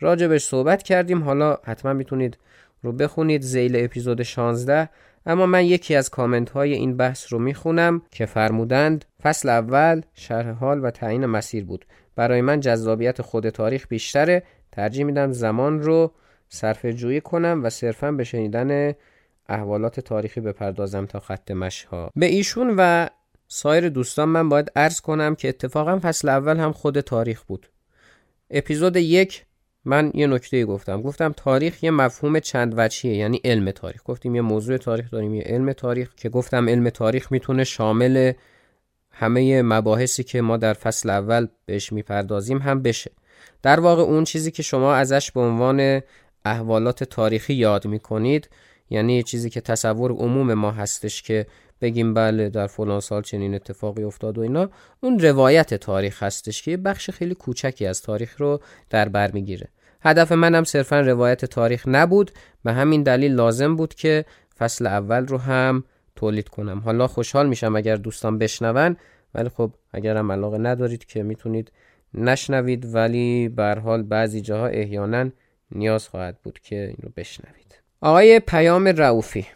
راجبش 0.00 0.44
صحبت 0.44 0.82
کردیم. 0.82 1.22
حالا 1.22 1.58
حتما 1.64 1.92
می‌تونید 1.92 2.38
رو 2.82 2.92
بخونید 2.92 3.42
زیل 3.42 3.84
اپیزود 3.84 4.22
16 4.22 4.88
اما 5.26 5.46
من 5.46 5.64
یکی 5.64 5.94
از 5.94 6.10
کامنت 6.10 6.50
های 6.50 6.72
این 6.72 6.96
بحث 6.96 7.32
رو 7.32 7.38
می‌خونم 7.38 8.02
که 8.10 8.26
فرمودند 8.26 9.04
فصل 9.22 9.48
اول 9.48 10.00
شرح 10.14 10.50
حال 10.50 10.84
و 10.84 10.90
تعیین 10.90 11.26
مسیر 11.26 11.64
بود. 11.64 11.86
برای 12.16 12.40
من 12.40 12.60
جذابیت 12.60 13.22
خود 13.22 13.50
تاریخ 13.50 13.86
بیشتره. 13.88 14.42
ترجیح 14.72 15.04
میدم 15.04 15.32
زمان 15.32 15.82
رو 15.82 16.12
صرف 16.48 16.86
جویی 16.86 17.20
کنم 17.20 17.60
و 17.64 17.70
صرفا 17.70 18.12
به 18.12 18.24
شنیدن 18.24 18.94
احوالات 19.48 20.00
تاریخی 20.00 20.40
بپردازم 20.40 21.06
تا 21.06 21.20
خط 21.20 21.50
مشها 21.50 22.10
به 22.16 22.26
ایشون 22.26 22.74
و 22.78 23.08
سایر 23.48 23.88
دوستان 23.88 24.28
من 24.28 24.48
باید 24.48 24.72
عرض 24.76 25.00
کنم 25.00 25.34
که 25.34 25.48
اتفاقا 25.48 25.98
فصل 26.02 26.28
اول 26.28 26.56
هم 26.56 26.72
خود 26.72 27.00
تاریخ 27.00 27.42
بود. 27.42 27.68
اپیزود 28.50 28.96
یک 28.96 29.44
من 29.84 30.10
یه 30.14 30.26
نکته 30.26 30.64
گفتم. 30.64 31.02
گفتم 31.02 31.34
تاریخ 31.36 31.84
یه 31.84 31.90
مفهوم 31.90 32.40
چند 32.40 32.74
وجهیه 32.76 33.16
یعنی 33.16 33.40
علم 33.44 33.70
تاریخ. 33.70 34.00
گفتیم 34.04 34.34
یه 34.34 34.40
موضوع 34.40 34.76
تاریخ 34.76 35.10
داریم 35.10 35.34
یه 35.34 35.42
علم 35.42 35.72
تاریخ 35.72 36.14
که 36.14 36.28
گفتم 36.28 36.68
علم 36.68 36.88
تاریخ 36.88 37.32
می‌تونه 37.32 37.64
شامل 37.64 38.32
همه 39.10 39.62
مباحثی 39.62 40.24
که 40.24 40.40
ما 40.40 40.56
در 40.56 40.72
فصل 40.72 41.10
اول 41.10 41.46
بهش 41.66 41.92
می‌پردازیم 41.92 42.58
هم 42.58 42.82
بشه. 42.82 43.10
در 43.62 43.80
واقع 43.80 44.02
اون 44.02 44.24
چیزی 44.24 44.50
که 44.50 44.62
شما 44.62 44.94
ازش 44.94 45.32
به 45.32 45.40
عنوان 45.40 46.02
احوالات 46.50 47.04
تاریخی 47.04 47.54
یاد 47.54 47.86
می‌کنید. 47.86 48.48
یعنی 48.90 49.22
چیزی 49.22 49.50
که 49.50 49.60
تصور 49.60 50.12
عموم 50.12 50.54
ما 50.54 50.70
هستش 50.70 51.22
که 51.22 51.46
بگیم 51.80 52.14
بله 52.14 52.48
در 52.48 52.66
فلان 52.66 53.00
سال 53.00 53.22
چنین 53.22 53.54
اتفاقی 53.54 54.02
افتاد 54.02 54.38
و 54.38 54.40
اینا 54.40 54.70
اون 55.00 55.18
روایت 55.18 55.74
تاریخ 55.74 56.22
هستش 56.22 56.62
که 56.62 56.76
بخش 56.76 57.10
خیلی 57.10 57.34
کوچکی 57.34 57.86
از 57.86 58.02
تاریخ 58.02 58.40
رو 58.40 58.60
در 58.90 59.08
بر 59.08 59.30
می‌گیره. 59.32 59.68
هدف 60.00 60.32
منم 60.32 60.64
صرفا 60.64 61.00
روایت 61.00 61.44
تاریخ 61.44 61.84
نبود. 61.88 62.30
به 62.64 62.72
همین 62.72 63.02
دلیل 63.02 63.32
لازم 63.32 63.76
بود 63.76 63.94
که 63.94 64.24
فصل 64.58 64.86
اول 64.86 65.26
رو 65.26 65.38
هم 65.38 65.84
تولید 66.16 66.48
کنم. 66.48 66.78
حالا 66.78 67.06
خوشحال 67.06 67.48
میشم 67.48 67.76
اگر 67.76 67.96
دوستان 67.96 68.38
بشنون 68.38 68.96
ولی 69.34 69.48
خب 69.48 69.72
اگرم 69.92 70.32
علاقه 70.32 70.58
ندارید 70.58 71.04
که 71.04 71.22
می‌تونید 71.22 71.72
نشنوید 72.14 72.94
ولی 72.94 73.48
به 73.48 73.80
حال 73.84 74.02
بعضی 74.02 74.40
جاها 74.40 74.66
احیانا 74.66 75.30
نیاز 75.72 76.08
خواهد 76.08 76.38
بود 76.42 76.58
که 76.58 76.76
این 76.76 76.96
رو 77.02 77.08
بشنوید. 77.16 77.80
آقای 78.00 78.40
پیام 78.40 78.88
رعوفی 78.88 79.46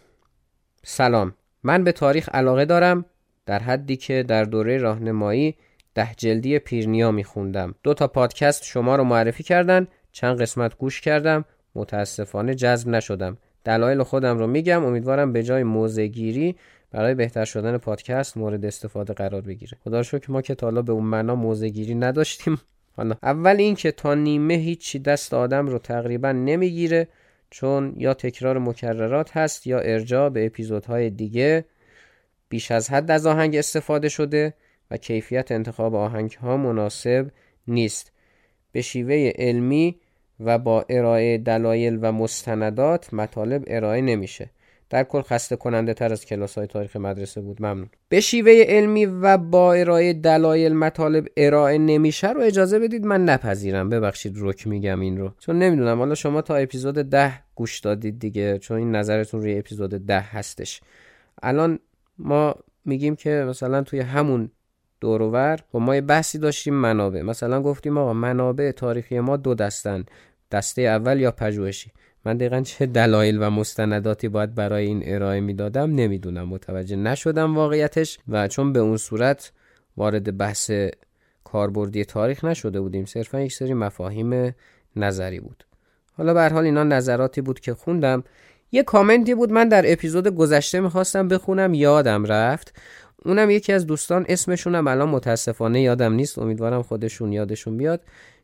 سلام. 0.83 1.35
من 1.63 1.85
به 1.85 1.93
تاریخ 1.93 2.29
علاقه 2.33 2.65
دارم 2.65 3.05
در 3.47 3.59
حدی 3.59 3.97
که 3.97 4.23
در 4.23 4.45
دوره 4.45 4.79
راهنمایی 4.79 5.57
ده 5.95 6.15
جلدی 6.17 6.59
پیرنیا 6.59 7.11
میخوندم. 7.11 7.75
دو 7.83 7.95
تا 7.95 8.09
پادکست 8.09 8.65
شما 8.65 8.97
رو 8.97 9.05
معرفی 9.05 9.43
کردن 9.43 9.87
چند 10.13 10.41
قسمت 10.41 10.79
گوش 10.79 11.01
کردم 11.01 11.45
متاسفانه 11.75 12.55
جذب 12.55 12.89
نشدم. 12.89 13.39
دلایل 13.65 14.03
خودم 14.03 14.39
رو 14.39 14.47
میگم 14.47 14.85
امیدوارم 14.85 15.33
به 15.33 15.43
جای 15.43 15.63
موزگیری 15.63 16.57
برای 16.91 17.15
بهتر 17.15 17.45
شدن 17.45 17.79
پادکست 17.79 18.37
مورد 18.37 18.65
استفاده 18.65 19.13
قرار 19.13 19.41
بگیره. 19.41 19.79
خدا 19.85 20.03
که 20.03 20.33
ما 20.33 20.43
که 20.43 20.55
تا 20.55 20.71
به 20.71 20.93
اون 20.93 21.05
معنا 21.05 21.35
موزگیری 21.35 21.95
نداشتیم. 21.95 22.59
حالا 23.01 23.15
اول 23.23 23.57
این 23.57 23.75
که 23.75 23.93
تا 23.93 24.15
نیمه 24.15 24.55
هیچی 24.55 24.99
دست 24.99 25.35
آدم 25.35 25.67
رو 25.67 25.79
تقریبا 25.79 26.33
نمی‌گیره 26.33 27.09
چون 27.51 27.95
یا 27.97 28.15
تکرار 28.15 28.59
مکررات 28.59 29.37
هست 29.37 29.67
یا 29.67 29.79
ارجاع 29.79 30.29
به 30.29 30.47
اپیزودهای 30.47 31.11
دیگه. 31.11 31.65
بیش 32.49 32.71
از 32.71 32.91
حد 32.91 33.11
از 33.11 33.27
آهنگ 33.27 33.57
استفاده 33.57 34.09
شده 34.09 34.55
و 34.91 34.97
کیفیت 34.97 35.53
انتخاب 35.53 35.95
آهنگ 35.95 36.33
ها 36.33 36.57
مناسب 36.57 37.31
نیست. 37.69 38.13
به 38.73 38.83
شیوه 38.83 39.33
علمی 39.39 40.01
و 40.41 40.59
با 40.59 40.85
ارائه 40.89 41.39
دلایل 41.39 41.99
و 42.03 42.13
مستندات 42.13 43.15
مطالب 43.15 43.65
ارائه 43.67 44.01
نمیشه. 44.01 44.51
در 44.91 45.05
کل 45.05 45.23
خسته 45.23 45.57
کننده 45.57 45.95
تر 45.95 46.13
از 46.13 46.27
کلاس 46.27 46.59
های 46.59 46.67
تاریخ 46.67 46.97
مدرسه 46.97 47.41
بود. 47.41 47.63
ممنون. 47.63 47.91
به 48.09 48.21
شیوه 48.21 48.53
علمی 48.53 49.07
و 49.07 49.39
با 49.39 49.75
ارائه 49.75 50.13
دلایل 50.13 50.73
مطالب 50.73 51.27
ارائه 51.37 51.79
نمیشه 51.79 52.33
رو 52.33 52.41
اجازه 52.41 52.79
بدید 52.79 53.05
من 53.05 53.25
نپذیرم. 53.25 53.89
ببخشید 53.89 54.35
رک 54.39 54.67
میگم 54.67 55.01
این 55.01 55.19
رو. 55.19 55.33
چون 55.39 55.59
نمی‌دونم 55.59 55.99
حالا 55.99 56.15
شما 56.15 56.43
تا 56.43 56.57
اپیزود 56.57 56.95
ده 56.95 57.33
گوش 57.55 57.81
دادید 57.81 58.19
دیگه 58.19 58.59
چون 58.59 58.77
این 58.77 58.97
نظرتون 58.97 59.41
روی 59.41 59.59
اپیزود 59.59 59.91
ده 59.91 60.21
هستش. 60.21 60.81
الان 61.43 61.79
ما 62.19 62.55
میگیم 62.85 63.17
که 63.17 63.31
مثلا 63.49 63.83
توی 63.83 64.01
همون 64.01 64.51
دورور 65.01 65.55
و 65.55 65.57
خب 65.73 65.79
ما 65.79 65.95
یه 65.95 66.01
بحثی 66.01 66.39
داشتیم 66.39 66.75
منابع. 66.75 67.23
مثلا 67.23 67.63
گفتیم 67.63 67.99
آقا 67.99 68.13
منابع 68.13 68.71
تاریخی 68.71 69.21
ما 69.21 69.37
دو 69.37 69.55
دستن 69.55 70.05
دسته 70.51 70.83
اول 70.83 71.21
یا 71.21 71.31
پژوهشی. 71.31 71.91
من 72.25 72.37
دقیقا 72.37 72.61
چه 72.61 72.87
دلایل 72.87 73.39
و 73.43 73.51
مستنداتی 73.51 74.29
باید 74.29 74.55
برای 74.55 74.87
این 74.87 75.03
ارائه 75.05 75.41
می‌دادم 75.41 75.95
نمی‌دونم 75.95 76.49
متوجه 76.49 76.97
نشدم 76.97 77.57
واقعیتش 77.57 78.19
و 78.29 78.49
چون 78.49 78.73
به 78.73 78.81
اون 78.81 78.97
صورت 78.97 79.53
وارد 79.97 80.37
بحث 80.37 80.71
کاربردی 81.45 82.05
تاریخ 82.05 82.45
نشده 82.45 82.81
بودیم 82.81 83.05
صرفا 83.05 83.41
یک 83.41 83.53
سری 83.53 83.75
مفاهیم 83.75 84.55
نظری 84.97 85.41
بود. 85.41 85.65
حالا 86.13 86.35
به 86.35 86.49
حال 86.49 86.65
اینا 86.65 86.85
نظراتی 86.85 87.41
بود 87.41 87.61
که 87.61 87.75
خوندم. 87.75 88.25
یه 88.73 88.83
کامنتی 88.83 89.35
بود 89.35 89.53
من 89.53 89.69
در 89.69 89.93
اپیزود 89.93 90.29
گذشته 90.29 90.81
می‌خواستم 90.81 91.29
بخونم 91.29 91.75
یادم 91.75 92.25
رفت. 92.25 92.75
اونم 93.25 93.51
یکی 93.51 93.73
از 93.73 93.87
دوستان 93.87 94.27
اسمشونم 94.29 94.87
الان 94.87 95.09
متاسفانه 95.09 95.83
یادم 95.83 96.13
نیست 96.13 96.39
امیدوارم 96.39 96.83
خودشون 96.83 97.33
یادشون 97.33 97.77
بیاد. 97.77 98.01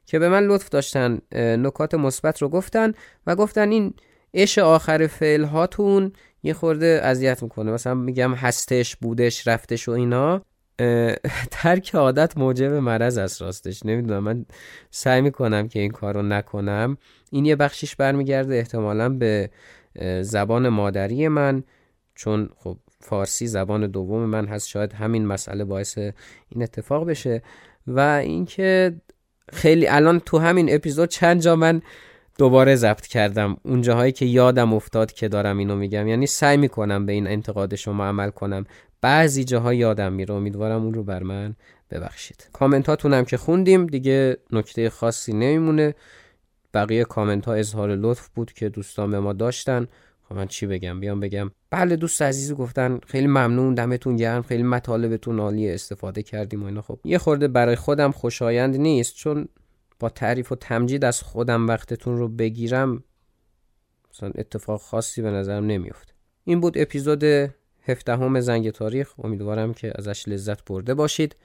که 0.07 0.19
به 0.19 0.29
من 0.29 0.43
لطف 0.43 0.69
داشتن 0.69 1.19
نکات 1.33 1.95
مثبت 1.95 2.43
رو 2.43 2.49
گفتن 2.49 2.93
و 3.27 3.37
گفتن 3.37 3.71
این 3.71 3.95
اش 4.35 4.59
آخر 4.59 5.07
فعل 5.07 5.45
هاتون 5.45 6.13
یه 6.43 6.53
خورده 6.53 7.01
اذیت 7.03 7.43
می‌کنه. 7.43 7.73
مثلا 7.73 7.95
میگم 7.95 8.35
هستش 8.35 8.97
بودش 8.97 9.49
رفتش 9.49 9.89
و 9.89 9.93
اینا. 9.93 10.43
ترک 11.51 11.95
عادت 11.95 12.39
موجب 12.39 12.73
مرض 12.73 13.19
است 13.19 13.43
راستش. 13.43 13.87
نمی‌دونم 13.87 14.23
من 14.23 14.47
سعی 14.91 15.21
می‌کنم 15.21 15.69
که 15.69 15.81
این 15.81 15.91
کار 15.91 16.15
رو 16.15 16.23
نکنم. 16.23 16.97
این 17.31 17.45
یه 17.45 17.57
بخشیش 17.57 17.97
برمیگرده 17.97 18.55
احتمالا 18.55 19.09
به 19.09 19.51
زبان 20.23 20.69
مادری 20.69 21.29
من 21.29 21.63
چون 22.15 22.49
خب 22.57 22.77
فارسی 23.01 23.47
زبان 23.47 23.87
دوم 23.87 24.25
من 24.25 24.47
هست. 24.47 24.69
شاید 24.69 24.93
همین 24.93 25.27
مسئله 25.27 25.65
باعث 25.65 25.99
این 25.99 26.63
اتفاق 26.63 27.09
بشه. 27.09 27.43
و 27.87 28.01
اینکه 28.01 28.95
خیلی 29.53 29.87
الان 29.87 30.21
تو 30.21 30.39
همین 30.39 30.75
اپیزود 30.75 31.09
چند 31.09 31.41
جا 31.41 31.57
من 31.57 31.83
دوباره 32.39 32.77
ضبط 32.77 33.07
کردم. 33.07 33.57
اون 33.63 33.83
جاهایی 33.83 34.13
که 34.13 34.25
یادم 34.27 34.75
افتاد 34.75 35.13
که 35.13 35.29
دارم 35.29 35.59
اینو 35.59 35.77
میگم. 35.77 36.09
یعنی 36.09 36.27
سعی 36.27 36.57
می‌کنم 36.57 37.07
به 37.07 37.13
این 37.13 37.27
انتقاد 37.27 37.75
شما 37.75 38.07
عمل 38.07 38.31
کنم. 38.31 38.65
بعضی 39.01 39.45
جاها 39.45 39.75
یادم 39.75 40.13
میره. 40.13 40.35
امیدوارم 40.35 40.83
اون 40.83 40.95
رو 40.95 41.03
بر 41.03 41.23
من 41.23 41.57
ببخشید. 41.91 42.49
کامنتاتونم 42.53 43.25
که 43.25 43.37
خوندیم 43.37 43.87
دیگه 43.87 44.37
نکته 44.53 44.91
خاصی 44.91 45.33
نمیمونه. 45.33 45.95
بقیه 46.75 47.05
کامنت 47.05 47.47
ها 47.47 47.55
اظهار 47.55 47.97
لطف 47.97 48.29
بود 48.29 48.53
که 48.53 48.69
دوستان 48.69 49.11
به 49.11 49.21
ما 49.21 49.33
داشتن. 49.33 49.87
خب 50.29 50.35
من 50.35 50.47
چی 50.47 50.66
بگم؟ 50.66 51.01
بیام 51.01 51.20
بگم. 51.20 51.51
بله 51.70 51.97
دوست 51.97 52.22
عزیزی 52.22 52.55
گفتن 52.55 53.01
خیلی 53.07 53.27
ممنون 53.27 53.74
دمتون 53.74 54.16
گرم 54.16 54.43
خیلی 54.43 54.62
مطالبتون 54.62 55.41
عالی 55.41 55.70
استفاده 55.70 56.22
کردیم 56.22 56.62
و 56.62 56.66
اینا. 56.66 56.83
خب 56.83 56.99
یه 57.05 57.18
خورده 57.18 57.49
برای 57.49 57.77
خودم 57.77 58.11
خوشایند 58.11 58.77
نیست 58.77 59.14
چون 59.14 59.49
با 59.99 60.09
تعریف 60.09 60.53
و 60.53 60.55
تمجید 60.55 61.05
از 61.05 61.22
خودم 61.22 61.66
وقتتون 61.66 62.16
رو 62.16 62.29
بگیرم 62.29 63.05
مثلا 64.11 64.31
اتفاق 64.35 64.81
خاصی 64.81 65.22
به 65.22 65.31
نظرم 65.31 65.66
نمیفته 65.66 66.12
این 66.45 66.61
بود 66.61 66.79
اپیزود 66.79 67.24
هفدهم 67.89 68.41
زنگ 68.41 68.70
تاریخ. 68.70 69.12
امیدوارم 69.24 69.74
که 69.74 69.93
ازش 69.95 70.29
لذت 70.29 70.64
برده 70.64 70.95
باشید 70.95 71.37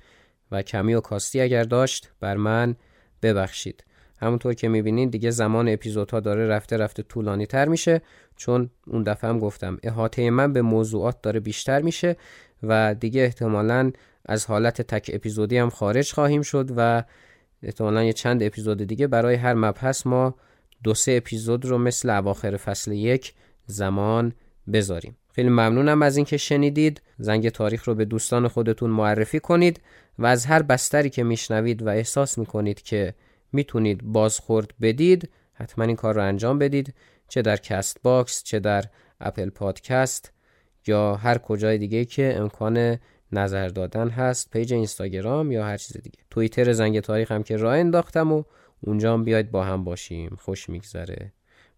و 0.51 0.61
کمی 0.61 0.93
و 0.93 1.01
کاستی 1.01 1.41
اگر 1.41 1.63
داشت 1.63 2.11
بر 2.19 2.37
من 2.37 2.75
ببخشید. 3.21 3.83
همونطور 4.21 4.53
که 4.53 4.67
می‌بینید 4.67 5.11
دیگه 5.11 5.31
زمان 5.31 5.69
اپیزودها 5.69 6.19
داره 6.19 6.47
رفته 6.47 6.77
رفته 6.77 7.03
طولانی 7.03 7.45
تر 7.45 7.67
میشه 7.67 8.01
چون 8.35 8.69
اون 8.87 9.03
دفعه 9.03 9.29
هم 9.29 9.39
گفتم 9.39 9.77
احاطه 9.83 10.29
من 10.29 10.53
به 10.53 10.61
موضوعات 10.61 11.21
داره 11.21 11.39
بیشتر 11.39 11.81
میشه 11.81 12.15
و 12.63 12.95
دیگه 12.99 13.21
احتمالا 13.21 13.91
از 14.25 14.45
حالت 14.45 14.81
تک 14.81 15.11
اپیزودی 15.13 15.57
هم 15.57 15.69
خارج 15.69 16.13
خواهیم 16.13 16.41
شد 16.41 16.69
و 16.77 17.03
احتمالا 17.63 18.03
یه 18.03 18.13
چند 18.13 18.43
اپیزود 18.43 18.83
دیگه 18.83 19.07
برای 19.07 19.35
هر 19.35 19.53
مبحث 19.53 20.07
ما 20.07 20.35
دو 20.83 20.93
سه 20.93 21.11
اپیزود 21.11 21.65
رو 21.65 21.77
مثل 21.77 22.09
اواخر 22.09 22.57
فصل 22.57 22.91
یک 22.91 23.33
زمان 23.65 24.33
بذاریم. 24.73 25.17
خیلی 25.33 25.49
ممنونم 25.49 26.01
از 26.01 26.17
اینکه 26.17 26.37
شنیدید. 26.37 27.01
زنگ 27.17 27.49
تاریخ 27.49 27.87
رو 27.87 27.95
به 27.95 28.05
دوستان 28.05 28.47
خودتون 28.47 28.89
معرفی 28.89 29.39
کنید 29.39 29.81
و 30.19 30.25
از 30.25 30.45
هر 30.45 30.61
بستری 30.61 31.09
که 31.09 31.23
میشنوید 31.23 31.81
و 31.81 31.89
احساس 31.89 32.37
می‌کنید 32.37 32.81
که 32.81 33.13
می‌تونید 33.51 34.03
بازخورد 34.03 34.73
بدید 34.81 35.29
حتما 35.53 35.85
این 35.85 35.95
کار 35.95 36.15
رو 36.15 36.23
انجام 36.23 36.59
بدید 36.59 36.93
چه 37.27 37.41
در 37.41 37.57
کست 37.57 37.97
باکس 38.03 38.43
چه 38.43 38.59
در 38.59 38.85
اپل 39.19 39.49
پادکست 39.49 40.31
یا 40.87 41.15
هر 41.15 41.37
کجای 41.37 41.77
دیگه 41.77 42.05
که 42.05 42.33
امکان 42.37 42.97
نظر 43.31 43.67
دادن 43.67 44.09
هست 44.09 44.49
پیج 44.51 44.73
اینستاگرام 44.73 45.51
یا 45.51 45.65
هر 45.65 45.77
چیز 45.77 45.97
دیگه. 45.97 46.19
توییتر 46.29 46.71
زنگ 46.71 46.99
تاریخ 46.99 47.31
هم 47.31 47.43
که 47.43 47.57
راه 47.57 47.77
انداختم 47.77 48.31
و 48.31 48.43
اونجا 48.81 49.13
هم 49.13 49.23
بیاید 49.23 49.51
با 49.51 49.63
هم 49.63 49.83
باشیم. 49.83 50.37
خوش 50.41 50.69
میگذره. 50.69 51.31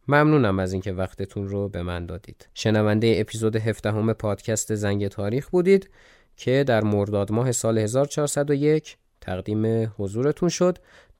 ممنونم 0.07 0.59
از 0.59 0.73
اینکه 0.73 0.93
وقتتون 0.93 1.47
رو 1.47 1.69
به 1.69 1.81
من 1.81 2.05
دادید. 2.05 2.47
شنونده 2.53 3.15
اپیزود 3.17 3.55
17 3.55 3.91
هم 3.91 4.13
پادکست 4.13 4.75
زنگ 4.75 5.07
تاریخ 5.07 5.49
بودید 5.49 5.89
که 6.37 6.63
در 6.67 6.83
مرداد 6.83 7.31
ماه 7.31 7.51
سال 7.51 7.77
1401 7.77 8.97
تقدیم 9.21 9.93
حضورتون 9.97 10.49
شد. 10.49 10.77